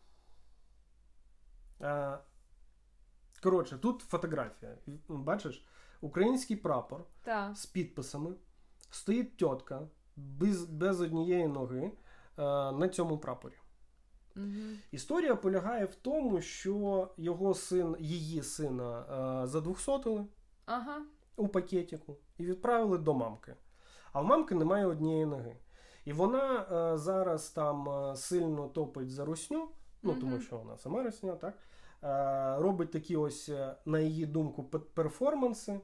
А, 1.80 2.18
коротше, 3.42 3.78
тут 3.78 4.00
фотографія. 4.00 4.76
Бачиш, 5.08 5.64
український 6.04 6.56
прапор 6.56 7.04
Та. 7.22 7.54
з 7.54 7.66
підписами. 7.66 8.34
Стоїть 8.90 9.36
тітка 9.36 9.88
без, 10.16 10.64
без 10.64 11.00
однієї 11.00 11.48
ноги 11.48 11.92
а, 12.36 12.72
на 12.72 12.88
цьому 12.88 13.18
прапорі. 13.18 13.54
Мгм. 14.34 14.78
Історія 14.90 15.36
полягає 15.36 15.84
в 15.84 15.94
тому, 15.94 16.40
що 16.40 17.08
його 17.16 17.54
син, 17.54 17.96
її 17.98 18.42
сина 18.42 19.00
е, 19.42 19.46
задвухсотили 19.46 20.26
Ага. 20.66 21.02
у 21.36 21.48
пакетику 21.48 22.16
і 22.38 22.44
відправили 22.46 22.98
до 22.98 23.14
мамки. 23.14 23.54
А 24.12 24.20
в 24.20 24.24
мамки 24.24 24.54
немає 24.54 24.86
однієї 24.86 25.26
ноги. 25.26 25.56
І 26.04 26.12
вона 26.12 26.66
е, 26.94 26.98
зараз 26.98 27.50
там 27.50 27.88
е, 27.88 28.16
сильно 28.16 28.68
топить 28.68 29.10
за 29.10 29.24
русню, 29.24 29.68
ну 30.02 30.10
Мгм. 30.12 30.20
тому 30.20 30.40
що 30.40 30.58
вона 30.58 30.76
сама 30.76 31.02
русня, 31.02 31.32
так? 31.36 31.54
Е, 32.02 32.62
робить 32.62 32.90
такі 32.90 33.16
ось, 33.16 33.48
е, 33.48 33.76
на 33.84 33.98
її 34.00 34.26
думку, 34.26 34.64
перформанси. 34.64 35.80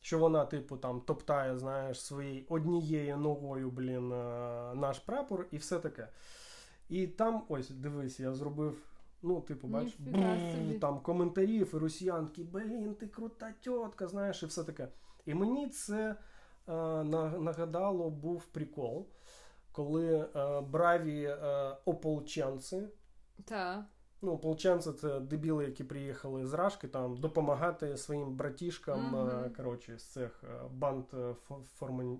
Що 0.00 0.18
вона, 0.18 0.44
типу, 0.44 0.76
там 0.76 1.00
топтає, 1.00 1.58
знаєш, 1.58 2.00
своєю 2.00 2.44
однією 2.48 3.16
ногою, 3.16 3.70
блін, 3.70 4.12
е, 4.12 4.74
наш 4.74 4.98
прапор 4.98 5.46
і 5.50 5.56
все 5.56 5.78
таке. 5.78 6.08
І 6.88 7.06
там, 7.06 7.42
ось, 7.48 7.70
дивись, 7.70 8.20
я 8.20 8.34
зробив, 8.34 8.86
ну, 9.22 9.40
типу, 9.40 9.68
бачиш, 9.68 9.98
там 10.80 11.00
коментарів, 11.00 11.70
і 11.74 11.78
росіянки, 11.78 12.44
блін, 12.44 12.94
ти 12.94 13.06
крута 13.06 13.54
тітка, 13.60 14.06
знаєш, 14.06 14.42
і 14.42 14.46
все 14.46 14.64
таке. 14.64 14.88
І 15.26 15.34
мені 15.34 15.68
це 15.68 16.16
е, 16.68 16.72
нагадало, 17.38 18.10
був 18.10 18.44
прикол, 18.44 19.06
коли 19.72 20.28
е, 20.36 20.60
браві 20.60 21.22
е, 21.24 21.76
ополченці, 21.84 22.82
Та. 23.44 23.86
Ну, 24.22 24.32
ополченці 24.32 24.92
це 24.92 25.20
дебіли, 25.20 25.64
які 25.64 25.84
приїхали 25.84 26.46
з 26.46 26.52
Рашки 26.54 26.88
там 26.88 27.16
допомагати 27.16 27.96
своїм 27.96 28.34
братішкам, 28.36 29.16
е, 29.16 29.50
коротше, 29.56 29.98
з 29.98 30.02
цих 30.02 30.44
е, 30.44 30.60
банд 30.70 31.04
е, 31.14 31.16
фо- 31.16 32.18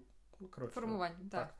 коротше, 0.51 0.74
Формування, 0.74 1.16
так. 1.30 1.30
так. 1.30 1.55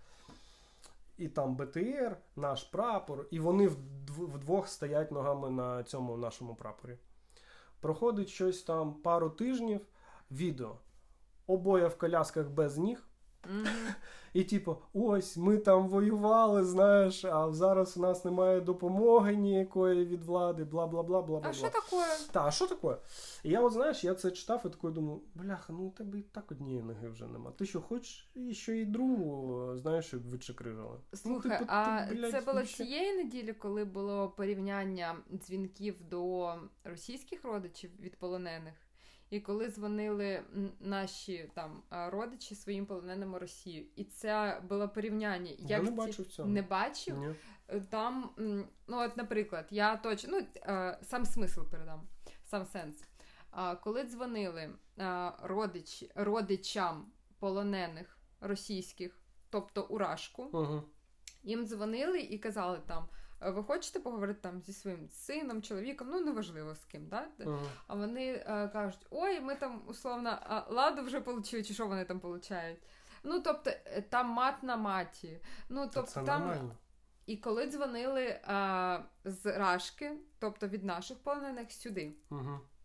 І 1.19 1.29
там 1.29 1.57
БТР, 1.57 2.17
наш 2.37 2.65
прапор, 2.65 3.27
і 3.31 3.41
вони 3.41 3.69
вдвох 4.09 4.69
стоять 4.69 5.13
ногами 5.13 5.51
на 5.51 5.83
цьому 5.83 6.17
нашому 6.17 6.55
прапорі. 6.55 6.99
Проходить 7.81 8.29
щось 8.29 8.63
там 8.63 8.95
пару 8.95 9.31
тижнів, 9.31 9.81
відео. 10.31 10.77
Обоє 11.47 11.87
в 11.87 11.99
колясках 11.99 12.49
без 12.49 12.79
ніг. 12.79 13.08
І 14.33 14.45
типу, 14.45 14.77
ось 14.95 15.37
ми 15.37 15.59
там 15.59 15.89
воювали, 15.89 16.65
знаєш, 16.65 17.25
а 17.25 17.53
зараз 17.53 17.97
у 17.97 18.01
нас 18.01 18.25
немає 18.25 18.61
допомоги 18.61 19.37
ніякої 19.37 20.07
від 20.07 20.25
влади, 20.25 20.65
бла 20.65 20.87
бла 20.87 21.03
бла 21.03 21.23
бла 21.23 21.41
бла. 21.41 21.51
А 21.51 21.53
що 21.53 21.69
таке? 21.71 22.07
Та, 22.33 22.45
а 22.47 22.51
що 22.51 22.67
таке? 22.67 22.97
І 23.43 23.51
я 23.51 23.61
от 23.61 23.73
знаєш, 23.73 24.05
я 24.05 24.15
це 24.15 24.31
читав 24.31 24.63
і 24.67 24.69
такий 24.69 24.91
думаю, 24.91 25.21
бляха, 25.35 25.73
ну 25.73 25.79
у 25.79 25.91
тебе 25.91 26.19
і 26.19 26.23
так 26.23 26.51
однієї 26.53 26.83
ноги 26.83 27.09
вже 27.09 27.27
нема. 27.27 27.51
Ти 27.51 27.67
що, 27.67 27.81
хочеш 27.81 28.31
і 28.35 28.55
ще 28.55 28.77
й 28.77 28.85
другу, 28.85 29.77
знаєш, 29.77 30.07
щоб 30.07 30.31
відчекрижили? 30.31 31.01
Слухай, 31.13 31.51
Ну, 31.53 31.59
типу, 31.59 31.71
а 31.73 32.07
ти, 32.09 32.15
блядь, 32.15 32.31
це 32.31 32.41
було 32.41 32.53
вообще- 32.53 32.85
цієї 32.85 33.17
неділі, 33.17 33.53
коли 33.53 33.85
було 33.85 34.29
порівняння 34.29 35.17
дзвінків 35.33 36.09
до 36.11 36.55
російських 36.85 37.45
родичів 37.45 37.91
від 38.01 38.17
полонених, 38.17 38.75
і 39.31 39.41
коли 39.41 39.69
дзвонили 39.69 40.43
наші 40.81 41.51
там 41.55 41.83
родичі 41.91 42.55
своїм 42.55 42.87
полоненим 42.87 43.35
у 43.35 43.39
Росію. 43.39 43.87
І 43.97 44.05
це 44.05 44.63
було 44.69 44.89
порівняння. 44.89 45.51
Я 45.59 45.67
Як 45.77 45.83
не 45.83 45.91
ці- 45.91 45.97
бачив 45.97 46.27
цього. 46.27 46.49
Не 46.49 46.63
бачив? 46.63 47.19
Ні. 47.19 47.35
Е, 47.69 47.81
Там, 47.81 48.31
ну, 48.87 48.99
от, 48.99 49.17
наприклад, 49.17 49.67
я 49.71 49.97
точно 49.97 50.31
ну, 50.41 50.47
е, 50.57 50.99
сам 51.03 51.25
смисл 51.25 51.61
передам, 51.71 52.09
сам 52.45 52.65
сенс. 52.67 53.05
Коли 53.83 54.05
дзвонили 54.05 54.71
родичі, 55.43 56.11
родичам 56.15 57.13
полонених 57.39 58.19
російських, 58.41 59.21
тобто 59.51 59.83
у 59.91 59.99
Рашку, 59.99 60.43
Угу. 60.43 60.83
їм 61.43 61.67
дзвонили 61.67 62.21
і 62.21 62.39
казали 62.39 62.81
там. 62.87 63.09
«Е, 63.43 63.51
Ви 63.51 63.63
хочете 63.65 64.01
поговорити 64.01 64.39
там 64.43 64.63
зі 64.63 64.73
своїм 64.73 65.09
сином, 65.09 65.63
чоловіком, 65.63 66.09
ну 66.11 66.21
неважливо 66.21 66.75
з 66.75 66.85
ким, 66.85 67.07
да? 67.07 67.27
Угу. 67.39 67.59
А 67.87 67.95
вони 67.95 68.27
е, 68.33 68.69
кажуть: 68.73 69.07
ой, 69.11 69.41
ми 69.41 69.55
там 69.55 69.83
условно 69.87 70.39
ладу 70.71 71.03
вже 71.03 71.21
получили, 71.21 71.63
чи 71.63 71.75
що 71.75 71.87
вони 71.87 72.05
там 72.05 72.21
получають. 72.21 72.79
Ну, 73.23 73.41
тобто, 73.41 73.71
е, 73.71 74.03
там 74.09 74.29
мат 74.29 74.63
на 74.63 74.77
маті. 74.77 75.41
Ну, 75.69 75.91
тобто, 75.95 76.11
це 76.11 76.23
там 76.23 76.41
нормально. 76.41 76.75
і 77.27 77.37
коли 77.37 77.67
дзвонили 77.71 78.41
а, 78.47 78.99
з 79.25 79.59
Рашки, 79.59 80.13
тобто 80.39 80.69
від 80.69 80.85
наших 80.85 81.19
полонених 81.19 81.73
сюди, 81.73 82.13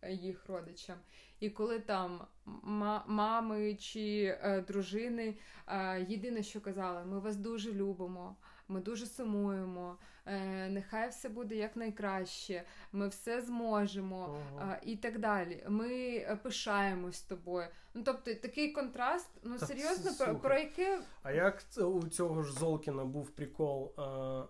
е, 0.01 0.11
їх 0.13 0.45
родичам, 0.49 0.97
і 1.39 1.49
коли 1.49 1.79
там 1.79 2.27
ма- 2.45 3.03
мами 3.07 3.75
чи 3.75 4.23
е, 4.43 4.61
дружини 4.61 5.37
е, 5.67 6.05
єдине, 6.09 6.43
що 6.43 6.61
казали, 6.61 7.05
ми 7.05 7.19
вас 7.19 7.35
дуже 7.35 7.73
любимо, 7.73 8.35
ми 8.73 8.79
дуже 8.79 9.05
сумуємо, 9.05 9.97
е, 10.25 10.69
нехай 10.69 11.09
все 11.09 11.29
буде 11.29 11.55
якнайкраще, 11.55 12.63
ми 12.91 13.07
все 13.07 13.41
зможемо. 13.41 14.37
А, 14.59 14.75
і 14.83 14.95
так 14.95 15.19
далі. 15.19 15.63
Ми 15.67 15.89
е, 16.15 16.39
пишаємось 16.43 17.21
тобою. 17.21 17.67
Ну 17.93 18.03
тобто 18.05 18.33
такий 18.33 18.71
контраст, 18.71 19.29
ну 19.43 19.57
Та 19.57 19.67
серйозно, 19.67 20.11
це, 20.11 20.25
про, 20.25 20.35
про 20.35 20.57
яке 20.57 21.01
А 21.23 21.31
як 21.31 21.69
це 21.69 21.83
у 21.83 22.07
цього 22.07 22.43
ж 22.43 22.53
Золкіна 22.53 23.05
був 23.05 23.29
прикол? 23.29 23.93
Е, 23.99 24.43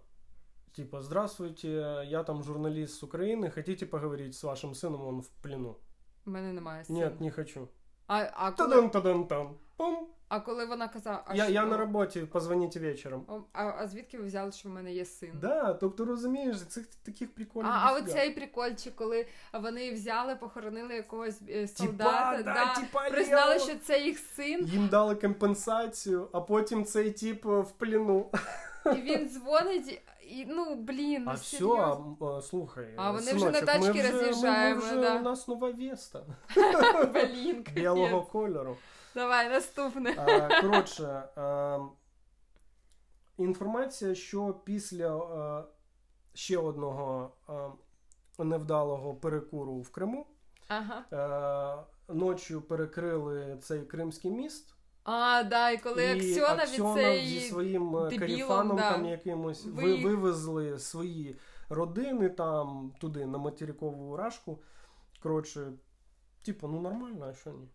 типа, 0.76 1.01
здравствуйте, 1.01 1.67
я 2.07 2.24
там 2.24 2.43
журналист 2.43 2.99
с 2.99 3.03
Украины, 3.03 3.51
хотите 3.51 3.86
поговорить 3.86 4.36
с 4.36 4.43
вашим 4.43 4.74
сыном, 4.74 5.07
он 5.07 5.21
в 5.21 5.30
плену? 5.30 5.76
в 6.26 6.30
мене 6.30 6.53
немає 6.53 6.86
сина. 6.86 6.99
Нет, 6.99 7.21
не 7.21 7.32
хочу. 7.32 7.67
А, 8.07 8.30
а, 8.34 8.51
коли, 8.51 8.69
Тадан 8.69 8.89
тадан 8.89 9.28
там. 9.28 9.55
Пум. 9.78 10.07
А 10.34 10.39
коли 10.39 10.65
вона 10.65 10.88
казала, 10.88 11.23
а 11.25 11.36
Я, 11.36 11.43
що? 11.43 11.53
я 11.53 11.65
на 11.65 11.77
роботі, 11.77 12.19
позвоніть 12.19 12.77
вечором. 12.77 13.25
А, 13.53 13.63
а 13.65 13.88
звідки 13.88 14.17
ви 14.17 14.25
взяли, 14.25 14.51
що 14.51 14.69
в 14.69 14.71
мене 14.71 14.93
є 14.93 15.05
син? 15.05 15.31
Да, 15.41 15.73
тобто 15.73 16.05
розумієш, 16.05 16.61
цих 16.61 16.86
таких 17.03 17.34
приколів. 17.36 17.67
А, 17.67 17.79
а 17.84 17.93
оцей 17.97 18.29
прикольчик, 18.29 18.95
коли 18.95 19.25
вони 19.53 19.91
взяли, 19.91 20.36
похоронили 20.36 20.95
якогось 20.95 21.38
солдата, 21.38 21.67
Типа, 21.67 21.77
солдата, 21.77 22.43
да, 22.43 22.53
да, 22.53 22.81
типа, 22.81 23.09
признали, 23.09 23.53
я... 23.53 23.59
що 23.59 23.75
це 23.75 24.01
їх 24.01 24.19
син, 24.19 24.65
Їм 24.65 24.88
дали 24.88 25.15
компенсацію, 25.15 26.29
а 26.31 26.41
потім 26.41 26.86
цей 26.86 27.11
тип 27.11 27.45
е, 27.45 27.49
в 27.49 27.71
пліну. 27.71 28.29
і 28.86 29.01
він 29.01 29.29
дзвонить, 29.29 30.01
і 30.34 30.45
ну 30.45 30.75
блін, 30.75 31.29
А 31.29 31.34
все, 31.34 31.65
а, 32.21 32.41
слухай, 32.41 32.93
А 32.97 33.11
вони 33.11 33.34
вже 33.34 33.51
на 33.51 33.61
тачки 33.61 33.93
ми 33.93 34.11
роз'їжджаємо, 34.11 34.81
Ми, 34.81 34.88
ми 34.88 34.91
вже, 34.91 35.01
да. 35.01 35.15
У 35.15 35.21
нас 35.21 35.47
нова 35.47 35.71
Веста 35.71 36.23
Блін, 37.13 37.65
білого 37.73 38.21
кольору. 38.21 38.77
Давай, 39.15 39.49
наступне. 39.49 40.15
А, 40.17 40.61
коротше, 40.61 41.23
інформація, 43.38 44.15
що 44.15 44.53
після 44.53 45.17
е, 45.17 45.63
ще 46.34 46.57
одного 46.57 47.31
е, 47.49 48.43
невдалого 48.43 49.13
перекуру 49.13 49.75
в 49.75 49.89
Криму 49.91 50.27
Ага. 50.67 51.05
е, 52.09 52.13
ночі 52.13 52.55
перекрили 52.55 53.57
цей 53.61 53.81
Кримський 53.81 54.31
міст. 54.31 54.72
А, 55.04 55.43
да, 55.43 55.70
і 55.70 55.78
коли 55.78 56.06
і 56.06 56.12
Аксьона 56.18 56.64
від 56.64 56.93
цієї 56.93 57.39
зі 57.39 57.49
своїм 57.49 57.97
е, 57.97 58.10
дебілом, 58.10 58.20
каріфаном 58.20 58.78
да, 58.78 58.91
там 58.91 59.06
якимось 59.06 59.66
ви, 59.66 60.04
вивезли 60.04 60.80
свої 60.80 61.39
родини 61.70 62.30
там 62.30 62.93
туди, 62.99 63.26
на 63.26 63.38
материкову 63.38 64.18
рашку. 64.18 64.62
Коротше, 65.20 65.72
типу, 66.45 66.68
ну 66.68 66.82
нормально, 66.82 67.26
а 67.30 67.34
що 67.34 67.49
ні? 67.49 67.68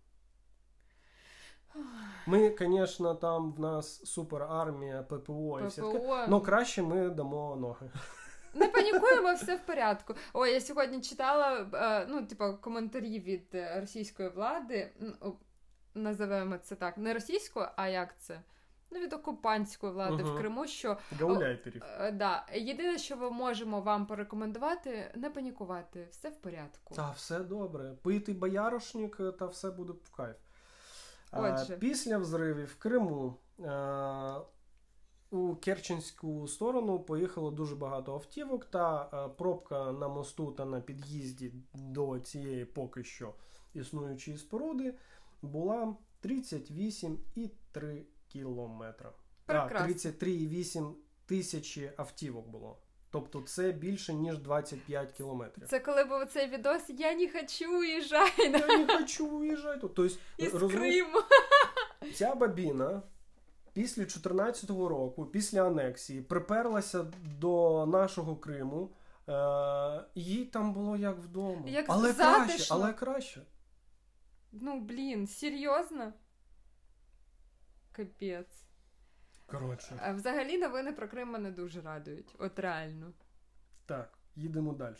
Ми, 2.26 2.56
звісно, 2.58 3.14
там 3.14 3.52
в 3.52 3.60
нас 3.60 4.06
суперармія, 4.06 5.02
ППО 5.02 5.60
і 5.60 5.66
все 5.66 5.82
таке. 5.82 5.98
ППО. 5.98 6.24
Ну, 6.28 6.40
краще 6.40 6.82
ми 6.82 7.10
дамо 7.10 7.56
ноги. 7.56 7.90
Не 8.54 8.68
панікуємо, 8.72 9.34
все 9.34 9.56
в 9.56 9.60
порядку. 9.66 10.14
Ой, 10.32 10.52
я 10.52 10.60
сьогодні 10.60 11.00
читала 11.00 11.66
е, 11.74 12.06
ну, 12.10 12.26
типу, 12.26 12.44
коментарі 12.60 13.20
від 13.20 13.54
е, 13.54 13.80
російської 13.80 14.28
влади. 14.28 14.90
Називаємо 15.98 16.58
це 16.58 16.74
так. 16.76 16.98
Не 16.98 17.14
російської, 17.14 17.66
а 17.76 17.88
як 17.88 18.18
це? 18.18 18.42
Ну, 18.90 19.00
від 19.00 19.12
окупантської 19.12 19.92
влади 19.92 20.22
Мгм. 20.22 20.34
в 20.34 20.38
Криму, 20.38 20.66
що 20.66 20.98
Гауляйтерів. 21.20 21.82
е, 22.00 22.12
да, 22.12 22.46
єдине, 22.54 22.98
що 22.98 23.16
ми 23.16 23.30
можемо 23.30 23.80
вам 23.80 24.06
порекомендувати, 24.06 25.12
не 25.14 25.30
панікувати, 25.30 26.08
все 26.10 26.28
в 26.30 26.36
порядку. 26.36 26.94
Та 26.94 27.10
все 27.10 27.40
добре. 27.40 27.94
Пити 28.02 28.32
боярошник, 28.32 29.20
та 29.38 29.46
все 29.46 29.70
буде 29.70 29.92
в 30.04 30.10
кайф. 30.16 30.36
А, 31.30 31.40
Отже. 31.40 31.76
Після 31.76 32.18
взривів 32.18 32.66
в 32.66 32.74
Криму 32.78 33.34
е, 33.60 34.34
у 35.30 35.56
Керченську 35.56 36.48
сторону 36.48 37.00
поїхало 37.00 37.50
дуже 37.50 37.76
багато 37.76 38.14
автівок, 38.14 38.64
та 38.64 39.10
е, 39.12 39.28
пробка 39.38 39.92
на 39.92 40.08
мосту 40.08 40.52
та 40.52 40.64
на 40.64 40.80
під'їзді 40.80 41.52
до 41.74 42.18
цієї 42.18 42.64
поки 42.64 43.04
що 43.04 43.34
існуючої 43.74 44.38
споруди 44.38 44.94
була 45.42 45.96
38,3 46.24 48.02
кілометра. 48.28 49.12
Так, 49.46 49.68
Прекрасно. 49.68 49.94
33,8 50.28 50.92
тисячі 51.26 51.92
автівок 51.96 52.48
було. 52.48 52.78
Тобто 53.10 53.40
це 53.42 53.72
більше, 53.72 54.14
ніж 54.14 54.38
25 54.38 55.12
кілометрів. 55.12 55.68
Це 55.68 55.80
коли 55.80 56.04
був 56.04 56.26
цей 56.32 56.48
відос 56.48 56.82
Я 56.88 57.14
не 57.16 57.28
хочу 57.32 57.78
уїжджай 57.78 58.48
на 58.50 58.58
Я 58.58 58.78
не 58.78 58.86
хочу 58.98 59.26
уїжджати. 59.26 59.78
Тобто, 59.80 60.04
із 60.36 60.52
Криму. 60.52 61.18
ця 62.14 62.34
бабіна 62.34 63.02
після 63.72 64.02
2014 64.02 64.70
року, 64.70 65.24
після 65.26 65.66
анексії, 65.66 66.20
приперлася 66.22 67.06
до 67.40 67.86
нашого 67.86 68.36
Криму. 68.36 68.90
Е, 69.28 70.04
їй 70.14 70.44
там 70.44 70.72
було 70.72 70.96
як 70.96 71.18
вдома. 71.18 71.62
Як 71.66 71.84
але 71.88 72.12
затишно. 72.12 72.46
краще, 72.46 72.74
але 72.74 72.92
краще. 72.92 73.42
Ну, 74.52 74.80
блін, 74.80 75.26
серйозно? 75.26 76.12
Капець. 77.92 78.64
Коротше, 79.46 80.12
взагалі 80.16 80.58
новини 80.58 80.92
про 80.92 81.08
Крим 81.08 81.28
мене 81.28 81.50
дуже 81.50 81.80
радують. 81.80 82.34
От 82.38 82.58
реально. 82.58 83.12
так, 83.86 84.18
їдемо 84.36 84.72
далі. 84.72 84.94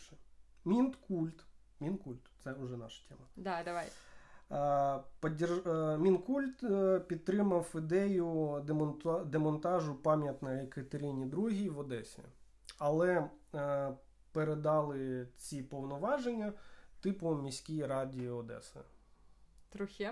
Мінкульт. 0.65 1.45
Мінкульт, 1.79 2.31
це 2.43 2.53
вже 2.53 2.77
наша 2.77 3.09
тема. 3.09 3.21
Да, 3.35 3.63
давай. 3.63 3.87
Мінкульт 5.99 6.63
е, 6.63 6.99
підтримав 6.99 7.71
ідею 7.75 8.61
демонтажу 9.25 9.95
пам'ятної 9.95 10.67
Катерині 10.67 11.25
II 11.25 11.69
в 11.69 11.79
Одесі, 11.79 12.21
але 12.77 13.29
е, 13.55 13.91
передали 14.31 15.27
ці 15.37 15.63
повноваження 15.63 16.53
типу 17.01 17.35
міській 17.35 17.85
раді 17.85 18.29
Одеси. 18.29 18.79
Трохи. 19.69 20.11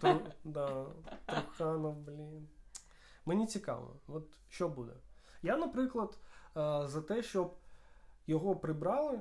То, 0.00 0.20
да, 0.44 0.86
Труханов, 1.26 1.96
блін. 1.96 2.48
Мені 3.26 3.46
цікаво, 3.46 3.96
от 4.08 4.26
що 4.48 4.68
буде. 4.68 4.92
Я, 5.42 5.56
наприклад, 5.56 6.18
е, 6.56 6.88
за 6.88 7.02
те, 7.02 7.22
щоб 7.22 7.56
його 8.26 8.56
прибрали, 8.56 9.20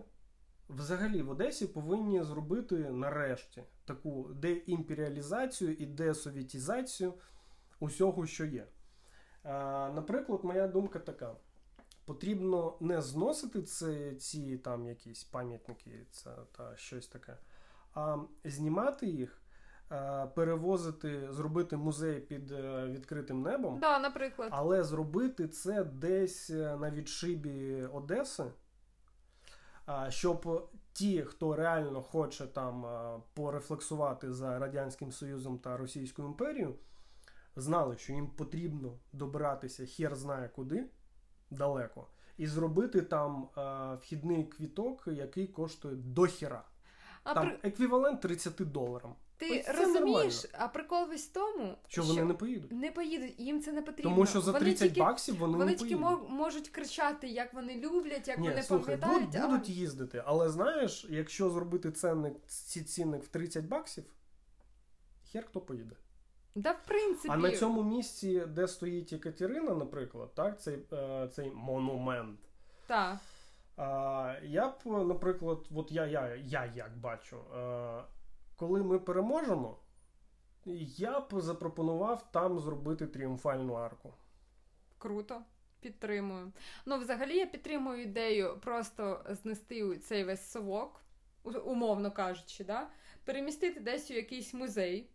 взагалі 0.70 1.22
в 1.22 1.30
Одесі 1.30 1.68
повинні 1.68 2.24
зробити 2.24 2.76
нарешті 2.76 3.64
таку 3.86 4.24
деімперіалізацію 4.34 5.74
і 5.74 5.86
десовітізацію 5.86 7.14
усього, 7.80 8.26
що 8.26 8.46
є. 8.46 8.62
Е, 8.62 8.68
Наприклад, 9.90 10.44
моя 10.44 10.68
думка 10.68 11.00
така. 11.00 11.36
Потрібно 12.06 12.78
не 12.80 13.02
зносити 13.02 13.62
ці, 13.62 14.16
ці 14.16 14.58
там 14.58 14.88
якісь 14.88 15.24
пам'ятники 15.24 16.06
це, 16.12 16.32
та 16.52 16.76
щось 16.78 17.08
таке, 17.08 17.38
а 17.94 18.18
знімати 18.44 19.08
їх, 19.08 19.42
перевозити, 20.36 21.34
зробити 21.34 21.78
музей 21.78 22.20
під 22.20 22.52
е, 22.52 22.86
відкритим 22.88 23.42
небом, 23.42 23.80
Да, 23.80 24.00
наприклад. 24.00 24.50
але 24.52 24.84
зробити 24.84 25.48
це 25.48 25.84
десь 25.84 26.50
е, 26.50 26.78
на 26.78 26.92
відшибі 26.92 27.84
Одеси, 27.94 28.44
щоб 30.10 30.70
ті, 30.94 31.22
хто 31.22 31.56
реально 31.56 32.02
хоче 32.02 32.48
там 32.48 32.86
порефлексувати 33.34 34.34
за 34.34 34.60
Радянським 34.60 35.12
Союзом 35.12 35.60
та 35.60 35.78
Російською 35.78 36.28
імперією, 36.28 36.76
знали, 37.56 37.98
що 37.98 38.14
їм 38.14 38.28
потрібно 38.28 38.94
добиратися 39.14 39.86
хер 39.86 40.16
знає 40.16 40.50
куди 40.56 40.86
далеко, 41.52 42.08
і 42.38 42.48
зробити 42.48 43.02
там 43.02 43.50
а, 43.56 43.94
вхідний 43.96 44.44
квіток, 44.44 45.04
який 45.08 45.48
коштує 45.48 45.96
дохіра. 45.96 46.64
Там 47.24 47.50
при... 47.50 47.70
еквівалент 47.70 48.22
30 48.22 48.54
доларам. 48.58 49.16
Ти 49.38 49.60
ось 49.60 49.66
це 49.66 49.74
розумієш, 49.74 50.46
а 50.54 50.68
прикол 50.68 51.08
весь 51.08 51.28
в 51.28 51.32
тому, 51.34 51.76
Що 51.88 52.04
вони 52.04 52.24
не 52.24 52.34
поїдуть. 52.34 52.72
не 52.72 52.92
поїдуть, 52.92 53.40
їм 53.40 53.62
це 53.62 53.72
не 53.72 53.82
потрібно. 53.82 54.12
Тому 54.12 54.26
що 54.26 54.42
за 54.42 54.52
Вони 54.52 54.66
30 54.66 54.88
тільки... 54.90 55.00
баксів 55.00 55.38
вони, 55.38 55.54
Вони 55.58 55.66
не 55.72 55.78
тільки 55.78 55.96
поїдуть. 55.96 56.30
мо- 56.30 56.36
можуть 56.36 56.70
кричати, 56.70 57.28
як 57.28 57.54
вони 57.54 57.76
люблять, 57.76 58.28
як 58.28 58.38
Ні, 58.40 58.50
вони 58.50 58.64
слухай, 58.64 58.98
пам'ятають. 58.98 59.26
будуть, 59.30 59.42
а- 59.44 59.48
будуть 59.48 59.70
їздити, 59.70 60.24
але 60.26 60.50
знаєш, 60.50 61.06
якщо 61.10 61.50
зробити 61.50 61.92
цінник, 61.92 62.34
ці 62.48 62.84
цінник 62.84 63.24
в 63.24 63.28
30 63.28 63.66
баксів, 63.66 64.04
хер 65.32 65.46
хто 65.48 65.62
поїде. 65.62 65.96
Да, 66.56 66.72
в 66.72 66.86
принципі. 66.88 67.28
А 67.32 67.38
на 67.38 67.52
цьому 67.52 67.84
місці, 67.84 68.44
де 68.48 68.68
стоїть 68.68 69.14
Екатерина, 69.14 69.74
наприклад, 69.76 70.34
так, 70.36 70.62
цей, 70.62 70.80
е, 70.94 71.30
цей 71.36 71.52
монумент. 71.52 72.40
Так. 72.88 73.18
Я 74.44 74.68
б, 74.86 75.06
наприклад, 75.06 75.58
от 75.76 75.92
я, 75.92 76.06
я, 76.06 76.36
я 76.36 76.72
як 76.76 76.98
бачу, 76.98 77.38
е, 77.58 78.04
коли 78.56 78.84
ми 78.84 79.00
переможемо, 79.00 79.80
я 80.98 81.20
б 81.20 81.42
запропонував 81.42 82.32
там 82.32 82.60
зробити 82.60 83.08
тріумфальну 83.08 83.74
арку. 83.74 84.14
Круто. 84.98 85.42
Підтримую. 85.80 86.52
Ну, 86.86 86.98
взагалі, 86.98 87.38
я 87.38 87.46
підтримую 87.46 88.02
ідею 88.02 88.60
просто 88.64 89.26
знести 89.30 89.98
цей 89.98 90.24
весь 90.24 90.52
совок, 90.52 91.02
умовно 91.44 92.12
кажучи, 92.12 92.64
да? 92.64 92.90
перемістити 93.26 93.80
десь 93.80 94.12
у 94.12 94.14
якийсь 94.14 94.54
музей, 94.54 95.10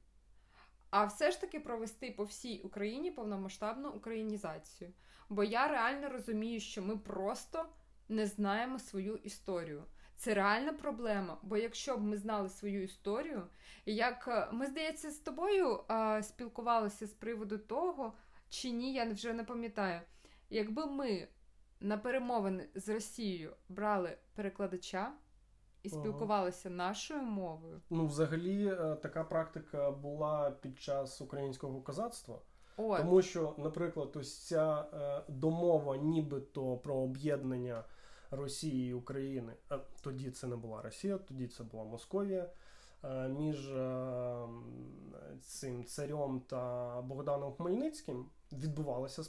а 0.91 1.05
все 1.05 1.31
ж 1.31 1.41
таки 1.41 1.61
провести 1.61 2.11
по 2.11 2.25
всій 2.25 2.59
Україні 2.59 3.11
повномасштабну 3.11 3.91
українізацію. 3.91 4.93
Бо 5.29 5.45
я 5.45 5.69
реально 5.69 6.09
розумію, 6.09 6.61
що 6.61 6.83
ми 6.83 6.97
просто 6.97 7.67
не 8.09 8.27
знаємо 8.27 8.79
свою 8.79 9.17
історію. 9.17 9.85
Це 10.21 10.35
реальна 10.35 10.73
проблема, 10.73 11.39
бо 11.43 11.57
якщо 11.57 11.97
б 11.97 12.01
ми 12.01 12.17
знали 12.17 12.49
свою 12.49 12.83
історію, 12.83 13.43
як 13.87 14.29
е, 14.29 14.49
ми, 14.53 14.67
здається, 14.67 15.11
з 15.11 15.19
тобою 15.19 15.81
а, 15.89 16.23
спілкувалися 16.23 17.07
з 17.07 17.13
приводу 17.13 17.59
того, 17.59 18.13
чи 18.49 18.71
ні, 18.71 18.93
я 18.93 19.11
вже 19.13 19.33
не 19.33 19.45
пам'ятаю. 19.45 20.01
Якби 20.51 20.87
ми 20.87 21.29
на 21.81 21.99
перемовини 21.99 22.69
з 22.75 22.89
Росією 22.89 23.53
брали 23.69 24.19
перекладача 24.35 25.13
і 25.83 25.89
Ага. 25.93 26.01
спілкувалися 26.01 26.71
нашою 26.71 27.23
мовою, 27.23 27.81
Ну, 27.91 28.07
взагалі, 28.07 28.67
е, 28.67 28.97
така 29.03 29.25
практика 29.25 29.91
була 29.91 30.51
під 30.51 30.81
час 30.81 31.21
українського 31.21 31.81
козацтва. 31.81 32.39
от, 32.77 32.99
Тому 32.99 33.23
що, 33.23 33.55
наприклад, 33.59 34.17
ось 34.17 34.47
ця 34.47 34.85
е, 34.95 35.23
домова, 35.29 35.97
нібито 35.97 36.77
про 36.77 36.95
об'єднання 36.95 37.85
Росії 38.31 38.91
і 38.91 38.95
України. 38.95 39.53
А 39.69 39.79
тоді 40.03 40.31
це 40.31 40.47
не 40.47 40.57
була 40.57 40.83
Росія, 40.83 41.19
тоді 41.19 41.47
це 41.47 41.65
була 41.65 41.85
Московія. 41.85 42.51
е, 43.05 43.29
Між 43.29 43.71
е, 43.71 44.47
цим 45.43 45.85
царем 45.85 46.41
та 46.47 47.03
Богданом 47.03 47.53
Хмельницьким 47.53 48.27
відбувалася 48.53 49.23
з, 49.23 49.29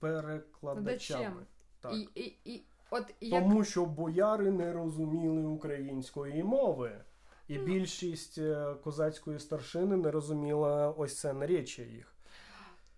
перекладачами. 0.00 1.42
Так. 1.80 1.92
і, 1.94 2.08
і, 2.14 2.36
і, 2.44 2.62
от 2.90 3.14
як 3.20 3.42
Тому 3.42 3.64
що 3.64 3.86
бояри 3.86 4.50
не 4.50 4.72
розуміли 4.72 5.46
української 5.46 6.42
мови. 6.44 7.00
І 7.48 7.58
Ну. 7.58 7.64
більшість 7.64 8.38
е, 8.38 8.74
козацької 8.84 9.38
старшини 9.38 9.96
не 9.96 10.10
розуміла 10.10 10.90
ось 10.90 11.18
це 11.20 11.32
наречя 11.32 11.82
їх. 11.82 12.14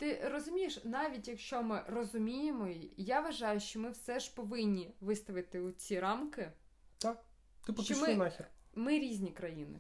Ти 0.01 0.29
розумієш, 0.33 0.85
навіть 0.85 1.29
якщо 1.29 1.63
ми 1.63 1.83
розуміємо 1.89 2.69
я 2.97 3.21
вважаю, 3.21 3.61
що 3.61 3.81
ми 3.81 3.91
все 3.91 4.21
ж 4.21 4.35
повинні 4.35 4.95
виставити 5.01 5.61
у 5.61 5.73
ці 5.73 6.01
рамки. 6.01 6.53
Так. 6.99 7.25
Типу, 7.67 7.83
Що 7.83 7.95
пішли 7.95 8.09
ми- 8.09 8.15
нахер. 8.15 8.51
Ми 8.75 8.99
різні 8.99 9.31
країни. 9.31 9.79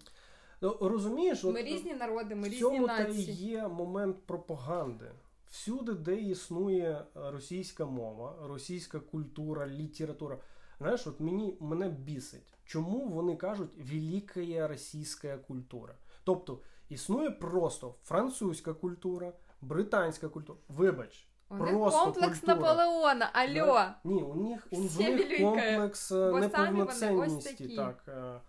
Ну, 0.60 0.76
розумієш, 0.80 1.44
от, 1.44 1.54
Ми 1.54 1.62
різні 1.62 1.94
народи, 1.94 2.34
ми 2.34 2.42
в 2.42 2.44
різні 2.44 2.60
цьому 2.60 2.86
та 2.86 2.98
нації. 2.98 3.32
є 3.34 3.68
момент 3.68 4.16
пропаганди. 4.26 5.10
Всюди, 5.50 5.92
де 5.94 6.14
існує 6.16 6.88
е, 6.90 7.30
російська 7.30 7.86
мова, 7.86 8.36
російська 8.42 9.00
культура, 9.00 9.66
література. 9.66 10.38
Знаєш, 10.78 11.06
от 11.06 11.20
мені 11.20 11.56
мене 11.60 11.88
бісить, 11.88 12.54
чому 12.64 13.08
вони 13.08 13.36
кажуть 13.36 13.70
велика 13.78 14.68
російська 14.68 15.38
культура. 15.38 15.94
Тобто 16.24 16.60
існує 16.88 17.30
просто 17.30 17.94
французька 18.02 18.74
культура, 18.74 19.32
британська 19.60 20.28
культура. 20.28 20.58
Вибач, 20.68 21.26
У 21.48 21.56
них 21.56 21.74
комплекс 21.74 22.38
культура. 22.40 22.54
Наполеона. 22.54 23.30
Алло. 23.32 23.66
Да? 23.66 24.00
Ні, 24.04 24.22
у 24.22 24.34
них, 24.34 24.66
у 24.70 24.78
них 24.80 24.96
велике. 24.96 25.44
комплекс 25.44 26.12
е, 26.12 26.30
Бо 26.30 26.48
самі 26.48 26.70
вони 26.78 26.90
ось 26.90 27.00
неповноцінності. 27.00 27.50
такі. 27.50 27.76
Так, 27.76 28.04
е. 28.08 28.40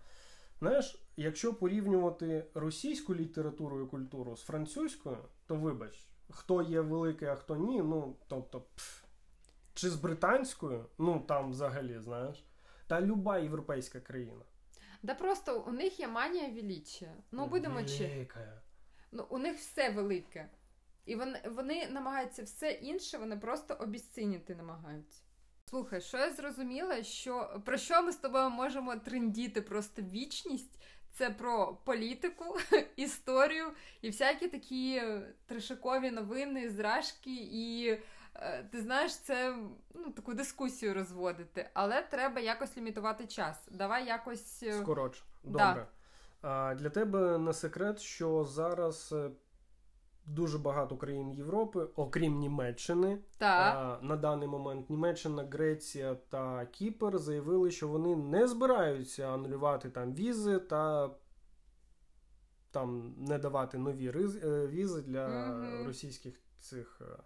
знаєш, 0.58 1.02
якщо 1.16 1.54
порівнювати 1.54 2.44
російську 2.54 3.14
літературу 3.14 3.82
і 3.82 3.86
культуру 3.86 4.36
з 4.36 4.42
французькою, 4.42 5.18
то 5.46 5.54
вибач, 5.54 6.08
хто 6.30 6.62
є 6.62 6.80
великий, 6.80 7.28
а 7.28 7.34
хто 7.34 7.56
ні, 7.56 7.82
ну 7.82 8.16
тобто, 8.28 8.60
пф. 8.60 9.02
чи 9.74 9.90
з 9.90 9.96
британською, 9.96 10.86
ну 10.98 11.24
там 11.28 11.50
взагалі, 11.50 11.98
знаєш, 12.00 12.44
та 12.86 13.00
люба 13.00 13.38
європейська 13.38 14.00
країна. 14.00 14.42
Да 15.02 15.14
просто 15.14 15.60
у 15.60 15.72
них 15.72 16.00
є 16.00 16.08
манія 16.08 16.48
величия. 16.48 17.10
Ну 17.32 17.46
будемо 17.46 17.82
чи. 17.82 18.06
Велика. 18.06 18.62
Ну, 19.12 19.26
у 19.30 19.38
них 19.38 19.56
все 19.56 19.90
велике. 19.90 20.48
І 21.04 21.16
вони, 21.16 21.42
вони 21.56 21.88
намагаються 21.90 22.42
все 22.42 22.70
інше, 22.70 23.18
вони 23.18 23.36
просто 23.36 23.74
обіцінити 23.74 24.54
намагаються. 24.54 25.22
Слухай, 25.70 26.00
що 26.00 26.18
я 26.18 26.30
зрозуміла, 26.30 27.02
що 27.02 27.60
про 27.64 27.76
що 27.76 28.02
ми 28.02 28.12
з 28.12 28.16
тобою 28.16 28.50
можемо 28.50 28.96
трендіти 28.96 29.62
просто 29.62 30.02
вічність? 30.02 30.78
Це 31.12 31.30
про 31.30 31.78
політику, 31.84 32.56
історію 32.96 33.64
і 34.02 34.10
всякі 34.10 34.48
такі 34.48 35.02
трешакові 35.46 36.10
новини, 36.10 36.70
зражки, 36.70 37.34
і 37.52 37.98
е, 38.34 38.68
ти 38.72 38.80
знаєш, 38.80 39.16
це 39.16 39.56
ну, 39.94 40.10
таку 40.10 40.34
дискусію 40.34 40.94
розводити. 40.94 41.70
Але 41.74 42.02
треба 42.02 42.40
якось 42.40 42.76
лімітувати 42.76 43.26
час. 43.26 43.68
Давай 43.70 44.06
якось. 44.06 44.62
е, 44.62 44.72
Скоротше. 44.72 45.22
Да. 45.44 45.68
Добре. 45.68 45.86
А, 46.42 46.74
для 46.74 46.90
тебе 46.90 47.38
не 47.38 47.52
секрет, 47.52 48.00
що 48.00 48.44
зараз 48.44 49.12
е, 49.12 49.30
дуже 50.26 50.58
багато 50.58 50.96
країн 50.96 51.32
Європи, 51.32 51.88
окрім 51.96 52.38
Німеччини, 52.38 53.18
Так. 53.38 53.76
а, 53.76 54.04
на 54.06 54.16
даний 54.16 54.48
момент 54.48 54.90
Німеччина, 54.90 55.44
Греція 55.52 56.14
та 56.14 56.66
Кіпр 56.66 57.18
заявили, 57.18 57.70
що 57.70 57.88
вони 57.88 58.16
не 58.16 58.48
збираються 58.48 59.34
анулювати 59.34 59.90
там 59.90 60.14
візи 60.14 60.58
та 60.58 61.10
там 62.70 63.14
не 63.18 63.38
давати 63.38 63.78
нові 63.78 64.10
риз- 64.10 64.46
е, 64.48 64.66
візи 64.66 65.02
для 65.02 65.28
Мгм. 65.28 65.86
російських 65.86 66.34
цих 66.60 67.00
е, 67.00 67.22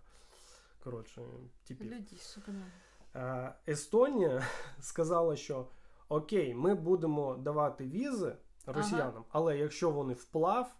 коротше 0.84 1.22
типів. 1.68 1.92
Людіше, 1.92 2.40
понятно. 2.46 2.70
Е, 3.14 3.54
Естонія 3.68 4.42
сказала, 4.80 5.36
що 5.36 5.66
окей, 6.08 6.54
ми 6.54 6.74
будемо 6.74 7.36
давати 7.36 7.84
візи 7.84 8.36
росіянам, 8.66 9.24
але 9.30 9.58
якщо 9.58 9.90
вони 9.90 10.14
вплав. 10.14 10.74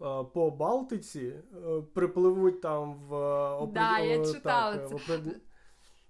Е, 0.00 0.24
По 0.34 0.50
Балтиці 0.50 1.20
е, 1.20 1.82
припливуть 1.94 2.60
там 2.60 2.94
в 2.94 3.14
е, 3.14 3.58
опри- 3.60 3.72
Да, 3.72 3.98
я 3.98 4.24
читала 4.32 4.76
так, 4.76 4.88
це. 4.88 4.94
опри- 4.94 5.36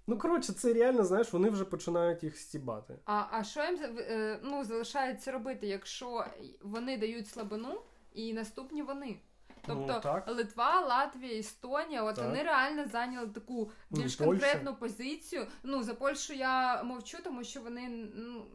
Ну 0.07 0.17
коротше, 0.17 0.53
це 0.53 0.73
реально, 0.73 1.03
знаєш, 1.03 1.33
вони 1.33 1.49
вже 1.49 1.65
починають 1.65 2.23
їх 2.23 2.37
стібати. 2.37 2.99
А, 3.05 3.23
а 3.31 3.43
що 3.43 3.63
їм 3.63 3.77
ну, 4.43 4.63
залишається 4.63 5.31
робити, 5.31 5.67
якщо 5.67 6.25
вони 6.61 6.97
дають 6.97 7.27
слабину 7.27 7.81
і 8.13 8.33
наступні 8.33 8.81
вони? 8.83 9.19
Тобто 9.67 9.93
Ну, 9.93 9.99
так. 10.03 10.27
Литва, 10.27 10.81
Латвія, 10.81 11.39
Естонія, 11.39 12.03
от 12.03 12.15
Так. 12.15 12.25
вони 12.25 12.43
реально 12.43 12.85
зайняли 12.87 13.27
таку 13.27 13.71
Ну, 13.89 14.01
більш 14.01 14.15
Польща. 14.15 14.25
конкретну 14.25 14.75
позицію. 14.75 15.47
Ну, 15.63 15.83
за 15.83 15.93
Польщу 15.93 16.33
я 16.33 16.83
мовчу, 16.83 17.17
тому 17.23 17.43
що 17.43 17.61
вони 17.61 18.09
ну, 18.15 18.45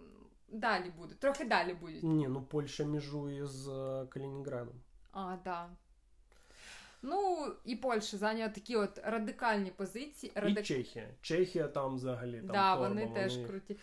далі 0.52 0.92
будуть, 0.98 1.18
трохи 1.18 1.44
далі 1.44 1.74
будуть. 1.74 2.02
Ні, 2.02 2.28
ну 2.28 2.42
Польща 2.42 2.84
межує 2.84 3.46
з 3.46 3.66
Калінінградом. 4.10 4.74
А, 5.12 5.36
да. 5.44 5.68
Ну, 7.02 7.46
і 7.64 7.76
Польща 7.76 8.16
зайняла 8.16 8.48
такі 8.48 8.76
от 8.76 9.00
радикальні 9.04 9.70
позиції. 9.70 10.32
І 10.46 10.54
Чехія. 10.62 11.08
Чехія 11.22 11.68
там 11.68 11.94
взагалі 11.94 12.36
там 12.38 12.46
Да, 12.46 12.72
торба, 12.74 12.88
вони 12.88 13.06
теж 13.08 13.36
вони- 13.36 13.48
круті. 13.48 13.76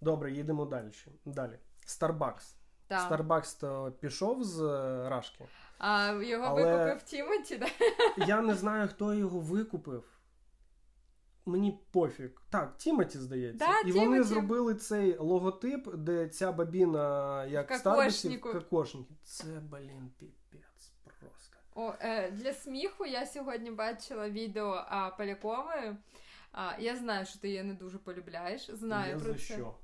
Добре, 0.00 0.32
їдемо 0.32 0.64
далі. 0.64 0.90
Далі. 1.24 1.58
Starbucks. 1.86 2.54
Да. 2.88 3.08
Starbucks 3.10 3.60
то 3.60 3.92
пішов 4.00 4.44
з 4.44 4.60
е, 4.62 5.08
Рашки. 5.08 5.44
А 5.78 6.12
його 6.12 6.44
Але- 6.44 6.62
викупив 6.72 7.02
Тімоті, 7.02 7.56
да? 7.58 7.66
Я 8.26 8.40
не 8.40 8.54
знаю, 8.54 8.88
хто 8.88 9.14
його 9.14 9.38
викупив. 9.40 10.04
Мені 11.46 11.78
пофіг. 11.90 12.42
Так, 12.50 12.76
Тімоті, 12.76 13.18
здається. 13.18 13.66
Да, 13.66 13.88
і 13.88 13.92
вони 13.92 14.22
зробили 14.22 14.74
цей 14.74 15.16
логотип, 15.18 15.94
де 15.94 16.28
ця 16.28 16.52
бабіна, 16.52 17.44
як 17.44 17.70
В 17.70 17.74
в 17.74 17.76
Старбаксі, 17.76 18.28
кокошнику. 18.36 18.58
в 18.58 18.70
кокошнику. 18.70 19.14
Це, 19.22 19.44
блін, 19.70 20.10
піпець 20.18 20.92
просто. 21.20 21.56
О, 21.74 21.92
е, 22.00 22.30
для 22.30 22.52
сміху 22.52 23.06
я 23.06 23.26
сьогодні 23.26 23.70
бачила 23.70 24.28
відео 24.30 24.84
а, 24.88 25.10
Полякової. 25.10 25.96
А, 26.52 26.72
я 26.78 26.96
знаю, 26.96 27.26
що 27.26 27.38
ти 27.38 27.48
її 27.48 27.62
не 27.62 27.74
дуже 27.74 27.98
полюбляєш. 27.98 28.70
Знаю 28.70 29.10
Я 29.10 29.16
про 29.16 29.32
за 29.32 29.38
це. 29.38 29.38
що? 29.38 29.74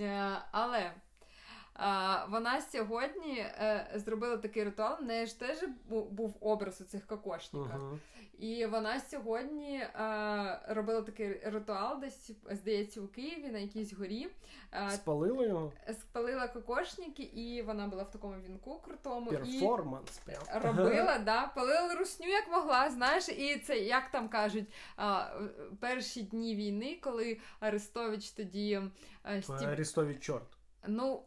Е, 0.00 0.38
але 0.52 0.92
а, 1.78 2.24
вона 2.24 2.60
сьогодні 2.60 3.38
е, 3.38 3.90
зробила 3.94 4.36
такий 4.36 4.64
ритуал. 4.64 4.98
В 5.00 5.04
неї 5.04 5.26
ж 5.26 5.40
теж 5.40 5.58
був 5.88 6.36
образ 6.40 6.80
у 6.80 6.84
цих 6.84 7.06
кокошниках. 7.06 7.82
Угу. 7.82 7.98
І 8.38 8.66
вона 8.66 9.00
сьогодні 9.00 9.76
е, 9.76 10.60
робила 10.68 11.02
такий 11.02 11.40
ритуал, 11.44 12.00
десь 12.00 12.30
здається, 12.50 13.00
у 13.00 13.06
Києві 13.06 13.48
на 13.48 13.58
якійсь 13.58 13.92
горі. 13.92 14.28
Е, 14.72 14.90
Спалили 14.90 15.46
його? 15.46 15.72
спалила 15.92 16.48
кокошники, 16.48 17.22
і 17.22 17.62
вона 17.62 17.86
була 17.86 18.02
в 18.02 18.10
такому 18.10 18.34
вінку 18.40 18.80
крутому. 18.84 19.32
І 19.32 19.36
Перформанс. 19.36 20.18
Прям. 20.18 20.42
робила, 20.62 21.18
да, 21.24 21.46
палила 21.46 21.94
русню 21.94 22.28
як 22.28 22.50
могла, 22.50 22.90
знаєш, 22.90 23.28
і 23.28 23.58
це 23.58 23.78
як 23.78 24.10
там 24.10 24.28
кажуть, 24.28 24.72
перші 25.80 26.22
дні 26.22 26.56
війни, 26.56 26.98
коли 27.02 27.38
Арестович 27.60 28.30
тоді 28.30 28.80
а, 29.22 29.42
стіп... 29.42 29.68
Арестові 29.68 30.14
чорт. 30.14 30.46
ну. 30.86 31.22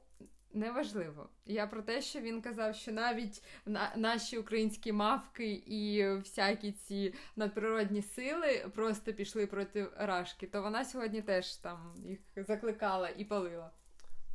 Неважливо. 0.54 1.30
Я 1.46 1.68
про 1.68 1.82
те, 1.82 2.02
що 2.02 2.20
він 2.20 2.42
казав, 2.42 2.76
що 2.76 2.92
навіть 2.92 3.44
на- 3.66 3.94
наші 3.96 4.38
українські 4.38 4.92
мавки 4.92 5.52
і 5.66 6.10
всякі 6.16 6.72
ці 6.72 7.14
надприродні 7.36 8.02
сили 8.02 8.66
просто 8.76 9.14
пішли 9.14 9.48
проти 9.48 9.88
Рашки, 9.98 10.48
то 10.48 10.62
вона 10.62 10.86
сьогодні 10.86 11.22
теж 11.22 11.56
там 11.56 11.94
їх 12.06 12.20
закликала 12.38 13.10
і 13.10 13.26
палила. 13.26 13.72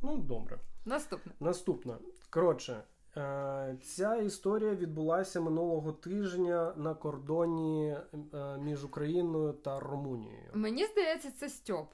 Ну, 0.03 0.17
добре. 0.17 0.59
Наступне. 0.85 1.31
Наступна. 1.39 1.97
Коротше, 2.29 2.83
е, 3.17 3.77
ця 3.83 4.15
історія 4.15 4.75
відбулася 4.75 5.41
минулого 5.41 5.91
тижня 5.91 6.73
на 6.77 6.93
кордоні 6.93 7.97
е, 8.33 8.57
між 8.57 8.83
Україною 8.85 9.53
та 9.53 9.79
Румунією. 9.79 10.51
Мені 10.53 10.85
здається, 10.85 11.31
це 11.31 11.49
Стьоп. 11.49 11.93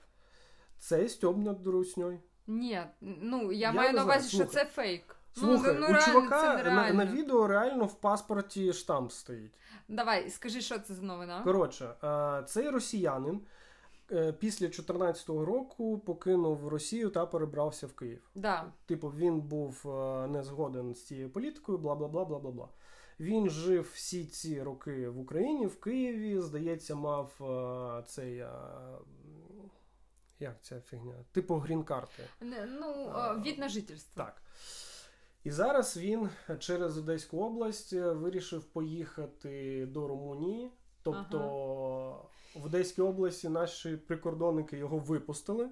Це 0.77 1.09
стьоб 1.09 1.37
над 1.37 1.67
русньою. 1.67 2.19
Ні, 2.47 2.81
ну 3.01 3.51
я, 3.51 3.67
Я 3.67 3.71
маю 3.71 3.93
на 3.93 4.03
увазі, 4.03 4.37
що 4.37 4.45
це 4.45 4.65
фейк. 4.65 5.15
Слухай, 5.33 5.73
ну, 5.73 5.79
ну, 5.79 5.85
у 5.85 5.89
реально, 5.89 6.05
чувака 6.05 6.63
це 6.63 6.71
на, 6.71 6.93
на 6.93 7.05
відео 7.05 7.47
реально 7.47 7.85
в 7.85 7.93
паспорті 7.93 8.73
штамп 8.73 9.11
стоїть. 9.11 9.51
Давай, 9.87 10.29
скажи, 10.29 10.61
що 10.61 10.79
це 10.79 10.93
за 10.93 11.01
новина? 11.01 11.41
Коротше, 11.43 11.89
цей 12.47 12.69
росіянин 12.69 13.41
е, 14.11 14.33
після 14.33 14.65
2014 14.65 15.29
року 15.29 15.99
покинув 15.99 16.67
Росію 16.67 17.09
та 17.09 17.25
перебрався 17.25 17.87
в 17.87 17.93
Київ. 17.93 18.29
Да. 18.35 18.65
Типу, 18.85 19.07
він 19.09 19.41
був 19.41 19.81
е, 19.85 20.27
не 20.27 20.43
згоден 20.43 20.93
з 20.93 21.05
цією 21.05 21.29
політикою, 21.29 21.77
бла 21.77 21.95
бла 21.95 22.07
бла 22.07 22.25
бла 22.25 22.39
бла 22.39 22.51
бла. 22.51 22.67
Він 23.19 23.49
жив 23.49 23.91
всі 23.93 24.25
ці 24.25 24.63
роки 24.63 25.09
в 25.09 25.19
Україні, 25.19 25.65
в 25.65 25.79
Києві. 25.79 26.41
Здається, 26.41 26.95
мав 26.95 27.31
е, 27.41 28.03
цей. 28.07 28.45
Як 30.39 30.61
ця 30.61 30.81
фігня? 30.81 31.15
Типу 31.31 31.55
грін-карти. 31.55 32.23
Ну, 32.41 33.13
е, 33.15 33.41
від 33.45 33.59
на 33.59 33.69
жительство. 33.69 34.23
Так. 34.23 34.41
І 35.43 35.51
зараз 35.51 35.97
він 35.97 36.29
через 36.59 36.97
Одеську 36.97 37.45
область 37.45 37.93
вирішив 37.93 38.63
поїхати 38.63 39.85
до 39.85 40.07
Румунії. 40.07 40.71
Тобто 41.03 41.39
в 42.55 42.65
Одеській 42.65 43.01
області 43.01 43.49
наші 43.49 43.97
прикордонники 43.97 44.77
його 44.77 44.97
випустили. 44.97 45.69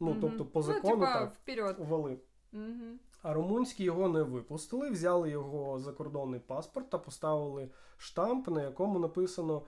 Ну, 0.00 0.10
Мгм. 0.10 0.20
тобто, 0.20 0.44
по 0.44 0.60
ну, 0.60 0.66
закону 0.66 0.94
типа, 0.94 1.32
так 1.46 1.78
ввели. 1.78 2.18
Угу. 2.52 2.98
А 3.22 3.32
румунські 3.32 3.84
його 3.84 4.08
не 4.08 4.22
випустили, 4.22 4.90
взяли 4.90 5.30
його 5.30 5.78
закордонний 5.78 6.40
паспорт 6.40 6.90
та 6.90 6.98
поставили 6.98 7.70
штамп, 7.96 8.48
на 8.48 8.62
якому 8.62 8.98
написано 8.98 9.62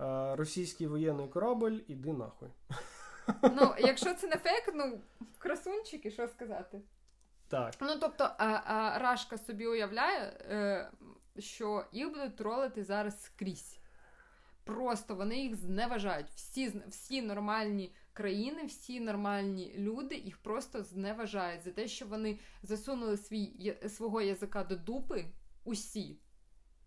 е, 0.00 0.36
російський 0.36 0.86
воєнний 0.86 1.28
корабль, 1.28 1.78
іди 1.88 2.12
нахуй. 2.12 2.48
Ну, 3.42 3.74
якщо 3.78 4.14
це 4.14 4.26
не 4.26 4.36
фейк, 4.36 4.70
ну 4.74 5.00
красунчики, 5.38 6.10
що 6.10 6.28
сказати. 6.28 6.80
Так. 7.48 7.74
Ну, 7.80 7.98
тобто, 8.00 8.30
а, 8.38 8.46
а, 8.46 8.98
Рашка 8.98 9.38
собі 9.38 9.66
уявляє, 9.66 10.20
е, 10.20 10.90
що 11.38 11.84
їх 11.92 12.08
будуть 12.08 12.36
тролити 12.36 12.84
зараз 12.84 13.22
скрізь. 13.22 13.78
Просто 14.64 15.14
вони 15.14 15.36
їх 15.36 15.54
зневажають. 15.54 16.30
Всі, 16.30 16.82
всі 16.88 17.22
нормальні 17.22 17.94
країни, 18.12 18.64
всі 18.64 19.00
нормальні 19.00 19.74
люди 19.78 20.14
їх 20.14 20.38
просто 20.38 20.82
зневажають 20.82 21.62
за 21.62 21.70
те, 21.70 21.88
що 21.88 22.06
вони 22.06 22.38
засунули 22.62 23.16
свій, 23.16 23.76
свого 23.88 24.20
язика 24.20 24.64
до 24.64 24.76
дупи 24.76 25.24
усі, 25.64 26.18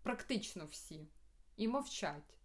практично 0.02 0.66
всі, 0.66 1.08
і 1.56 1.68
мовчать. 1.68 2.39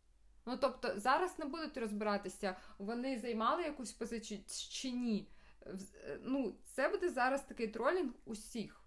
Ну 0.46 0.58
тобто 0.58 1.00
зараз 1.00 1.39
не 1.39 1.46
будуть 1.46 1.78
розбиратися, 1.78 2.56
вони 2.78 3.20
займали 3.20 3.64
якусь 3.64 3.91
позицію 3.91 4.39
чи 4.48 4.91
ні. 4.91 5.30
Е, 5.66 6.20
Ну, 6.24 6.56
це 6.66 6.89
буде 6.89 7.10
зараз 7.10 7.43
такий 7.43 7.68
тролінг 7.68 8.12
усіх 8.26 8.82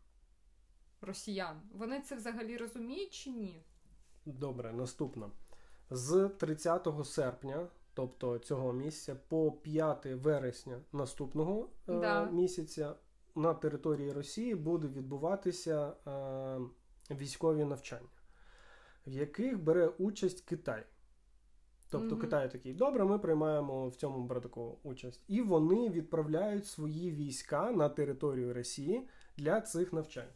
росіян. 1.00 1.60
Вони 1.72 2.00
це 2.00 2.16
взагалі 2.16 2.56
розуміють 2.56 3.10
чи 3.12 3.30
ні? 3.30 3.62
Добре, 4.24 4.72
наступна. 4.72 5.30
З 5.90 6.28
30 6.28 6.88
серпня, 7.04 7.66
тобто 7.94 8.38
цього 8.38 8.72
місяця, 8.72 9.20
по 9.28 9.52
5 9.52 10.06
вересня 10.06 10.80
наступного 10.92 11.70
е, 11.88 12.26
місяця 12.26 12.94
на 13.34 13.54
території 13.54 14.12
Росії 14.12 14.54
буде 14.54 14.88
відбуватися 14.88 15.92
е, 16.06 17.14
військові 17.14 17.64
навчання, 17.64 18.08
в 19.06 19.12
яких 19.12 19.62
бере 19.62 19.86
участь 19.86 20.40
Китай. 20.40 20.84
Тобто 21.90 22.14
Мгм. 22.14 22.20
Китай 22.20 22.50
такий, 22.52 22.74
добре, 22.74 23.04
ми 23.04 23.18
приймаємо 23.18 23.88
в 23.88 23.96
цьому 23.96 24.26
братаку 24.26 24.78
участь. 24.82 25.22
І 25.28 25.42
вони 25.42 25.90
відправляють 25.90 26.66
свої 26.66 27.10
війська 27.10 27.70
на 27.70 27.88
територію 27.88 28.54
Росії 28.54 29.08
для 29.36 29.60
цих 29.60 29.92
навчань. 29.92 30.28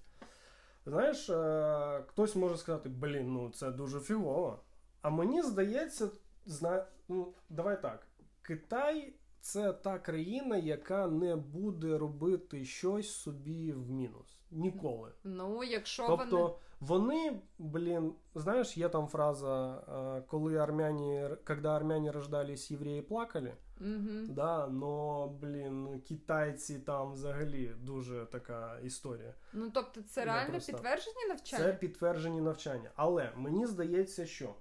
Знаєш, 0.87 1.31
е, 1.31 2.05
хтось 2.07 2.37
може 2.37 2.57
сказати, 2.57 2.89
блін, 2.89 3.33
ну 3.33 3.51
це 3.51 3.71
дуже 3.71 4.01
фігово. 4.01 4.59
А 5.03 5.11
мені 5.11 5.43
здається, 5.43 6.09
зна... 6.47 6.87
ну, 7.09 7.33
давай 7.51 7.83
так. 7.83 8.07
Китай 8.43 9.15
це 9.41 9.73
та 9.73 9.99
країна, 9.99 10.57
яка 10.57 11.07
не 11.07 11.37
буде 11.37 11.99
робити 11.99 12.65
щось 12.65 13.11
собі 13.11 13.73
в 13.73 13.91
мінус. 13.91 14.39
Ніколи. 14.51 15.11
Ну, 15.25 15.65
якщо 15.65 16.07
Тобто 16.07 16.37
вони. 16.37 16.55
Вони, 16.83 17.41
блін, 17.59 18.15
знаєш, 18.35 18.77
є 18.77 18.89
там 18.89 19.07
фраза, 19.07 19.75
е, 20.19 20.23
коли 20.27 20.57
армяні, 20.57 21.29
коли 21.47 21.69
армяні 21.69 22.11
рождались, 22.11 22.71
євреї 22.71 23.03
плакали. 23.03 23.55
Угу. 23.81 24.27
Да, 24.29 24.67
но, 24.67 25.29
блін, 25.29 26.01
китайці 26.09 26.79
там 26.79 27.13
взагалі 27.13 27.75
дуже 27.81 28.27
така 28.33 28.79
історія. 28.79 29.35
Ну, 29.53 29.71
тобто, 29.75 30.03
це 30.03 30.25
реально 30.25 30.51
просто- 30.51 30.73
підтверджені 30.73 31.27
навчання? 31.29 31.65
Це 31.65 31.73
підтверджені 31.73 32.41
навчання. 32.41 32.91
Але 32.97 33.33
мені 33.37 33.67
здається, 33.67 34.27
що 34.27 34.55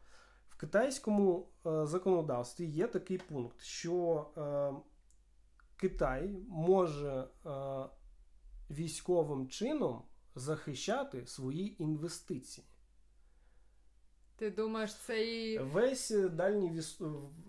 в 0.49 0.57
китайському 0.57 1.47
е, 1.65 1.85
законодавстві 1.85 2.65
є 2.65 2.87
такий 2.87 3.17
пункт, 3.17 3.61
що 3.61 4.27
е, 4.37 4.73
Китай 5.75 6.37
може 6.47 7.27
е, 7.45 7.49
військовим 8.69 9.47
чином 9.47 10.03
захищати 10.35 11.25
свої 11.27 11.83
інвестиції. 11.83 12.67
Ти 14.41 14.51
думаєш, 14.51 14.95
це 14.95 15.25
і. 15.27 15.59
Весь 15.59 16.11
е, 16.11 16.29
дальній 16.29 16.69
віс... 16.69 17.01
е, 17.01 17.05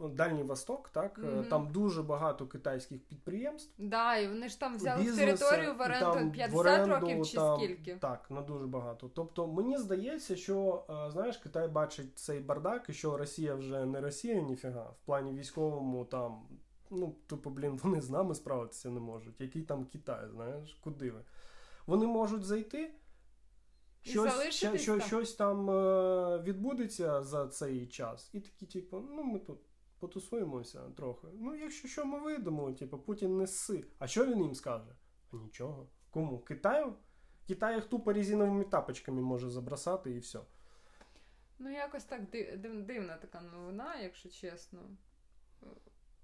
дальній 0.08 0.42
восток, 0.42 0.88
так 0.88 1.18
Мгм. 1.18 1.44
там 1.44 1.72
дуже 1.72 2.02
багато 2.02 2.46
китайських 2.46 3.00
підприємств. 3.04 3.72
Да, 3.78 4.16
і 4.16 4.28
вони 4.28 4.48
ж 4.48 4.60
там 4.60 4.76
взяли 4.76 5.02
в 5.02 5.04
бізнеси, 5.04 5.26
територію 5.26 5.74
в 5.74 5.80
оренду 5.80 6.12
там 6.12 6.32
50 6.32 6.54
в 6.54 6.58
оренду, 6.58 6.94
років 6.94 7.26
чи 7.26 7.36
там, 7.36 7.58
скільки. 7.58 7.96
Так, 7.96 8.30
на 8.30 8.42
дуже 8.42 8.66
багато. 8.66 9.08
Тобто 9.08 9.46
мені 9.46 9.78
здається, 9.78 10.36
що 10.36 10.84
знаєш, 11.12 11.36
Китай 11.36 11.68
бачить 11.68 12.18
цей 12.18 12.40
бардак, 12.40 12.88
і 12.88 12.92
що 12.92 13.16
Росія 13.16 13.54
вже 13.54 13.86
не 13.86 14.00
Росія, 14.00 14.42
ніфіга. 14.42 14.82
В 14.82 15.06
плані 15.06 15.32
військовому 15.32 16.04
там, 16.04 16.42
ну, 16.90 17.16
типу, 17.26 17.50
блін, 17.50 17.76
вони 17.82 18.00
з 18.00 18.10
нами 18.10 18.34
справитися 18.34 18.90
не 18.90 19.00
можуть. 19.00 19.40
Який 19.40 19.62
там 19.62 19.84
Китай, 19.84 20.28
знаєш, 20.30 20.78
куди 20.84 21.10
ви? 21.10 21.20
Вони 21.86 22.06
можуть 22.06 22.44
зайти. 22.44 22.94
Щось, 24.02 24.32
залишитись 24.32 24.82
що, 24.82 24.98
там. 24.98 25.06
щось 25.06 25.34
там 25.34 25.70
е, 25.70 26.38
відбудеться 26.42 27.22
за 27.22 27.48
цей 27.48 27.86
час, 27.86 28.30
і 28.32 28.40
такі, 28.40 28.66
типу, 28.66 29.00
ну 29.10 29.22
ми 29.22 29.38
тут 29.38 29.60
потусуємося 29.98 30.80
трохи. 30.96 31.26
Ну, 31.34 31.54
якщо 31.54 31.88
що, 31.88 32.04
ми 32.04 32.18
вийдемо, 32.20 32.72
типу, 32.72 32.98
Путін 32.98 33.36
не 33.38 33.46
сси. 33.46 33.84
А 33.98 34.06
що 34.06 34.26
він 34.26 34.42
їм 34.42 34.54
скаже? 34.54 34.96
А 35.32 35.36
нічого. 35.36 35.88
Кому? 36.10 36.38
Китаю? 36.38 36.94
Китай 37.46 37.74
їх 37.74 37.84
тупо 37.84 38.12
резиновими 38.12 38.64
тапочками 38.64 39.22
може 39.22 39.50
забросати 39.50 40.10
і 40.10 40.18
все. 40.18 40.40
Ну, 41.58 41.70
якось 41.70 42.04
так 42.04 42.30
див- 42.30 42.56
див- 42.58 42.82
дивна 42.82 43.16
така 43.16 43.40
новина, 43.40 43.96
якщо 43.96 44.28
чесно. 44.28 44.80
Е, 45.62 45.66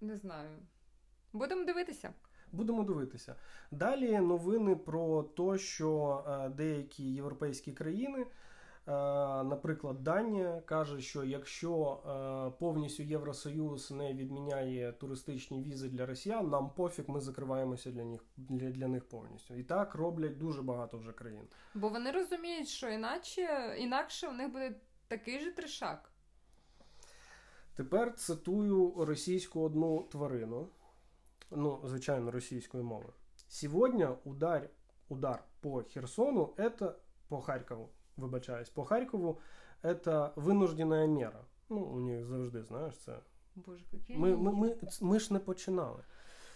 Не 0.00 0.16
знаю. 0.16 0.58
Будемо 1.32 1.64
дивитися. 1.64 2.14
Будемо 2.52 2.84
дивитися. 2.84 3.34
Далі 3.70 4.18
новини 4.18 4.76
про 4.76 5.22
те, 5.22 5.58
що 5.58 6.22
е, 6.28 6.48
деякі 6.48 7.04
європейські 7.04 7.72
країни, 7.72 8.20
е, 8.20 8.26
наприклад, 9.44 10.02
Данія, 10.02 10.62
каже, 10.66 11.00
що 11.00 11.24
якщо 11.24 11.92
е, 11.92 12.58
повністю 12.58 13.02
Євросоюз 13.02 13.90
не 13.90 14.14
відміняє 14.14 14.92
туристичні 14.92 15.62
візи 15.62 15.88
для 15.88 16.06
росіян, 16.06 16.48
нам 16.48 16.70
пофіг, 16.70 17.04
ми 17.08 17.20
закриваємося 17.20 17.90
для 17.90 18.04
них 18.04 18.24
для, 18.36 18.70
для 18.70 18.88
них 18.88 19.04
повністю. 19.04 19.54
І 19.54 19.62
так 19.62 19.94
роблять 19.94 20.38
дуже 20.38 20.62
багато 20.62 20.98
вже 20.98 21.12
країн. 21.12 21.44
Бо 21.74 21.88
вони 21.88 22.10
розуміють, 22.10 22.68
що 22.68 22.88
іначе, 22.88 23.76
інакше 23.78 24.28
у 24.28 24.32
них 24.32 24.52
буде 24.52 24.74
такий 25.08 25.40
же 25.40 25.52
тришак. 25.52 26.10
Тепер 27.78 28.14
цитую 28.14 28.94
російську 28.98 29.60
одну 29.60 30.02
тварину, 30.02 30.68
ну, 31.51 31.81
звичайно, 31.85 32.31
російською 32.31 32.83
мовою. 32.83 33.13
Сьогодні 33.47 34.07
удар, 34.23 34.69
удар 35.09 35.43
по 35.59 35.83
Херсону, 35.83 36.53
это 36.57 36.93
по 37.27 37.41
Харкову, 37.41 37.89
вибачаюсь, 38.17 38.69
по 38.69 38.83
Харкову, 38.83 39.39
это 39.83 40.31
винуждена 40.35 41.07
мера. 41.07 41.45
Ну, 41.69 41.77
у 41.77 41.99
них 41.99 42.25
завжди, 42.25 42.63
знаєш, 42.63 42.97
це. 42.97 43.19
Боже, 43.55 43.85
які. 43.91 44.15
Ми, 44.15 44.35
ми, 44.37 44.51
ми, 44.51 44.77
ми 45.01 45.19
ж 45.19 45.33
не 45.33 45.39
починали. 45.39 46.03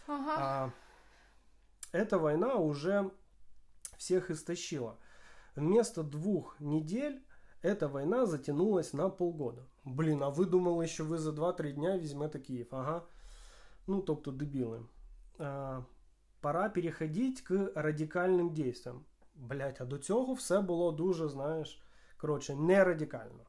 Ага. 0.08 0.36
А 0.40 0.72
эта 1.98 2.18
война 2.18 2.56
уже 2.56 3.12
всех 3.98 4.30
истощила. 4.30 4.98
Вместо 5.56 6.04
двух 6.04 6.60
недель 6.60 7.20
эта 7.62 7.88
война 7.88 8.26
затянулась 8.26 8.94
на 8.94 9.10
полгода. 9.10 9.62
Блін, 9.84 10.24
а 10.24 10.30
ви 10.30 10.46
думали, 10.46 10.88
що 10.88 11.06
ви 11.06 11.18
за 11.18 11.32
2-3 11.32 11.74
дня 11.74 11.98
візьмете 11.98 12.40
Київ? 12.40 12.68
Ага. 12.72 13.02
Ну, 13.88 14.02
тобто 14.02 14.32
дебіли. 14.32 14.82
А, 15.40 15.82
пора 16.42 16.70
переходити 16.70 17.42
к 17.42 17.72
радикальним 17.76 18.54
дійствам. 18.54 19.06
Блять, 19.36 19.82
а 19.82 19.86
до 19.86 19.98
цього 19.98 20.34
все 20.34 20.62
було 20.62 20.92
дуже, 20.92 21.30
знаєш, 21.30 21.82
коротше, 22.18 22.56
не 22.56 22.84
радикально. 22.84 23.44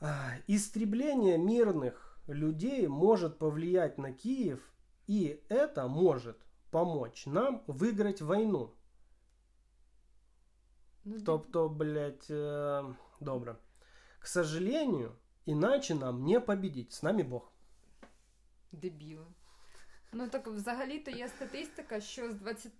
А, 0.00 0.30
Истребление 0.48 1.38
мирных 1.38 2.18
людей 2.28 2.88
может 2.88 3.38
повлиять 3.38 3.98
на 3.98 4.12
Киев, 4.12 4.72
и 5.08 5.40
это 5.48 5.88
может 5.88 6.36
помочь 6.70 7.26
нам 7.26 7.62
выиграть 7.66 8.20
войну. 8.22 8.70
Ну, 11.04 11.16
ді- 11.16 11.24
Тобто, 11.24 11.68
блядь, 11.68 12.26
е, 12.30 12.84
добре. 13.20 13.56
К 14.18 14.26
сожалению, 14.26 15.12
иначе 15.46 15.94
нам 15.94 16.24
не 16.24 16.40
победить. 16.40 16.92
С 16.92 17.02
нами 17.02 17.22
Бог. 17.22 17.51
Дебіли. 18.73 19.25
Ну 20.13 20.27
так 20.27 20.47
взагалі-то 20.47 21.11
є 21.11 21.27
статистика, 21.27 21.99
що 22.01 22.31
з 22.31 22.35
20 22.35 22.71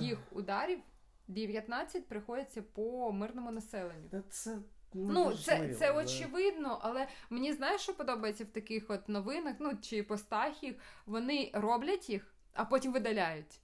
їх 0.00 0.18
ударів 0.30 0.80
19 1.28 2.08
приходяться 2.08 2.62
по 2.62 3.12
мирному 3.12 3.50
населенню. 3.52 4.22
Це, 4.30 4.58
Ну, 4.94 5.34
це, 5.36 5.74
це 5.74 5.92
очевидно, 5.92 6.78
але 6.82 7.08
мені 7.30 7.52
знаєш, 7.52 7.80
що 7.80 7.94
подобається 7.94 8.44
в 8.44 8.48
таких 8.48 8.90
от 8.90 9.08
новинах, 9.08 9.56
ну 9.58 9.78
чи 9.82 10.02
постах 10.02 10.62
їх, 10.62 10.74
вони 11.06 11.50
роблять 11.54 12.10
їх, 12.10 12.34
а 12.54 12.64
потім 12.64 12.92
видаляють. 12.92 13.60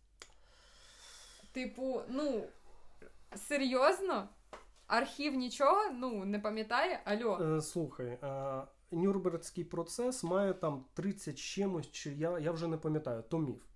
Типу, 1.53 2.03
ну, 2.09 2.45
серйозно? 3.37 4.29
Архів 4.87 5.35
нічого, 5.35 5.91
ну, 5.91 6.25
не 6.25 6.39
пам'ятає, 6.39 7.01
альо. 7.05 7.57
Е, 7.57 7.63
Слухай, 7.63 8.07
е, 8.07 8.63
Нюрнбергський 8.91 9.65
процес 9.65 10.25
має 10.25 10.55
там 10.55 10.85
30 10.95 11.39
чимось, 11.39 11.91
чи 11.91 12.13
я, 12.13 12.39
я 12.39 12.53
вже 12.53 12.67
не 12.67 12.77
пам'ятаю, 12.77 13.23
томів. 13.23 13.67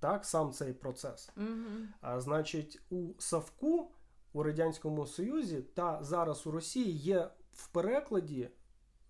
Так, 0.00 0.24
сам 0.24 0.52
цей 0.52 0.72
процес. 0.72 1.30
Угу. 1.36 1.86
А 2.00 2.20
значить, 2.20 2.82
у 2.90 3.08
Савку 3.18 3.90
у 4.32 4.42
Радянському 4.42 5.06
Союзі 5.06 5.62
та 5.74 6.02
зараз 6.02 6.46
у 6.46 6.50
Росії 6.50 6.92
є 6.92 7.30
в 7.52 7.68
перекладі 7.68 8.50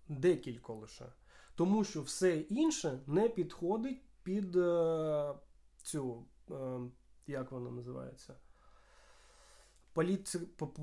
декілька 0.09 0.73
лише. 0.73 1.05
Тому 1.55 1.83
що 1.83 2.01
все 2.01 2.37
інше 2.37 2.99
не 3.07 3.29
підходить 3.29 4.01
під 4.23 4.55
е, 4.55 5.33
цю, 5.83 6.25
е, 6.51 6.79
як 7.27 7.51
вона 7.51 7.71
називається? 7.71 8.35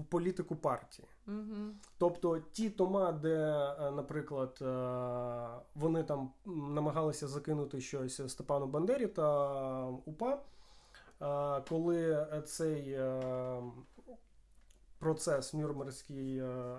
Політику 0.09 0.57
партії. 0.57 1.09
Угу. 1.29 1.71
Тобто 1.99 2.39
ті 2.39 2.71
тома, 2.71 3.12
де, 3.12 3.37
е, 3.81 3.91
наприклад, 3.91 4.59
е, 4.62 5.62
вони 5.75 6.03
там 6.03 6.31
намагалися 6.47 7.29
закинути 7.29 7.81
щось 7.81 8.33
Степану 8.33 8.67
Бандері 8.67 9.07
та 9.07 9.87
УПА, 9.87 10.33
е, 10.33 11.62
коли 11.69 12.27
цей 12.47 12.99
процес 15.05 15.55
Нюрнберзький 15.55 16.39
е, 16.39 16.79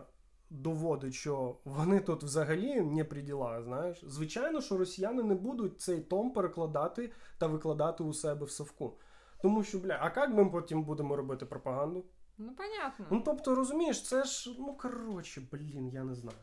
доводить, 0.49 1.13
що 1.13 1.55
вони 1.65 1.99
тут 1.99 2.23
взагалі 2.23 2.81
не 2.81 3.03
при 3.03 3.21
ділах, 3.21 3.63
знаєш, 3.63 4.03
звичайно, 4.07 4.61
що 4.61 4.77
росіяни 4.77 5.23
не 5.23 5.35
будуть 5.35 5.81
цей 5.81 5.99
том 5.99 6.31
перекладати 6.31 7.11
та 7.37 7.47
викладати 7.47 8.03
у 8.03 8.13
себе 8.13 8.45
в 8.45 8.51
совку. 8.51 8.93
Тому 9.41 9.63
що, 9.63 9.79
бля, 9.79 9.99
а 10.01 10.19
як 10.19 10.33
ми 10.33 10.45
потім 10.45 10.83
будемо 10.83 11.15
робити 11.15 11.45
пропаганду? 11.45 12.03
Ну, 12.38 12.52
понятно. 12.54 13.06
Ну, 13.10 13.22
тобто, 13.24 13.54
розумієш, 13.54 14.02
це 14.08 14.24
ж, 14.24 14.56
ну, 14.58 14.74
коротше, 14.74 15.42
блін, 15.52 15.88
я 15.88 16.04
не 16.04 16.14
знаю. 16.14 16.38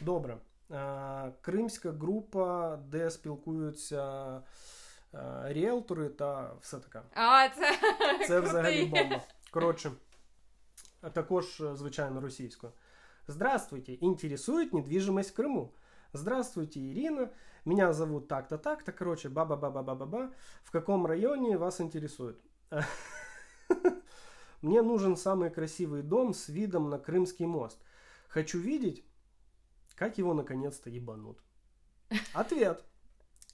Добре. 0.00 0.38
Е, 0.70 1.32
Кримська 1.40 1.92
група, 1.92 2.76
де 2.76 3.10
спілкуються 3.10 4.36
е, 5.14 5.42
ріелтори 5.44 6.08
та 6.08 6.54
все 6.60 6.78
таке. 6.78 7.02
А, 7.14 7.48
це, 7.48 7.78
Це 8.26 8.40
взагалі 8.40 8.86
крутий. 8.88 9.02
бомба. 9.08 9.22
Коротше, 9.50 9.92
а 11.00 11.10
також, 11.10 11.60
е, 11.60 11.76
звичайно, 11.76 12.20
російською. 12.20 12.72
Здравствуйте, 13.28 13.98
интересует 14.00 14.72
недвижимость 14.72 15.38
в 15.38 15.40
Крыму. 15.42 15.68
Здравствуйте, 16.12 16.80
Ирина. 16.80 17.28
Меня 17.64 17.92
зовут 17.92 18.28
так-то, 18.28 18.58
так-то. 18.58 18.92
Короче, 18.92 19.28
ба-ба-ба-ба-ба-ба. 19.28 20.30
В 20.64 20.70
каком 20.70 21.06
районе 21.06 21.56
вас 21.56 21.80
интересует? 21.80 22.36
Мне 24.64 24.82
нужен 24.82 25.16
самый 25.16 25.50
красивый 25.50 26.02
дом 26.02 26.34
с 26.34 26.48
видом 26.48 26.90
на 26.90 26.98
Крымский 26.98 27.46
мост. 27.46 27.78
Хочу 28.28 28.58
видеть, 28.58 29.04
как 29.94 30.18
его 30.18 30.34
наконец-то 30.34 30.90
ебанут. 30.90 31.38
Ответ. 32.34 32.84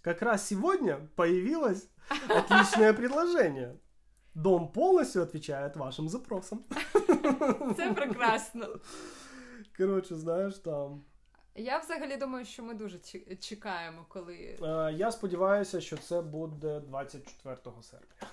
Как 0.03 0.23
раз 0.23 0.47
сегодня 0.47 1.09
появилось 1.17 1.89
отличное 2.29 2.93
предложение. 2.93 3.77
Дом 4.35 4.73
полностью 4.73 5.23
отвечает 5.23 5.77
вашим 5.77 6.09
запросам. 6.09 6.65
Це 7.77 7.93
прекрасно. 7.93 8.67
Коротше, 9.77 10.15
знаєш, 10.17 10.59
там. 10.59 11.05
Я 11.55 11.79
взагалі 11.79 12.17
думаю, 12.17 12.45
що 12.45 12.63
ми 12.63 12.75
дуже 12.75 12.99
чі- 12.99 13.39
чекаємо, 13.39 14.05
коли 14.09 14.59
Е, 14.63 14.93
я 14.93 15.13
сподіваюся, 15.13 15.81
що 15.81 15.97
це 15.97 16.23
буде 16.23 16.81
24 16.81 17.83
серпня. 17.83 18.29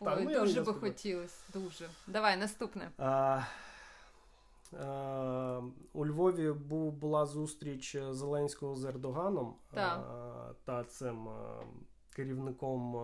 Ой, 0.00 0.24
ну, 0.24 0.40
дуже 0.40 0.62
би 0.62 0.74
хотілося. 0.74 1.36
Дуже. 1.54 1.88
Давай, 2.06 2.36
наступне. 2.36 2.90
А, 2.98 3.42
е, 4.72 5.62
у 5.92 6.06
Львові 6.06 6.52
був, 6.52 6.92
була 6.92 7.26
зустріч 7.26 7.96
Зеленського 8.10 8.76
з 8.76 8.84
Ердоганом 8.84 9.54
Так. 9.74 10.00
е, 10.50 10.54
та 10.64 10.84
цим 10.84 11.28
керівником 12.16 12.94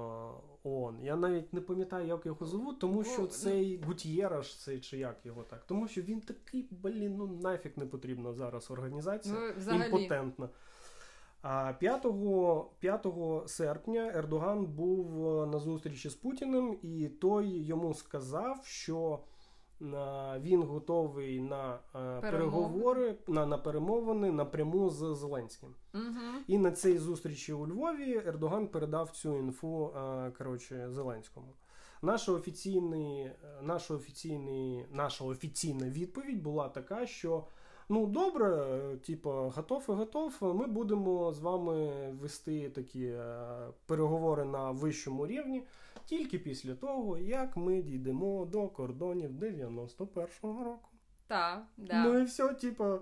ООН. 0.64 0.98
Я 1.02 1.16
навіть 1.16 1.52
не 1.52 1.60
пам'ятаю, 1.60 2.06
як 2.06 2.26
його 2.26 2.46
звуть, 2.46 2.78
тому 2.78 3.04
що 3.04 3.22
Ну, 3.22 3.26
цей 3.26 3.82
Гутєраш, 3.82 4.56
цей 4.56 4.80
чи 4.80 4.98
як 4.98 5.26
його 5.26 5.42
так. 5.42 5.64
Тому 5.66 5.88
що 5.88 6.02
він 6.02 6.20
такий, 6.20 6.68
блін, 6.70 7.16
ну 7.16 7.26
нафіг 7.26 7.72
не 7.76 7.86
потрібна 7.86 8.32
зараз 8.32 8.70
організація. 8.70 9.34
Ну, 9.40 9.52
взагалі. 9.56 9.84
імпотентна. 9.84 10.48
А 11.46 11.72
5, 11.72 12.06
5 12.78 13.06
серпня 13.46 14.12
Ердоган 14.14 14.66
був 14.66 15.28
е, 15.28 15.46
на 15.46 15.58
зустрічі 15.58 16.08
з 16.08 16.14
Путіним, 16.14 16.78
і 16.82 17.08
той 17.08 17.48
йому 17.48 17.94
сказав, 17.94 18.60
що 18.64 19.18
е, 19.82 19.84
він 20.40 20.62
готовий 20.62 21.40
на 21.40 21.78
е, 21.94 22.20
переговори, 22.20 23.16
на, 23.28 23.46
на 23.46 23.58
перемовини 23.58 24.32
напряму 24.32 24.90
з 24.90 25.14
Зеленським. 25.14 25.74
Угу. 25.94 26.42
І 26.46 26.58
на 26.58 26.70
цій 26.70 26.98
зустрічі 26.98 27.52
у 27.52 27.66
Львові 27.66 28.22
Ердоган 28.26 28.68
передав 28.68 29.10
цю 29.10 29.38
інфу 29.38 29.92
коротше, 30.38 30.90
Зеленському. 30.90 31.54
Наша, 32.04 32.32
офіційний, 32.32 33.20
е, 33.20 33.34
наша, 33.62 33.94
офіційний, 33.94 34.86
наша 34.92 35.24
офіційна 35.24 35.88
відповідь 35.88 36.42
була 36.42 36.68
така, 36.68 37.06
що 37.06 37.44
ну 37.88 38.06
добре, 38.06 38.66
типу, 39.06 39.30
готов 39.30 39.84
і 39.88 39.92
готов. 39.92 40.36
Ми 40.40 40.66
будемо 40.66 41.32
з 41.32 41.40
вами 41.40 41.92
вести 42.20 42.70
такі 42.70 43.04
е, 43.04 43.56
переговори 43.86 44.44
на 44.44 44.70
вищому 44.70 45.26
рівні 45.26 45.62
тільки 46.04 46.38
після 46.38 46.74
того, 46.74 47.18
як 47.18 47.56
ми 47.56 47.82
дійдемо 47.82 48.44
до 48.44 48.68
кордонів 48.68 49.30
91-го 49.30 50.64
року. 50.64 50.88
Так, 51.26 51.62
да. 51.76 52.04
Ну 52.04 52.18
і 52.18 52.24
все, 52.24 52.54
типу, 52.54 52.98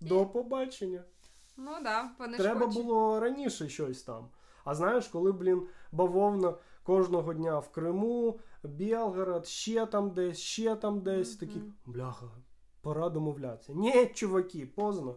до 0.00 0.26
побачення. 0.26 1.04
Ну 1.56 1.70
да, 1.82 2.10
вони 2.18 2.38
Треба 2.38 2.70
ж 2.70 2.82
було 2.82 3.20
раніше 3.20 3.68
щось 3.68 4.02
там. 4.02 4.28
А 4.64 4.74
знаєш, 4.74 5.08
коли, 5.08 5.32
блін, 5.32 5.62
бавовна 5.92 6.54
кожного 6.82 7.34
дня 7.34 7.58
в 7.58 7.68
Криму, 7.68 8.38
Білгород, 8.62 9.46
ще 9.46 9.86
там 9.86 10.10
десь, 10.10 10.38
ще 10.38 10.76
там 10.76 11.00
десь, 11.00 11.30
Мгм. 11.30 11.48
такі, 11.48 11.60
бляха, 11.86 12.26
пора 12.82 13.08
домовлятися. 13.08 13.72
Ні, 13.72 14.06
чуваки, 14.06 14.66
поздно. 14.66 15.16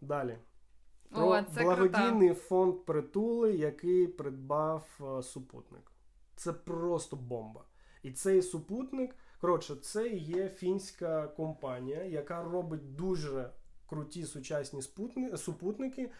Далі. 0.00 0.38
Про 1.10 1.28
О, 1.28 1.42
це 1.42 1.62
благодійний 1.62 2.34
фонд 2.34 2.84
притули, 2.84 3.52
який 3.52 4.06
придбав 4.06 5.00
е, 5.18 5.22
супутник. 5.22 5.92
Це 6.36 6.52
просто 6.52 7.16
бомба. 7.16 7.64
І 8.02 8.12
цей 8.12 8.42
супутник, 8.42 9.14
коротше, 9.40 9.76
це 9.76 10.08
є 10.08 10.48
фінська 10.48 11.26
компанія, 11.28 12.04
яка 12.04 12.42
робить 12.44 12.96
дуже 12.96 13.50
круті 13.86 14.24
сучасні 14.24 14.80
спутни- 14.80 15.36
супутники. 15.36 16.10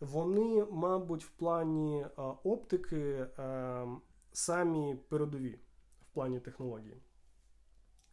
Вони, 0.00 0.66
мабуть, 0.70 1.24
в 1.24 1.30
плані 1.30 2.00
е, 2.02 2.22
оптики 2.44 3.26
е, 3.38 3.86
самі 4.32 4.94
передові 5.08 5.58
в 6.10 6.14
плані 6.14 6.40
технології. 6.40 7.02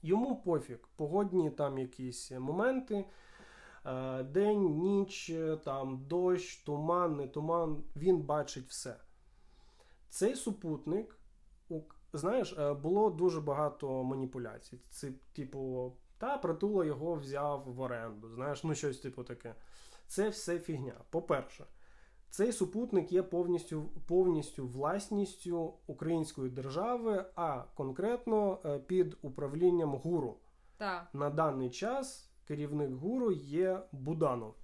Йому 0.02 0.36
пофіг, 0.36 0.90
погодні 0.96 1.50
там 1.50 1.78
якісь 1.78 2.32
моменти. 2.32 3.06
Е, 3.86 4.24
День, 4.24 4.78
ніч, 4.78 5.32
там 5.64 6.06
дощ, 6.08 6.64
туман, 6.64 7.16
не 7.16 7.28
туман, 7.28 7.84
він 7.96 8.22
бачить 8.22 8.68
все. 8.68 8.96
Цей 10.10 10.36
супутник, 10.36 11.20
знаєш, 12.14 12.56
е, 12.58 12.74
було 12.74 13.10
дуже 13.10 13.42
багато 13.42 14.04
маніпуляцій. 14.04 14.80
Це, 14.90 15.12
типу, 15.34 15.94
та 16.18 16.38
притула 16.38 16.86
його 16.86 17.16
взяв 17.16 17.64
в 17.66 17.82
оренду. 17.82 18.30
Знаєш, 18.30 18.64
ну 18.64 18.76
щось 18.76 19.00
типу 19.00 19.24
таке. 19.24 19.56
Це 20.08 20.30
все 20.30 20.60
фігня. 20.60 20.94
По-перше, 21.10 21.66
цей 22.32 22.52
супутник 22.52 23.12
є 23.12 23.24
повністю, 23.24 23.90
повністю 24.08 24.68
власністю 24.68 25.74
української 25.88 26.50
держави, 26.50 27.26
а 27.36 27.64
конкретно 27.76 28.60
е, 28.66 28.80
під 28.80 29.18
управлінням 29.22 29.96
гуру. 29.96 30.38
Так. 30.78 31.08
На 31.14 31.30
даний 31.30 31.70
час 31.70 32.32
керівник 32.48 32.92
гуру 32.92 33.32
є 33.32 33.80
Буданов. 33.92 34.56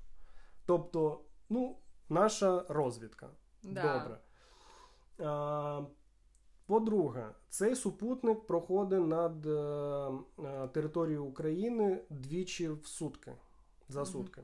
Тобто, 0.66 1.22
ну, 1.50 1.78
наша 2.10 2.66
розвідка. 2.70 3.30
Да. 3.64 4.00
Добре. 4.00 4.20
А, 5.30 5.82
по-друге, 6.66 7.30
цей 7.50 7.76
супутник 7.76 8.48
проходить 8.48 9.08
над 9.08 9.46
е, 9.46 9.52
е, 10.40 10.68
територією 10.68 11.26
України 11.26 12.02
двічі 12.10 12.70
в 12.70 12.86
сутки. 12.86 13.34
За 13.90 14.06
сутки. 14.06 14.42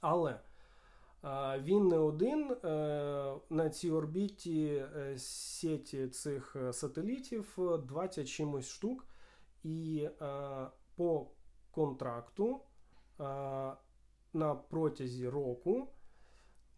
Але 0.00 0.40
він 1.58 1.88
не 1.88 1.98
один. 1.98 2.56
Е, 2.64 3.34
на 3.50 3.70
цій 3.70 3.90
орбіті 3.90 4.84
е, 4.96 5.18
сіті 5.18 6.08
цих 6.08 6.56
е, 6.56 6.72
сателітів 6.72 7.58
е, 7.58 7.78
20 7.78 8.28
чимось 8.28 8.68
штук. 8.68 9.06
І 9.64 10.08
по 10.96 11.26
контракту 11.70 12.60
на 14.32 14.54
протязі 14.68 15.28
року 15.28 15.88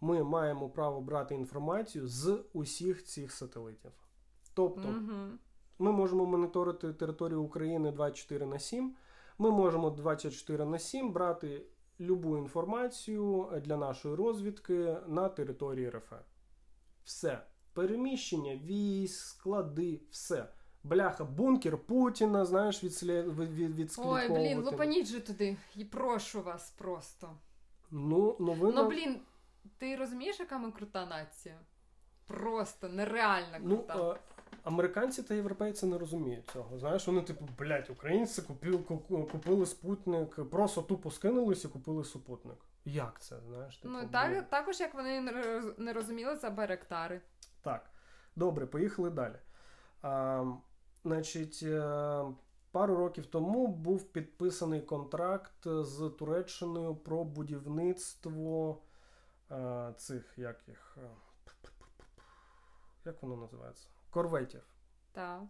ми 0.00 0.24
маємо 0.24 0.68
право 0.68 1.00
брати 1.00 1.34
інформацію 1.34 2.08
з 2.08 2.44
усіх 2.52 3.04
цих 3.04 3.32
сателитів. 3.32 3.90
Тобто, 4.54 4.94
ми 5.78 5.92
можемо 5.92 6.26
моніторити 6.26 6.92
територію 6.92 7.42
України 7.42 7.92
24 7.92 8.46
на 8.46 8.58
7. 8.58 8.94
Ми 9.38 9.50
можемо 9.50 9.90
24 9.90 10.64
на 10.64 10.78
7 10.78 11.12
брати 11.12 11.62
любу 12.00 12.38
інформацію 12.38 13.52
для 13.64 13.76
нашої 13.76 14.14
розвідки 14.14 14.96
на 15.06 15.28
території 15.28 15.90
РФ. 15.90 16.12
Все. 17.04 17.40
Переміщення, 17.72 18.56
військ, 18.56 19.24
склади, 19.24 20.00
все. 20.10 20.48
Бляха, 20.84 21.24
бункер 21.24 21.78
Путіна, 21.78 22.44
знаєш, 22.44 22.84
відслі... 22.84 23.22
від, 23.22 23.76
від, 23.76 23.94
Ой, 23.98 24.28
блін, 24.28 24.60
лупаніть 24.60 25.06
же 25.06 25.20
туди. 25.20 25.56
І 25.76 25.84
прошу 25.84 26.42
вас 26.42 26.70
просто. 26.70 27.30
Ну, 27.90 28.36
новина... 28.40 28.82
Ну, 28.82 28.88
блін, 28.88 29.20
ти 29.78 29.96
розумієш, 29.96 30.40
яка 30.40 30.58
ми 30.58 30.70
крута 30.70 31.06
нація? 31.06 31.58
Просто 32.26 32.88
нереально 32.88 33.58
Ну, 33.60 33.76
крута. 33.76 34.18
Американці 34.64 35.22
та 35.22 35.34
європейці 35.34 35.86
не 35.86 35.98
розуміють 35.98 36.46
цього. 36.46 36.78
Знаєш, 36.78 37.06
вони, 37.06 37.22
типу, 37.22 37.48
блядь, 37.58 37.90
українці 37.90 38.42
купили, 38.42 38.78
купили 39.32 39.66
спутник, 39.66 40.50
просто 40.50 40.82
тупо 40.82 41.10
скинулись 41.10 41.64
і 41.64 41.68
купили 41.68 42.04
супутник. 42.04 42.58
Як 42.84 43.20
це? 43.20 43.40
Знаєш, 43.40 43.76
типу, 43.76 43.94
ну, 43.94 44.08
так, 44.08 44.50
також 44.50 44.80
як 44.80 44.94
вони 44.94 45.20
не 45.78 45.92
розуміли 45.92 46.36
за 46.36 46.50
Байрактари. 46.50 47.20
Так, 47.62 47.90
добре, 48.36 48.66
поїхали 48.66 49.10
далі. 49.10 49.36
А, 50.02 50.44
значить, 51.04 51.60
е, 51.62 52.24
пару 52.72 52.96
років 52.96 53.26
тому 53.26 53.66
був 53.66 54.04
підписаний 54.12 54.80
контракт 54.80 55.66
з 55.66 56.10
Туреччиною 56.18 56.94
про 56.96 57.24
будівництво 57.24 58.78
е, 59.50 59.92
цих 59.96 60.34
як 60.36 60.68
їх. 60.68 60.98
е, 61.02 61.10
Як 63.04 63.22
воно 63.22 63.36
називається? 63.36 63.88
Корветів. 64.14 64.62
Так. 65.12 65.42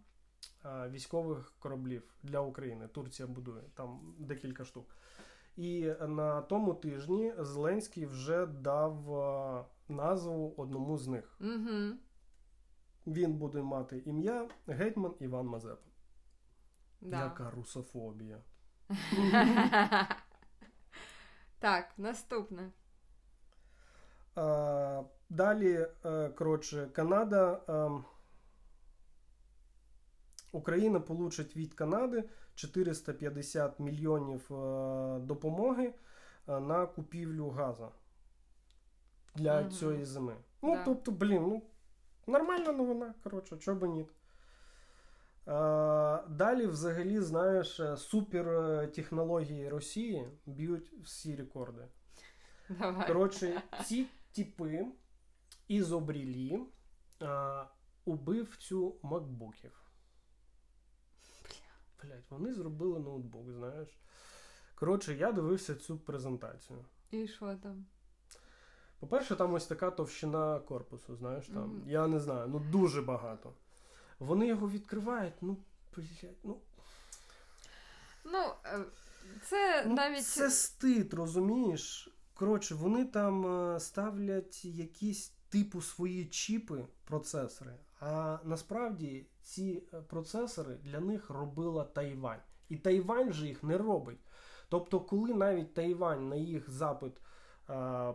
е, 0.64 0.88
Військових 0.88 1.52
кораблів 1.58 2.14
для 2.22 2.40
України. 2.40 2.88
Турція 2.88 3.28
будує 3.28 3.62
там 3.74 4.14
декілька 4.18 4.64
штук. 4.64 4.96
І 5.56 5.92
на 6.08 6.42
тому 6.42 6.74
тижні 6.74 7.34
Зеленський 7.38 8.06
вже 8.06 8.46
дав 8.46 9.14
е, 9.14 9.64
назву 9.88 10.54
одному 10.56 10.98
з 10.98 11.08
них. 11.08 11.36
Угу. 11.40 11.98
Він 13.06 13.32
буде 13.32 13.62
мати 13.62 14.02
ім'я 14.06 14.48
Гетьман 14.66 15.14
Іван 15.20 15.46
Мазепа. 15.46 15.90
Да. 17.00 17.24
Яка 17.24 17.50
русофобія. 17.50 18.38
так, 21.58 21.92
наступне. 21.98 22.70
А, 24.34 25.02
далі, 25.30 25.88
е, 26.04 26.28
коротше, 26.28 26.86
Канада. 26.92 27.60
Україна 30.58 31.00
получить 31.00 31.56
від 31.56 31.74
Канади 31.74 32.24
450 32.54 33.80
мільйонів 33.80 34.52
е, 34.52 35.18
допомоги 35.20 35.94
е, 36.48 36.60
на 36.60 36.86
купівлю 36.86 37.48
газу 37.50 37.88
для 39.34 39.60
Мгм. 39.60 39.70
цієї 39.70 40.04
зими. 40.04 40.36
Ну, 40.62 40.74
Да. 40.74 40.84
тобто, 40.84 41.10
блін, 41.12 41.42
ну, 41.42 41.62
нормальна 42.26 42.72
новина, 42.72 43.14
коротше, 43.24 43.56
чого 43.56 43.80
би 43.80 43.88
ні. 43.88 44.00
Е, 44.00 44.06
далі, 46.28 46.66
взагалі, 46.66 47.20
знаєш, 47.20 47.80
супертехнології 47.96 49.68
Росії 49.68 50.28
б'ють 50.46 50.92
всі 51.02 51.36
рекорди. 51.36 51.84
Давай. 52.68 53.06
Коротше, 53.06 53.62
ці 53.84 54.06
типи 54.32 54.86
ізобрілі 55.68 56.60
е, 57.22 57.26
убивцю 58.04 58.94
макбуків. 59.02 59.80
Блять, 62.04 62.30
вони 62.30 62.54
зробили 62.54 62.98
ноутбук, 63.00 63.50
знаєш. 63.52 63.88
Коротше, 64.74 65.14
я 65.14 65.32
дивився 65.32 65.74
цю 65.74 65.98
презентацію. 65.98 66.78
І 67.10 67.28
що 67.28 67.54
там? 67.62 67.86
По-перше, 69.00 69.36
там 69.36 69.54
ось 69.54 69.66
така 69.66 69.90
товщина 69.90 70.58
корпусу, 70.60 71.16
знаєш, 71.16 71.46
там, 71.46 71.62
Мгм. 71.76 71.82
я 71.90 72.06
не 72.06 72.20
знаю, 72.20 72.48
ну 72.48 72.58
дуже 72.72 73.02
багато. 73.02 73.52
Вони 74.18 74.46
його 74.46 74.68
відкривають, 74.70 75.34
ну, 75.40 75.56
блядь, 75.96 76.34
ну, 76.44 76.60
Ну, 78.24 78.52
е, 78.64 78.84
це 79.42 79.84
ну 79.86 79.94
навіть. 79.94 80.24
це 80.26 80.50
стид, 80.50 81.14
розумієш? 81.14 82.08
Коротше, 82.34 82.74
вони 82.74 83.04
там 83.04 83.46
е, 83.46 83.80
ставлять 83.80 84.64
якісь 84.64 85.28
типу 85.48 85.82
свої 85.82 86.26
чіпи, 86.26 86.86
процесори, 87.04 87.74
а 88.06 88.38
насправді 88.44 89.26
ці 89.40 89.82
е, 89.92 90.00
процесори 90.00 90.74
для 90.74 91.00
них 91.00 91.30
робила 91.30 91.84
Тайвань. 91.84 92.40
І 92.68 92.76
Тайвань 92.76 93.32
же 93.32 93.46
їх 93.46 93.62
не 93.62 93.78
робить. 93.78 94.18
Тобто, 94.68 95.00
коли 95.00 95.34
навіть 95.34 95.74
Тайвань 95.74 96.28
на 96.28 96.36
їх 96.36 96.70
запит 96.70 97.12
е, 97.70 98.14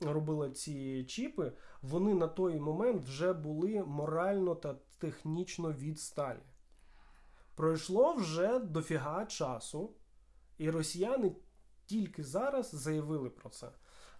робила 0.00 0.50
ці 0.50 1.04
чіпи, 1.04 1.52
вони 1.82 2.14
на 2.14 2.28
той 2.28 2.60
момент 2.60 3.02
вже 3.02 3.32
були 3.32 3.84
морально 3.84 4.54
та 4.54 4.76
технічно 4.98 5.72
відсталі. 5.72 6.42
Пройшло 7.54 8.14
вже 8.14 8.58
дофіга 8.58 9.26
часу, 9.26 9.90
і 10.58 10.70
росіяни 10.70 11.36
тільки 11.86 12.24
зараз 12.24 12.74
заявили 12.74 13.30
про 13.30 13.50
це. 13.50 13.68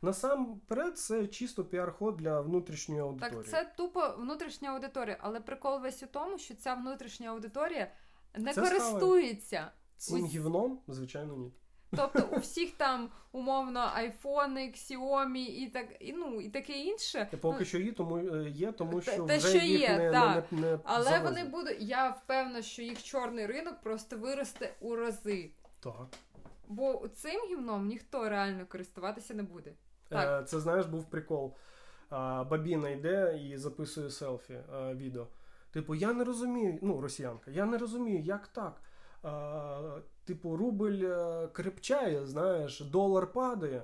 Насамперед, 0.03 0.99
це 0.99 1.27
чисто 1.27 1.65
піар-ход 1.65 2.17
для 2.17 2.41
внутрішньої 2.41 3.01
аудиторії. 3.01 3.37
Так, 3.43 3.47
це 3.47 3.73
тупо 3.77 4.15
внутрішня 4.19 4.71
аудиторія, 4.71 5.17
але 5.21 5.41
прикол 5.41 5.81
весь 5.81 6.03
у 6.03 6.07
тому, 6.07 6.39
що 6.39 6.55
ця 6.55 6.75
внутрішня 6.75 7.31
аудиторія 7.31 7.93
не 8.37 8.53
Це 8.53 8.63
користується. 8.63 9.71
Цим 9.97 10.25
ось- 10.25 10.31
гівном, 10.31 10.81
звичайно, 10.89 11.37
ні. 11.37 11.53
Тобто 11.97 12.29
у 12.33 12.39
всіх 12.41 12.71
там 12.71 13.11
умовно 13.33 13.91
айфони, 13.95 14.73
Xiaomi 14.75 15.37
і 15.37 15.69
так 15.69 15.87
і 16.01 16.13
ну 16.13 16.41
і 16.41 16.49
таке 16.49 16.73
інше. 16.73 17.29
Та 17.31 17.37
Поки 17.37 17.59
Ну, 17.59 17.65
що 17.65 17.79
є, 17.79 17.93
тому 17.93 18.19
е, 18.19 18.49
є, 18.49 18.73
тому 18.73 19.01
що 19.01 19.27
те, 19.27 19.39
вже 19.39 19.49
що 19.49 19.59
їх 19.59 19.81
є, 19.81 19.99
не, 19.99 20.11
так. 20.11 20.53
не, 20.53 20.61
не, 20.61 20.71
не 20.71 20.79
але 20.85 21.05
завозять. 21.05 21.25
вони 21.25 21.45
будуть. 21.45 21.77
Я 21.81 22.11
впевнена, 22.11 22.63
що 22.63 22.83
їх 22.83 23.03
чорний 23.03 23.47
ринок 23.47 23.81
просто 23.83 24.17
виросте 24.17 24.75
у 24.81 24.97
рази. 24.97 25.51
Так. 25.81 26.07
Бо 26.69 27.09
цим 27.09 27.41
гівном 27.51 27.87
ніхто 27.87 28.29
реально 28.29 28.67
користуватися 28.67 29.35
не 29.35 29.43
буде. 29.43 29.73
Так. 30.09 30.43
Е, 30.43 30.45
Це 30.45 30.61
знаєш, 30.61 30.87
був 30.87 31.11
прикол. 31.11 31.55
Бабіна 32.51 32.89
йде 32.89 33.41
і 33.43 33.57
записує 33.57 34.11
селфі 34.11 34.53
е, 34.53 34.95
відео. 34.95 35.27
Типу, 35.71 35.95
я 35.95 36.13
не 36.13 36.25
розумію, 36.25 36.79
ну, 36.83 37.01
росіянка, 37.01 37.51
я 37.51 37.67
не 37.67 37.79
розумію, 37.79 38.21
як 38.21 38.47
так. 38.49 38.81
Типу, 40.25 40.57
рубль 40.57 41.05
е, 41.05 41.49
крепчає, 41.53 42.27
знаєш, 42.27 42.81
долар 42.81 43.33
падає. 43.33 43.83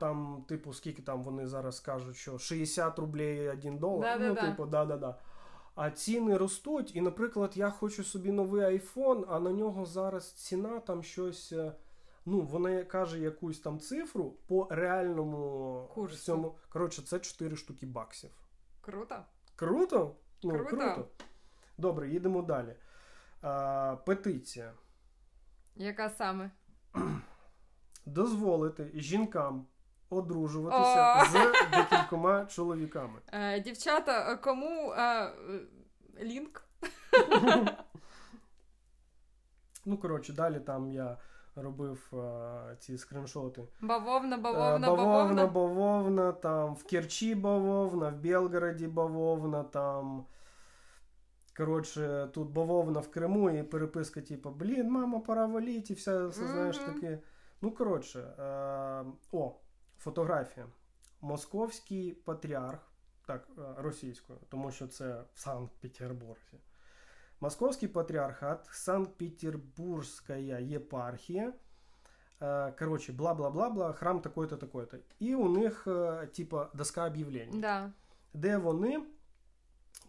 Там, 0.00 0.44
типу, 0.48 0.72
скільки 0.72 1.02
там 1.02 1.22
вони 1.22 1.46
зараз 1.46 1.80
кажуть, 1.80 2.16
що 2.16 2.38
60 2.38 2.98
рублей 2.98 3.48
1 3.48 3.78
долар. 3.78 4.18
Ну, 4.20 4.28
Да-да-да. 4.28 4.50
типу, 4.50 4.66
да-да-да. 4.66 5.18
А 5.74 5.90
ціни 5.90 6.36
ростуть, 6.36 6.96
і, 6.96 7.00
наприклад, 7.00 7.52
я 7.54 7.70
хочу 7.70 8.04
собі 8.04 8.32
новий 8.32 8.64
айфон, 8.64 9.24
а 9.28 9.40
на 9.40 9.52
нього 9.52 9.86
зараз 9.86 10.32
ціна 10.32 10.80
там 10.80 11.02
щось. 11.02 11.54
Ну, 12.28 12.40
вона 12.40 12.84
каже 12.84 13.18
якусь 13.18 13.60
там 13.60 13.80
цифру 13.80 14.30
по 14.46 14.66
реальному 14.70 15.90
Курсу. 15.94 16.16
цьому. 16.16 16.56
Коротше, 16.68 17.02
це 17.02 17.18
4 17.18 17.56
штуки 17.56 17.86
баксів. 17.86 18.30
Круто. 18.80 19.24
Круто? 19.56 20.16
Ну, 20.42 20.50
Круто. 20.50 20.70
круто. 20.70 21.08
Добре, 21.78 22.08
їдемо 22.08 22.42
далі. 22.42 22.76
А, 23.42 23.96
петиція. 24.06 24.72
Яка 25.76 26.10
саме? 26.10 26.50
Дозволити 28.06 28.90
жінкам 28.94 29.66
одружуватися 30.10 31.22
О! 31.22 31.24
з 31.24 31.52
декількома 31.70 32.46
чоловіками. 32.46 33.20
Е, 33.32 33.60
дівчата, 33.60 34.32
е, 34.32 34.36
кому 34.36 34.92
е, 34.92 35.02
е, 35.02 35.32
лінк? 36.22 36.64
Ну, 39.84 39.98
коротше, 39.98 40.32
далі 40.32 40.60
там 40.60 40.90
я 40.92 41.18
робив 41.56 42.12
а, 42.14 42.74
ці 42.78 42.98
скріншоти. 42.98 43.62
Бавовна, 43.80 44.36
Е, 44.36 44.40
бавовна, 44.40 44.86
бавовна, 44.88 44.96
бавовна. 44.96 45.46
бавовна, 45.46 46.32
там 46.32 46.74
в 46.74 46.84
Керчі 46.84 47.34
бавовна, 47.34 48.08
в 48.08 48.16
Белгороді 48.16 48.86
бавовна, 48.86 49.62
там. 49.62 50.26
Коротше, 51.56 52.28
тут 52.34 52.50
бавовна 52.50 53.00
в 53.00 53.10
Криму 53.10 53.50
і 53.50 53.62
переписка, 53.62 54.20
типу, 54.20 54.50
блін, 54.50 54.90
мама, 54.90 55.20
пора 55.20 55.46
валіть, 55.46 55.90
і 55.90 55.94
все, 55.94 56.26
все 56.26 56.46
знаєш 56.46 56.78
таке. 56.78 57.18
Ну, 57.60 57.70
коротше, 57.70 58.20
е, 58.20 59.04
о, 59.32 59.52
фотографія. 59.98 60.66
Московський 61.20 62.12
патріарх, 62.12 62.78
так, 63.26 63.48
е, 63.58 63.62
російською, 63.76 64.38
тому 64.48 64.70
що 64.70 64.86
це 64.86 65.22
в 65.34 65.38
Санкт-Петербурзі. 65.40 66.56
Московский 67.40 67.88
патриархат, 67.88 68.66
Санкт-Петербургская 68.72 70.60
епархия, 70.60 71.52
э, 72.40 72.72
короче, 72.78 73.12
бла-бла-бла-бла, 73.12 73.92
храм 73.92 74.20
такой-то, 74.20 74.56
такой-то. 74.56 74.96
І 75.18 75.34
у 75.34 75.48
них, 75.48 75.86
е, 75.86 76.26
типа, 76.26 76.70
доска 76.74 77.06
об'явлень, 77.06 77.60
Да. 77.60 77.90
де 78.34 78.56
вони 78.56 79.02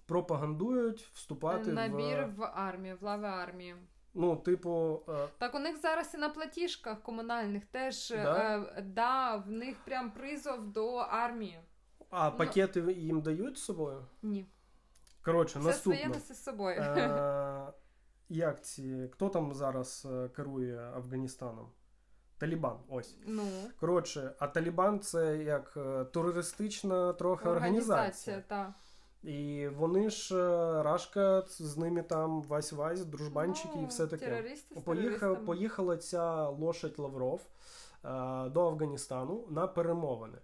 пропагандують 0.06 1.02
вступати 1.14 1.72
Набір 1.74 2.26
в. 2.26 2.36
в 2.36 2.44
армію, 2.44 2.98
в 3.02 3.04
лави 3.04 3.28
армії. 3.28 3.76
Ну, 4.14 4.36
типу, 4.36 5.02
е, 5.10 5.28
Так 5.38 5.56
у 5.56 5.60
них 5.60 5.78
зараз 5.78 6.14
і 6.14 6.18
на 6.18 6.30
платіжках 6.30 7.02
комунальних 7.02 7.66
теж 7.66 8.10
Да? 8.10 8.24
да, 8.24 8.58
е, 8.78 8.82
да 8.82 9.36
в 9.36 9.52
них 9.52 9.76
прям 9.86 10.12
призов 10.12 10.68
до 10.72 10.96
армії. 10.96 11.60
а 12.10 12.30
Ну. 12.30 12.38
пакети 12.38 12.80
їм 12.94 13.22
дають 13.22 13.58
з 13.58 13.64
собою? 13.64 14.06
Ні. 14.24 14.46
Коротше, 15.28 15.60
Все 15.60 15.74
своє 15.74 16.08
наступно. 16.08 16.36
з 16.36 16.44
собою. 16.44 16.82
Е, 16.82 17.74
як 18.30 18.64
ці. 18.64 19.10
Хто 19.14 19.30
там 19.30 19.54
зараз 19.54 20.08
е, 20.12 20.30
керує 20.30 20.80
Афганістаном? 20.96 21.70
Талібан, 22.38 22.78
ось. 22.90 23.18
Ну, 23.26 23.44
Коротше, 23.80 24.36
а 24.40 24.48
Талібан 24.48 25.00
це 25.00 25.38
як 25.38 25.74
е, 25.78 26.06
терористична 26.06 27.14
трохи 27.14 27.50
організація. 27.50 28.44
та. 28.48 28.74
І 29.24 29.68
вони 29.68 30.10
ж 30.10 30.36
Рашка 30.84 31.44
з 31.48 31.78
ними 31.78 32.04
там 32.04 32.42
вась-вась, 32.44 33.06
дружбанчики 33.06 33.74
ну, 33.76 33.84
і 33.84 33.86
все 33.86 34.08
таке. 34.08 34.26
Терористи 34.26 34.76
з 34.80 34.84
Поїхав, 34.84 35.46
поїхала 35.46 35.98
ця 35.98 36.50
лошадь 36.50 37.00
Лавров 37.00 37.42
е, 37.42 38.10
до 38.50 38.68
Афганістану 38.68 39.48
на 39.50 39.68
перемовини. 39.68 40.38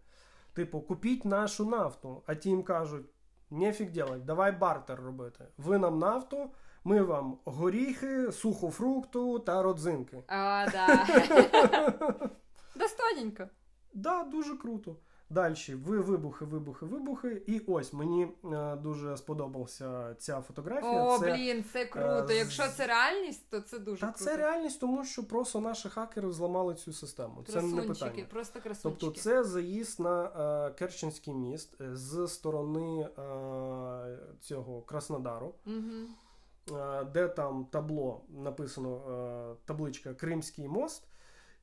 Типу, 0.54 0.82
купіть 0.82 1.26
нашу 1.26 1.66
нафту, 1.66 2.24
а 2.26 2.36
ті 2.36 2.50
їм 2.50 2.64
кажуть: 2.64 3.06
нефіг 3.50 3.92
делать, 3.92 4.26
давай 4.26 4.52
бартер 4.52 5.00
робити. 5.02 5.46
Ви 5.58 5.78
нам 5.78 6.00
нафту, 6.00 6.50
ми 6.84 7.02
вам 7.02 7.38
горіхи, 7.46 8.32
сухофрукту 8.32 9.40
та 9.40 9.62
родзинки. 9.62 10.24
А, 10.28 10.66
да. 10.72 11.06
Достойненько. 12.76 13.48
Да, 13.94 14.24
дуже 14.24 14.58
круто. 14.58 14.96
Далі 15.34 15.56
ви 15.86 16.00
вибухи, 16.00 16.46
вибухи, 16.46 16.86
вибухи. 16.86 17.42
І 17.48 17.62
ось 17.68 17.94
мені 17.94 18.28
е, 18.54 18.76
дуже 18.76 19.18
сподобалася 19.18 20.16
ця 20.20 20.42
фотографія. 20.42 21.04
О, 21.04 21.20
це, 21.20 21.34
блін, 21.34 21.64
це 21.74 21.86
круто. 21.86 22.28
е, 22.30 22.36
Якщо 22.38 22.64
це 22.78 22.88
реальність, 22.88 23.50
то 23.50 23.62
це 23.62 23.80
дуже 23.80 24.02
Та 24.02 24.08
круто. 24.08 24.24
це 24.26 24.38
реальність, 24.38 24.80
тому 24.80 25.06
що 25.06 25.28
просто 25.28 25.60
наші 25.60 25.90
хакери 25.90 26.32
зламали 26.32 26.76
цю 26.76 26.94
систему. 26.94 27.44
Це 27.48 27.62
не 27.62 27.82
питання. 27.82 28.26
просто 28.30 28.60
красунчики. 28.62 29.02
Тобто, 29.02 29.22
це 29.22 29.44
заїзд 29.44 30.00
на 30.00 30.24
е, 30.68 30.72
Керченський 30.74 31.34
міст 31.34 31.82
е, 31.82 31.96
з 31.96 32.28
сторони 32.28 33.02
е, 33.02 34.18
цього 34.40 34.82
Краснодару, 34.82 35.54
Угу. 35.66 36.78
е, 36.80 37.04
де 37.04 37.28
там 37.28 37.66
табло 37.72 38.22
написано 38.30 38.96
е, 38.96 39.56
табличка 39.66 40.14
Кримський 40.14 40.68
мост, 40.68 41.04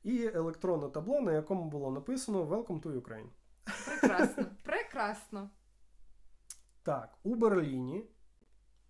і 0.03 0.25
електронне 0.33 0.89
табло, 0.89 1.21
на 1.21 1.33
якому 1.33 1.63
було 1.65 1.91
написано 1.91 2.43
Welcome 2.43 2.81
to 2.81 3.01
Ukraine. 3.01 3.27
Прекрасно. 3.63 4.45
Прекрасно. 4.63 5.49
Так, 6.83 7.17
у 7.23 7.35
Берліні. 7.35 8.05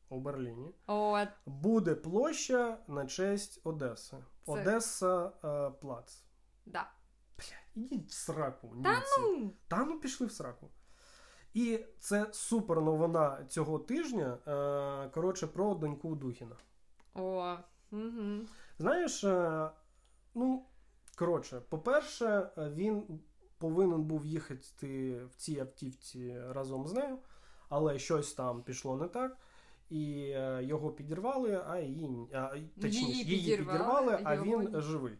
У 0.10 0.20
Берліні 0.20 0.76
От. 0.88 1.28
буде 1.46 1.96
площа 1.96 2.78
на 2.88 3.06
честь 3.06 3.62
Одеси. 3.64 4.18
Це- 4.46 4.52
Одеса 4.52 5.32
е, 5.44 5.72
Плац. 5.82 6.24
Да. 6.66 6.92
Ідіть 7.76 8.10
в 8.10 8.14
сраку. 8.14 8.76
Та 8.84 9.02
ну. 9.20 9.54
Та 9.68 9.86
ну 9.86 10.00
пішли 10.00 10.28
в 10.28 10.32
сраку. 10.32 10.70
І 11.54 11.86
це 12.00 12.28
супер 12.32 12.82
новина 12.82 13.46
цього 13.50 13.80
тижня. 13.80 14.38
Е, 14.48 15.10
коротше, 15.10 15.48
про 15.48 15.76
доньку 15.76 16.16
Духіна. 16.16 16.56
О, 17.14 17.58
угу. 17.92 18.42
Знаєш, 18.80 19.24
е, 19.24 19.70
ну, 20.34 20.66
коротше, 21.16 21.62
по-перше, 21.70 22.50
він 22.58 23.20
повинен 23.62 24.04
був 24.04 24.26
їхати 24.26 25.22
в 25.32 25.36
цій 25.36 25.60
автівці 25.60 26.36
разом 26.50 26.88
з 26.88 26.94
нею, 26.94 27.18
але 27.70 28.00
щось 28.00 28.34
там 28.34 28.64
пішло 28.64 28.98
не 28.98 29.08
так. 29.08 29.38
І 29.90 30.34
е, 30.36 30.64
його 30.64 30.92
підірвали, 30.92 31.62
а 31.68 31.80
її 31.80 32.10
а, 32.34 32.48
точніше, 32.82 33.06
Її 33.06 33.36
її 33.36 33.58
підірвали, 33.58 34.20
а 34.24 34.34
його 34.34 34.60
він 34.60 34.82
живий. 34.82 35.18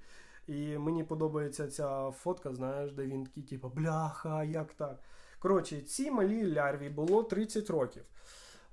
І 0.48 0.78
мені 0.78 1.04
подобається 1.04 1.68
ця 1.68 2.12
фотка, 2.12 2.54
знаєш, 2.54 2.92
де 2.92 3.06
він 3.06 3.24
такий, 3.24 3.44
типу, 3.44 3.70
бляха, 3.70 4.44
як 4.44 4.74
так. 4.74 5.00
Коротше, 5.40 5.82
цій 5.82 6.12
малій 6.12 6.54
лярві 6.54 6.90
було 6.90 7.24
30 7.24 7.70
років. 7.70 8.04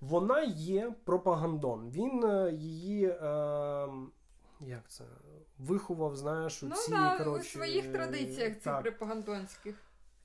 Вона 0.00 0.42
є 0.42 0.94
пропагандон. 1.04 1.90
Він 1.90 2.24
е, 2.24 2.52
її. 2.52 3.06
Е, 3.06 3.88
як 4.60 4.88
це? 4.88 5.04
Виховав, 5.58 6.16
знаєш, 6.16 6.62
у 6.62 6.66
Ну 6.66 6.74
ці, 6.76 6.90
да, 6.90 7.30
у 7.30 7.42
своїх 7.42 7.92
традиціях 7.92 8.52
цих 8.54 8.62
так. 8.62 8.82
пропагандонських. 8.82 9.74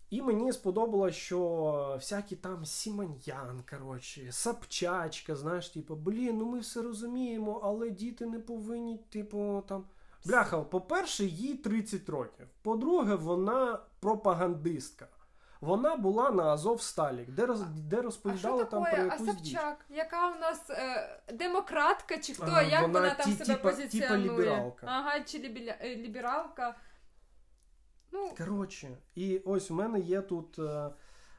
І 0.10 0.22
мені 0.22 0.54
сподобалось, 0.54 1.16
що 1.16 1.96
всякі 2.00 2.36
там 2.36 2.66
Сімоньян, 2.66 3.64
коротше, 3.70 4.32
Сапчачка, 4.32 5.36
знаєш, 5.36 5.70
типу, 5.70 5.96
блін, 5.96 6.38
ну 6.38 6.46
ми 6.46 6.60
все 6.60 6.82
розуміємо, 6.82 7.62
але 7.64 7.90
діти 7.90 8.26
не 8.26 8.40
повинні, 8.40 8.98
типу, 8.98 9.64
там. 9.68 9.86
Бляха, 10.26 10.62
по-перше, 10.62 11.26
їй 11.26 11.54
30 11.54 12.10
років. 12.10 12.48
По-друге, 12.62 13.16
вона 13.16 13.80
пропагандистка. 14.00 15.08
Вона 15.64 15.96
була 15.96 16.32
на 16.32 16.44
Азовсталі, 16.44 17.26
де 17.30 17.46
роз, 17.46 17.62
де 17.62 18.04
А 18.24 18.38
що 18.38 18.58
там 18.58 18.84
про 18.84 18.92
таке? 18.92 19.02
А 19.02 19.04
якусь 19.04 19.36
діч. 19.36 19.58
Яка 19.90 20.32
у 20.32 20.40
нас 20.40 20.70
е, 20.70 21.20
демократка 21.34 22.18
чи 22.18 22.34
хто? 22.34 22.52
А, 22.54 22.62
Як 22.62 22.82
вона 22.82 23.00
вона, 23.00 23.14
там 23.14 23.26
ті- 23.26 23.32
себе 23.34 23.56
типа- 23.56 23.70
позиціонує? 23.70 24.22
типа 24.22 24.34
лібералка. 24.34 24.88
Ага, 24.90 25.20
чи 25.20 25.38
лібіля- 25.38 25.76
е, 25.82 25.96
лібералка. 25.96 26.76
Ну, 28.12 28.30
Коротше, 28.38 28.98
і 29.16 29.38
ось 29.38 29.72
у 29.72 29.74
мене 29.74 30.00
є 30.00 30.22
тут 30.22 30.60
е, 30.60 30.90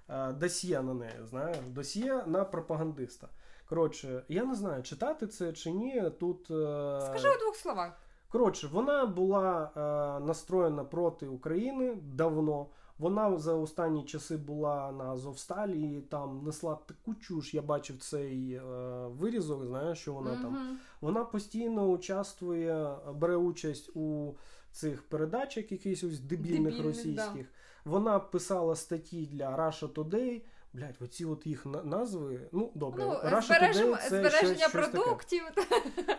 е, 0.08 0.32
досьє 0.32 0.82
на 0.82 0.94
неї, 0.94 1.20
знаєш, 1.24 1.56
досьє 1.68 2.22
на 2.26 2.44
пропагандиста. 2.44 3.28
Коротше, 3.68 4.22
я 4.28 4.44
не 4.44 4.54
знаю, 4.54 4.82
читати 4.82 5.26
це 5.26 5.52
чи 5.52 5.70
ні. 5.70 6.10
Тут. 6.20 6.50
е, 6.50 7.00
скажи 7.00 7.28
у 7.36 7.38
двох 7.38 7.56
словах. 7.56 7.92
Коротше, 8.28 8.66
вона 8.66 9.06
була 9.06 9.70
е, 9.76 9.80
настроєна 10.26 10.84
проти 10.84 11.26
України 11.26 11.94
давно. 12.02 12.66
Вона 13.04 13.38
за 13.38 13.54
останні 13.54 14.04
часи 14.04 14.36
була 14.36 14.92
на 14.92 15.04
Азовсталі 15.04 15.96
і 15.98 16.00
там 16.00 16.42
несла 16.44 16.78
таку 16.86 17.14
чуш. 17.14 17.54
Я 17.54 17.62
бачив 17.62 17.98
цей 17.98 18.52
е, 18.52 18.62
вирізок, 19.08 19.64
знаєш, 19.64 19.98
що 19.98 20.12
вона 20.12 20.30
там. 20.42 20.78
Вона 21.00 21.24
постійно 21.24 21.86
участвує, 21.86 22.96
бере 23.14 23.36
участь 23.36 23.90
у 23.96 24.34
цих 24.70 25.02
передачах, 25.08 25.72
якихось 25.72 26.20
дебільних 26.20 26.62
Дебільних, 26.62 26.86
російських. 26.86 27.46
Вона 27.84 28.18
писала 28.18 28.76
статті 28.76 29.26
для 29.26 29.56
Russia 29.56 29.88
Today. 29.92 30.42
Блять, 30.72 31.02
оці 31.02 31.24
от 31.24 31.46
їх 31.46 31.66
назви. 31.84 32.48
Ну, 32.52 32.72
добре, 32.74 33.04
Ну, 33.04 33.10
Russia 33.12 33.42
збережемо, 33.42 33.94
Today 33.94 34.00
це 34.02 34.08
збереження 34.08 34.54
щось, 34.54 34.58
щось 34.70 34.72
таке. 34.72 34.88
продуктів. 34.98 35.42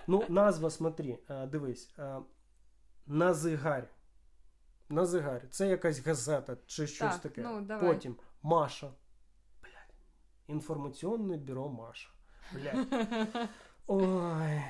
Ну, 0.08 0.24
назва, 0.30 0.70
смотри, 0.70 1.18
е, 1.30 1.48
дивись. 1.48 1.90
е, 2.00 2.16
Назигарь. 4.90 5.32
Назигарь. 5.34 5.48
Це 5.50 5.68
якась 5.68 6.00
газета 6.06 6.58
чи 6.66 6.88
щось 6.88 7.14
Так, 7.14 7.22
таке. 7.22 7.42
ну, 7.42 7.62
давай. 7.62 7.94
Потім 7.94 8.16
Маша. 8.44 8.88
Блядь. 9.64 9.96
Інформаційне 10.48 11.38
бюро 11.38 11.70
Маша. 11.70 12.10
Блядь. 12.54 12.88
Ой. 13.88 14.62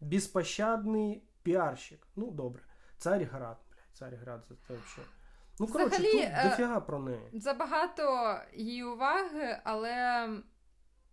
Безпощадний 0.00 1.22
піарщик. 1.42 2.06
Ну, 2.16 2.30
добре. 2.30 2.62
Царьград, 2.98 3.56
блядь, 3.70 3.88
Царьград, 3.92 4.44
це, 4.48 4.54
це 4.68 4.74
взагалі. 4.74 5.10
Ну, 5.58 5.66
коротше, 5.66 5.96
тут 6.02 6.14
е, 6.14 6.48
дофіга 6.50 6.80
про 6.80 6.98
неї. 6.98 7.30
Забагато 7.34 8.36
її 8.54 8.84
уваги, 8.84 9.60
але 9.64 10.28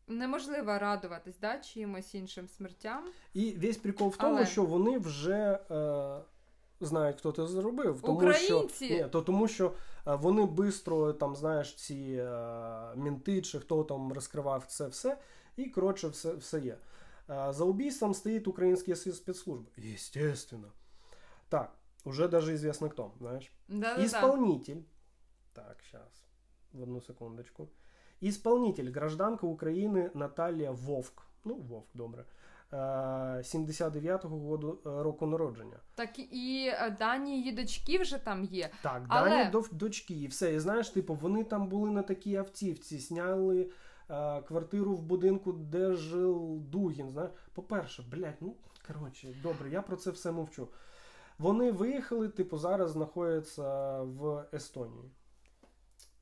неможливо 0.07 0.77
радуватись 0.79 1.39
да, 1.39 1.57
чимось 1.57 2.15
іншим 2.15 2.47
смертям. 2.47 3.03
І 3.33 3.51
весь 3.51 3.77
прикол 3.77 4.09
в 4.09 4.17
тому, 4.17 4.35
Але- 4.35 4.45
що 4.45 4.63
вони 4.65 4.97
вже 4.97 5.59
е, 5.71 6.21
знають, 6.85 7.17
хто 7.17 7.31
це 7.31 7.47
зробив. 7.47 8.01
Тому 8.01 8.17
Українці! 8.17 8.85
Що, 8.85 8.95
ні, 8.95 9.05
то 9.11 9.21
тому 9.21 9.47
що 9.47 9.73
е, 10.07 10.15
вони 10.15 10.49
швидко, 10.55 11.13
там, 11.13 11.35
знаєш, 11.35 11.75
ці 11.75 12.15
е, 12.19 12.95
мінти 12.95 13.41
чи 13.41 13.59
хто 13.59 13.83
там 13.83 14.13
розкривав 14.13 14.65
це 14.67 14.87
все, 14.87 15.17
і 15.57 15.65
коротше, 15.65 16.07
все, 16.07 16.33
все 16.33 16.59
є. 16.59 16.77
Е, 17.29 17.53
за 17.53 17.63
убийством 17.63 18.13
стоїть 18.13 18.47
українські 18.47 18.95
спецслужби. 18.95 19.71
Естественно. 19.93 20.67
Так, 21.49 21.71
уже 22.05 22.27
даже 22.27 22.53
известно 22.53 22.89
кто, 22.89 23.11
знаешь. 23.19 23.51
Да-да-да. 23.67 24.05
Исполнитель. 24.05 24.81
Так, 25.53 25.77
сейчас. 25.83 26.23
В 26.73 26.81
одну 26.81 27.01
секундочку. 27.01 27.67
Исполнитель, 28.21 28.91
гражданка 28.91 29.47
України 29.47 30.11
Наталія 30.13 30.71
Вовк. 30.71 31.23
Ну, 31.45 31.55
Вовк, 31.55 31.87
добре. 31.93 32.25
Е, 32.73 32.77
79-го 32.77 34.39
году 34.39 34.80
е, 34.85 35.03
року 35.03 35.26
народження. 35.27 35.80
Так 35.95 36.19
і 36.19 36.72
е, 36.73 36.95
дані 36.99 37.38
її 37.38 37.52
дочки 37.52 37.98
вже 37.98 38.18
там 38.18 38.43
є. 38.43 38.69
Так, 38.81 39.03
Але- 39.07 39.30
Дані 39.30 39.52
дов- 39.52 39.73
дочки, 39.73 40.14
і 40.14 40.27
все. 40.27 40.53
І 40.53 40.60
знаєш, 40.60 40.89
типу, 40.89 41.14
вони 41.14 41.43
там 41.43 41.68
були 41.68 41.91
на 41.91 42.02
такій 42.02 42.35
автівці, 42.35 42.99
сняли 42.99 43.72
е, 44.10 44.41
квартиру 44.41 44.95
в 44.95 45.02
будинку, 45.02 45.53
де 45.53 45.93
жив 45.93 46.60
Дугін. 46.60 47.10
Знаєш, 47.10 47.31
по-перше, 47.53 48.03
блядь, 48.11 48.38
ну 48.41 48.56
коротше, 48.88 49.35
добре, 49.43 49.69
я 49.69 49.81
про 49.81 49.95
це 49.95 50.11
все 50.11 50.31
мовчу. 50.31 50.68
Вони 51.38 51.72
виїхали, 51.72 52.30
типу, 52.30 52.57
зараз 52.57 52.91
знаходяться 52.91 54.02
в 54.02 54.45
Естонії. 54.53 55.11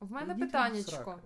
В 0.00 0.12
мене 0.12 0.34
питаннячко. 0.34 1.18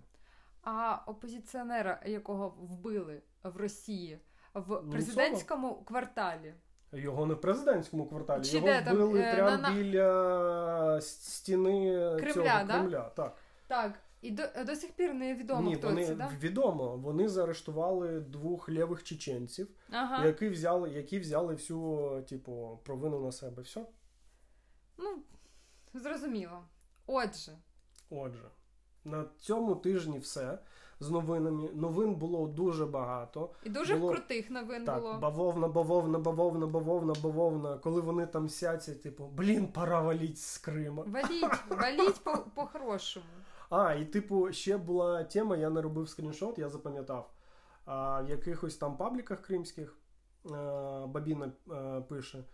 А 0.62 0.98
опозиціонера, 1.06 2.02
якого 2.06 2.48
вбили 2.48 3.22
в 3.42 3.56
Росії 3.56 4.18
в 4.54 4.68
Німцова? 4.68 4.90
президентському 4.92 5.74
кварталі. 5.84 6.54
Його 6.92 7.26
не 7.26 7.34
в 7.34 7.40
президентському 7.40 8.06
кварталі, 8.08 8.44
Чи 8.44 8.56
його 8.56 8.66
де 8.66 8.82
там, 8.82 8.94
вбили 8.96 9.20
е, 9.20 9.34
прямо 9.34 9.50
на- 9.50 9.56
на- 9.56 9.70
біля 9.74 11.00
стіни 11.00 11.90
Кремля, 12.18 12.32
цього 12.32 12.44
да? 12.46 12.64
Кремля. 12.64 13.00
Так. 13.16 13.36
Так, 13.66 13.92
і 14.22 14.30
до, 14.30 14.42
до 14.66 14.76
сих 14.76 14.92
пір 14.92 15.14
не 15.14 15.34
відомо, 15.34 15.62
Ні, 15.68 15.76
хто 15.76 15.86
вони 15.88 16.06
це, 16.06 16.14
да? 16.14 16.30
відомо. 16.40 16.96
Вони 16.96 17.28
заарештували 17.28 18.20
двох 18.20 18.68
лівих 18.68 19.02
чеченців, 19.04 19.68
Ага. 19.90 20.26
які 20.26 20.48
взяли, 20.48 20.90
які 20.90 21.18
взяли 21.18 21.54
всю, 21.54 22.22
типу, 22.28 22.80
провину 22.84 23.20
на 23.20 23.32
себе. 23.32 23.62
Все. 23.62 23.86
Ну, 24.98 25.22
зрозуміло. 25.94 26.64
Отже, 27.06 27.52
Отже, 28.10 28.48
на 29.04 29.24
цьому 29.38 29.74
тижні 29.76 30.18
все 30.18 30.58
з 31.00 31.10
новинами. 31.10 31.68
Новин 31.74 32.14
було 32.14 32.46
дуже 32.48 32.86
багато. 32.86 33.50
і 33.64 33.70
дуже 33.70 33.96
Було- 33.96 34.12
крутих 34.12 34.50
новин 34.50 34.84
Так, 34.84 35.00
було. 35.02 35.14
бавовна, 35.18 35.68
бавовна, 35.68 36.18
бавовна, 36.18 36.66
бавовна, 36.66 37.14
бавовна. 37.22 37.78
Коли 37.78 38.00
вони 38.00 38.26
там 38.26 38.48
сяться, 38.48 38.94
типу, 38.94 39.26
блін, 39.26 39.66
пора 39.66 40.00
валіть 40.00 40.38
з 40.38 40.58
Крима. 40.58 41.04
Валіть, 41.06 41.44
валіть 41.70 42.20
по- 42.24 42.44
по-хорошому. 42.54 43.26
А, 43.70 43.94
і 43.94 44.04
типу, 44.04 44.52
ще 44.52 44.76
була 44.76 45.24
тема, 45.24 45.56
я 45.56 45.70
не 45.70 45.82
робив 45.82 46.08
скріншот, 46.08 46.58
я 46.58 46.68
запам'ятав. 46.68 47.30
А, 47.84 48.22
в 48.22 48.30
якихось 48.30 48.76
там 48.76 48.96
пабліках 48.96 49.40
кримських 49.40 49.98
е, 50.46 50.48
Бабіна 51.06 51.52
е, 51.72 52.00
пише: 52.08 52.44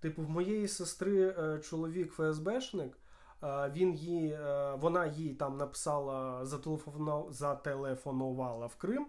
типу, 0.00 0.22
в 0.22 0.30
моєї 0.30 0.68
сестри 0.68 1.28
е, 1.38 1.58
чоловік 1.58 2.12
ФСБшник. 2.12 2.96
Е, 3.42 3.70
Він 3.76 3.94
їй, 3.94 4.30
е, 4.32 4.74
вона 4.80 5.06
їй 5.06 5.34
там 5.34 5.56
написала, 5.56 6.44
зателефонувала, 7.30 8.66
в 8.66 8.74
Крим. 8.76 9.06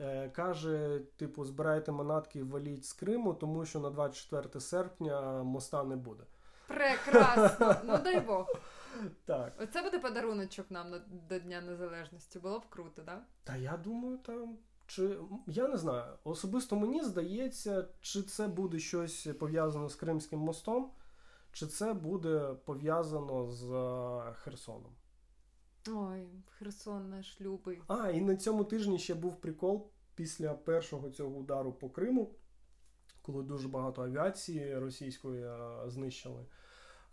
е, 0.00 0.28
Каже, 0.28 1.00
типу, 1.16 1.44
збирайте 1.44 1.92
манатки 1.92 2.38
і 2.38 2.42
валіть 2.42 2.84
з 2.86 2.92
Криму, 2.92 3.34
тому 3.34 3.64
що 3.64 3.80
на 3.80 3.90
24 3.90 4.60
серпня 4.60 5.42
моста 5.42 5.84
не 5.84 5.96
буде. 5.96 6.24
Прекрасно. 6.66 7.76
Ну 7.84 7.98
дай 8.04 8.20
Бог. 8.20 8.46
Так. 9.24 9.52
Оце 9.62 9.82
буде 9.82 9.98
подаруночок 9.98 10.66
нам 10.70 10.90
на- 10.90 11.00
до 11.28 11.38
Дня 11.38 11.60
Незалежності. 11.60 12.38
Було 12.38 12.58
б 12.58 12.62
круто, 12.70 13.02
да? 13.02 13.20
Та 13.44 13.56
я 13.56 13.76
думаю, 13.76 14.18
там. 14.18 14.56
Чи 14.86 15.18
я 15.46 15.68
не 15.68 15.76
знаю. 15.76 16.04
Особисто 16.24 16.76
мені 16.76 17.02
здається, 17.04 17.84
чи 18.00 18.22
це 18.22 18.48
буде 18.48 18.78
щось 18.78 19.28
пов'язано 19.40 19.88
з 19.88 19.94
Кримським 19.94 20.38
мостом, 20.38 20.90
чи 21.54 21.66
це 21.66 21.94
буде 21.94 22.54
пов'язано 22.64 23.46
з 23.46 23.70
е, 23.72 24.32
Херсоном. 24.32 24.92
Ой, 25.88 26.28
Херсон 26.58 27.10
наш 27.10 27.40
любий. 27.40 27.82
А, 27.86 28.10
і 28.10 28.20
на 28.20 28.36
цьому 28.36 28.64
тижні 28.64 28.98
ще 28.98 29.14
був 29.14 29.40
прикол 29.40 29.90
після 30.14 30.54
першого 30.54 31.10
цього 31.10 31.36
удару 31.36 31.72
по 31.72 31.90
Криму, 31.90 32.34
коли 33.22 33.42
дуже 33.42 33.68
багато 33.68 34.02
авіації 34.02 34.78
російської 34.78 35.44
е, 35.44 35.82
знищили. 35.86 36.46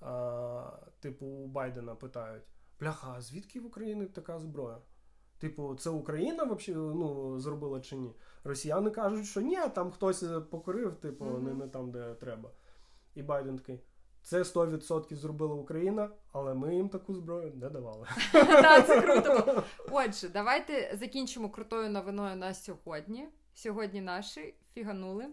Е, 0.02 0.64
типу, 1.00 1.26
у 1.26 1.48
Байдена 1.48 1.96
питають: 1.96 2.44
Бляха, 2.80 3.14
а 3.18 3.22
звідки 3.22 3.60
в 3.60 3.66
Україні 3.66 4.06
така 4.06 4.40
зброя? 4.40 4.78
Типу, 5.38 5.76
це 5.76 5.90
Україна 5.90 6.44
вообще, 6.44 6.76
ну, 6.76 7.40
зробила 7.40 7.80
чи 7.82 7.96
ні? 7.96 8.16
Росіяни 8.44 8.92
кажуть, 8.92 9.26
що 9.26 9.42
ні, 9.42 9.58
там 9.76 9.92
хтось 9.92 10.24
покорив, 10.50 10.96
типу, 10.96 11.26
Мгм. 11.26 11.44
не, 11.44 11.54
не 11.54 11.68
там, 11.68 11.92
де 11.92 12.14
треба. 12.14 12.52
І 13.16 13.24
Байден 13.24 13.58
такий. 13.58 13.82
Це 14.24 14.42
100% 14.42 15.16
зробила 15.16 15.54
Україна, 15.54 16.10
але 16.32 16.54
ми 16.54 16.76
їм 16.76 16.90
таку 16.90 17.14
зброю 17.14 17.52
не 17.56 17.70
давали. 17.70 18.08
Так, 18.34 18.88
це 18.88 19.02
круто. 19.02 19.64
Отже, 19.92 20.30
давайте 20.30 20.98
закінчимо 21.00 21.50
крутою 21.50 21.90
новиною 21.90 22.36
на 22.36 22.54
сьогодні. 22.54 23.28
Сьогодні 23.56 24.02
наші 24.02 24.54
фіганули 24.74 25.26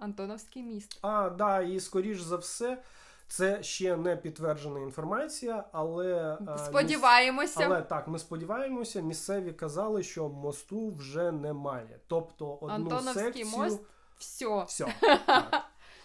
Антоновський 0.00 0.62
міст. 0.62 0.98
А, 1.02 1.30
да, 1.30 1.60
і 1.60 1.80
скоріш 1.80 2.20
за 2.20 2.36
все, 2.36 2.82
це 3.28 3.62
ще 3.62 3.96
не 3.96 4.16
підтверджена 4.16 4.80
інформація, 4.80 5.64
але. 5.72 6.38
Сподіваємося. 6.66 7.64
Але 7.66 7.82
так, 7.82 8.08
ми 8.08 8.18
сподіваємося, 8.18 9.00
місцеві 9.00 9.52
казали, 9.52 10.02
що 10.02 10.28
мосту 10.28 10.90
вже 10.90 11.32
немає. 11.32 12.00
Тобто 12.06 12.54
одну 12.54 12.74
Антоновський 12.74 13.24
секцію. 13.24 13.46
мост 13.46 13.80
Все. 14.18 14.64
Все. 14.64 14.94
Так. 15.26 15.64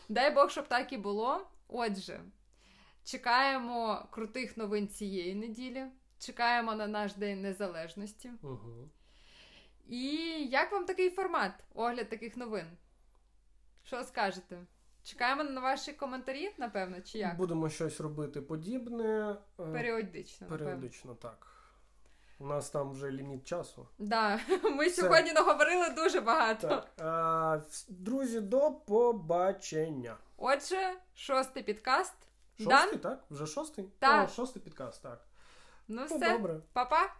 Дай 0.10 0.36
Бог, 0.36 0.49
щоб 0.49 0.68
так 0.68 0.94
і 0.94 0.98
було. 0.98 1.41
Отже, 1.68 2.22
чекаємо 3.03 4.07
крутих 4.11 4.57
новин 4.57 4.88
цієї 4.88 5.35
неділі. 5.35 5.85
Чекаємо 6.19 6.76
на 6.76 6.88
наш 6.88 7.14
День 7.14 7.41
Незалежності. 7.41 8.31
Угу. 8.44 8.89
І 9.88 10.07
як 10.52 10.72
вам 10.72 10.85
такий 10.85 11.10
формат? 11.10 11.52
Огляд 11.73 12.10
таких 12.10 12.38
новин? 12.38 12.65
Що 13.84 14.03
скажете? 14.03 14.57
Чекаємо 15.03 15.44
на 15.44 15.61
ваші 15.61 15.94
коментарі, 15.94 16.52
напевно, 16.57 17.02
чи 17.02 17.18
як? 17.18 17.38
Будемо 17.38 17.69
щось 17.69 17.99
робити 17.99 18.41
подібне. 18.41 19.35
е, 19.60 19.64
Періодично, 19.72 20.48
напевно. 20.49 20.65
Періодично, 20.73 21.15
так. 21.15 21.48
У 22.39 22.45
нас 22.48 22.69
там 22.69 22.91
вже 22.91 23.11
ліміт 23.11 23.48
часу. 23.48 23.88
Да, 23.99 24.39
ми 24.64 24.88
Все. 24.88 25.02
сьогодні 25.02 25.34
наговорили 25.34 25.89
дуже 25.89 26.22
багато. 26.22 26.68
Так. 26.68 26.88
А, 27.02 27.60
друзі, 27.89 28.41
до 28.41 28.72
побачення. 28.72 30.18
Отже, 30.38 30.94
шостий 31.18 31.64
підкаст. 31.64 32.14
Шостий, 32.64 32.99
так? 32.99 33.23
Вже 33.30 33.48
шостий? 33.48 33.85
Так. 33.99 34.30
О, 34.30 34.34
шостий 34.34 34.61
підкаст, 34.61 35.03
так. 35.03 35.22
Ну 35.88 36.02
Ну, 36.10 36.18
все, 36.18 36.38
добре. 36.38 36.60
па-па! 36.73 37.15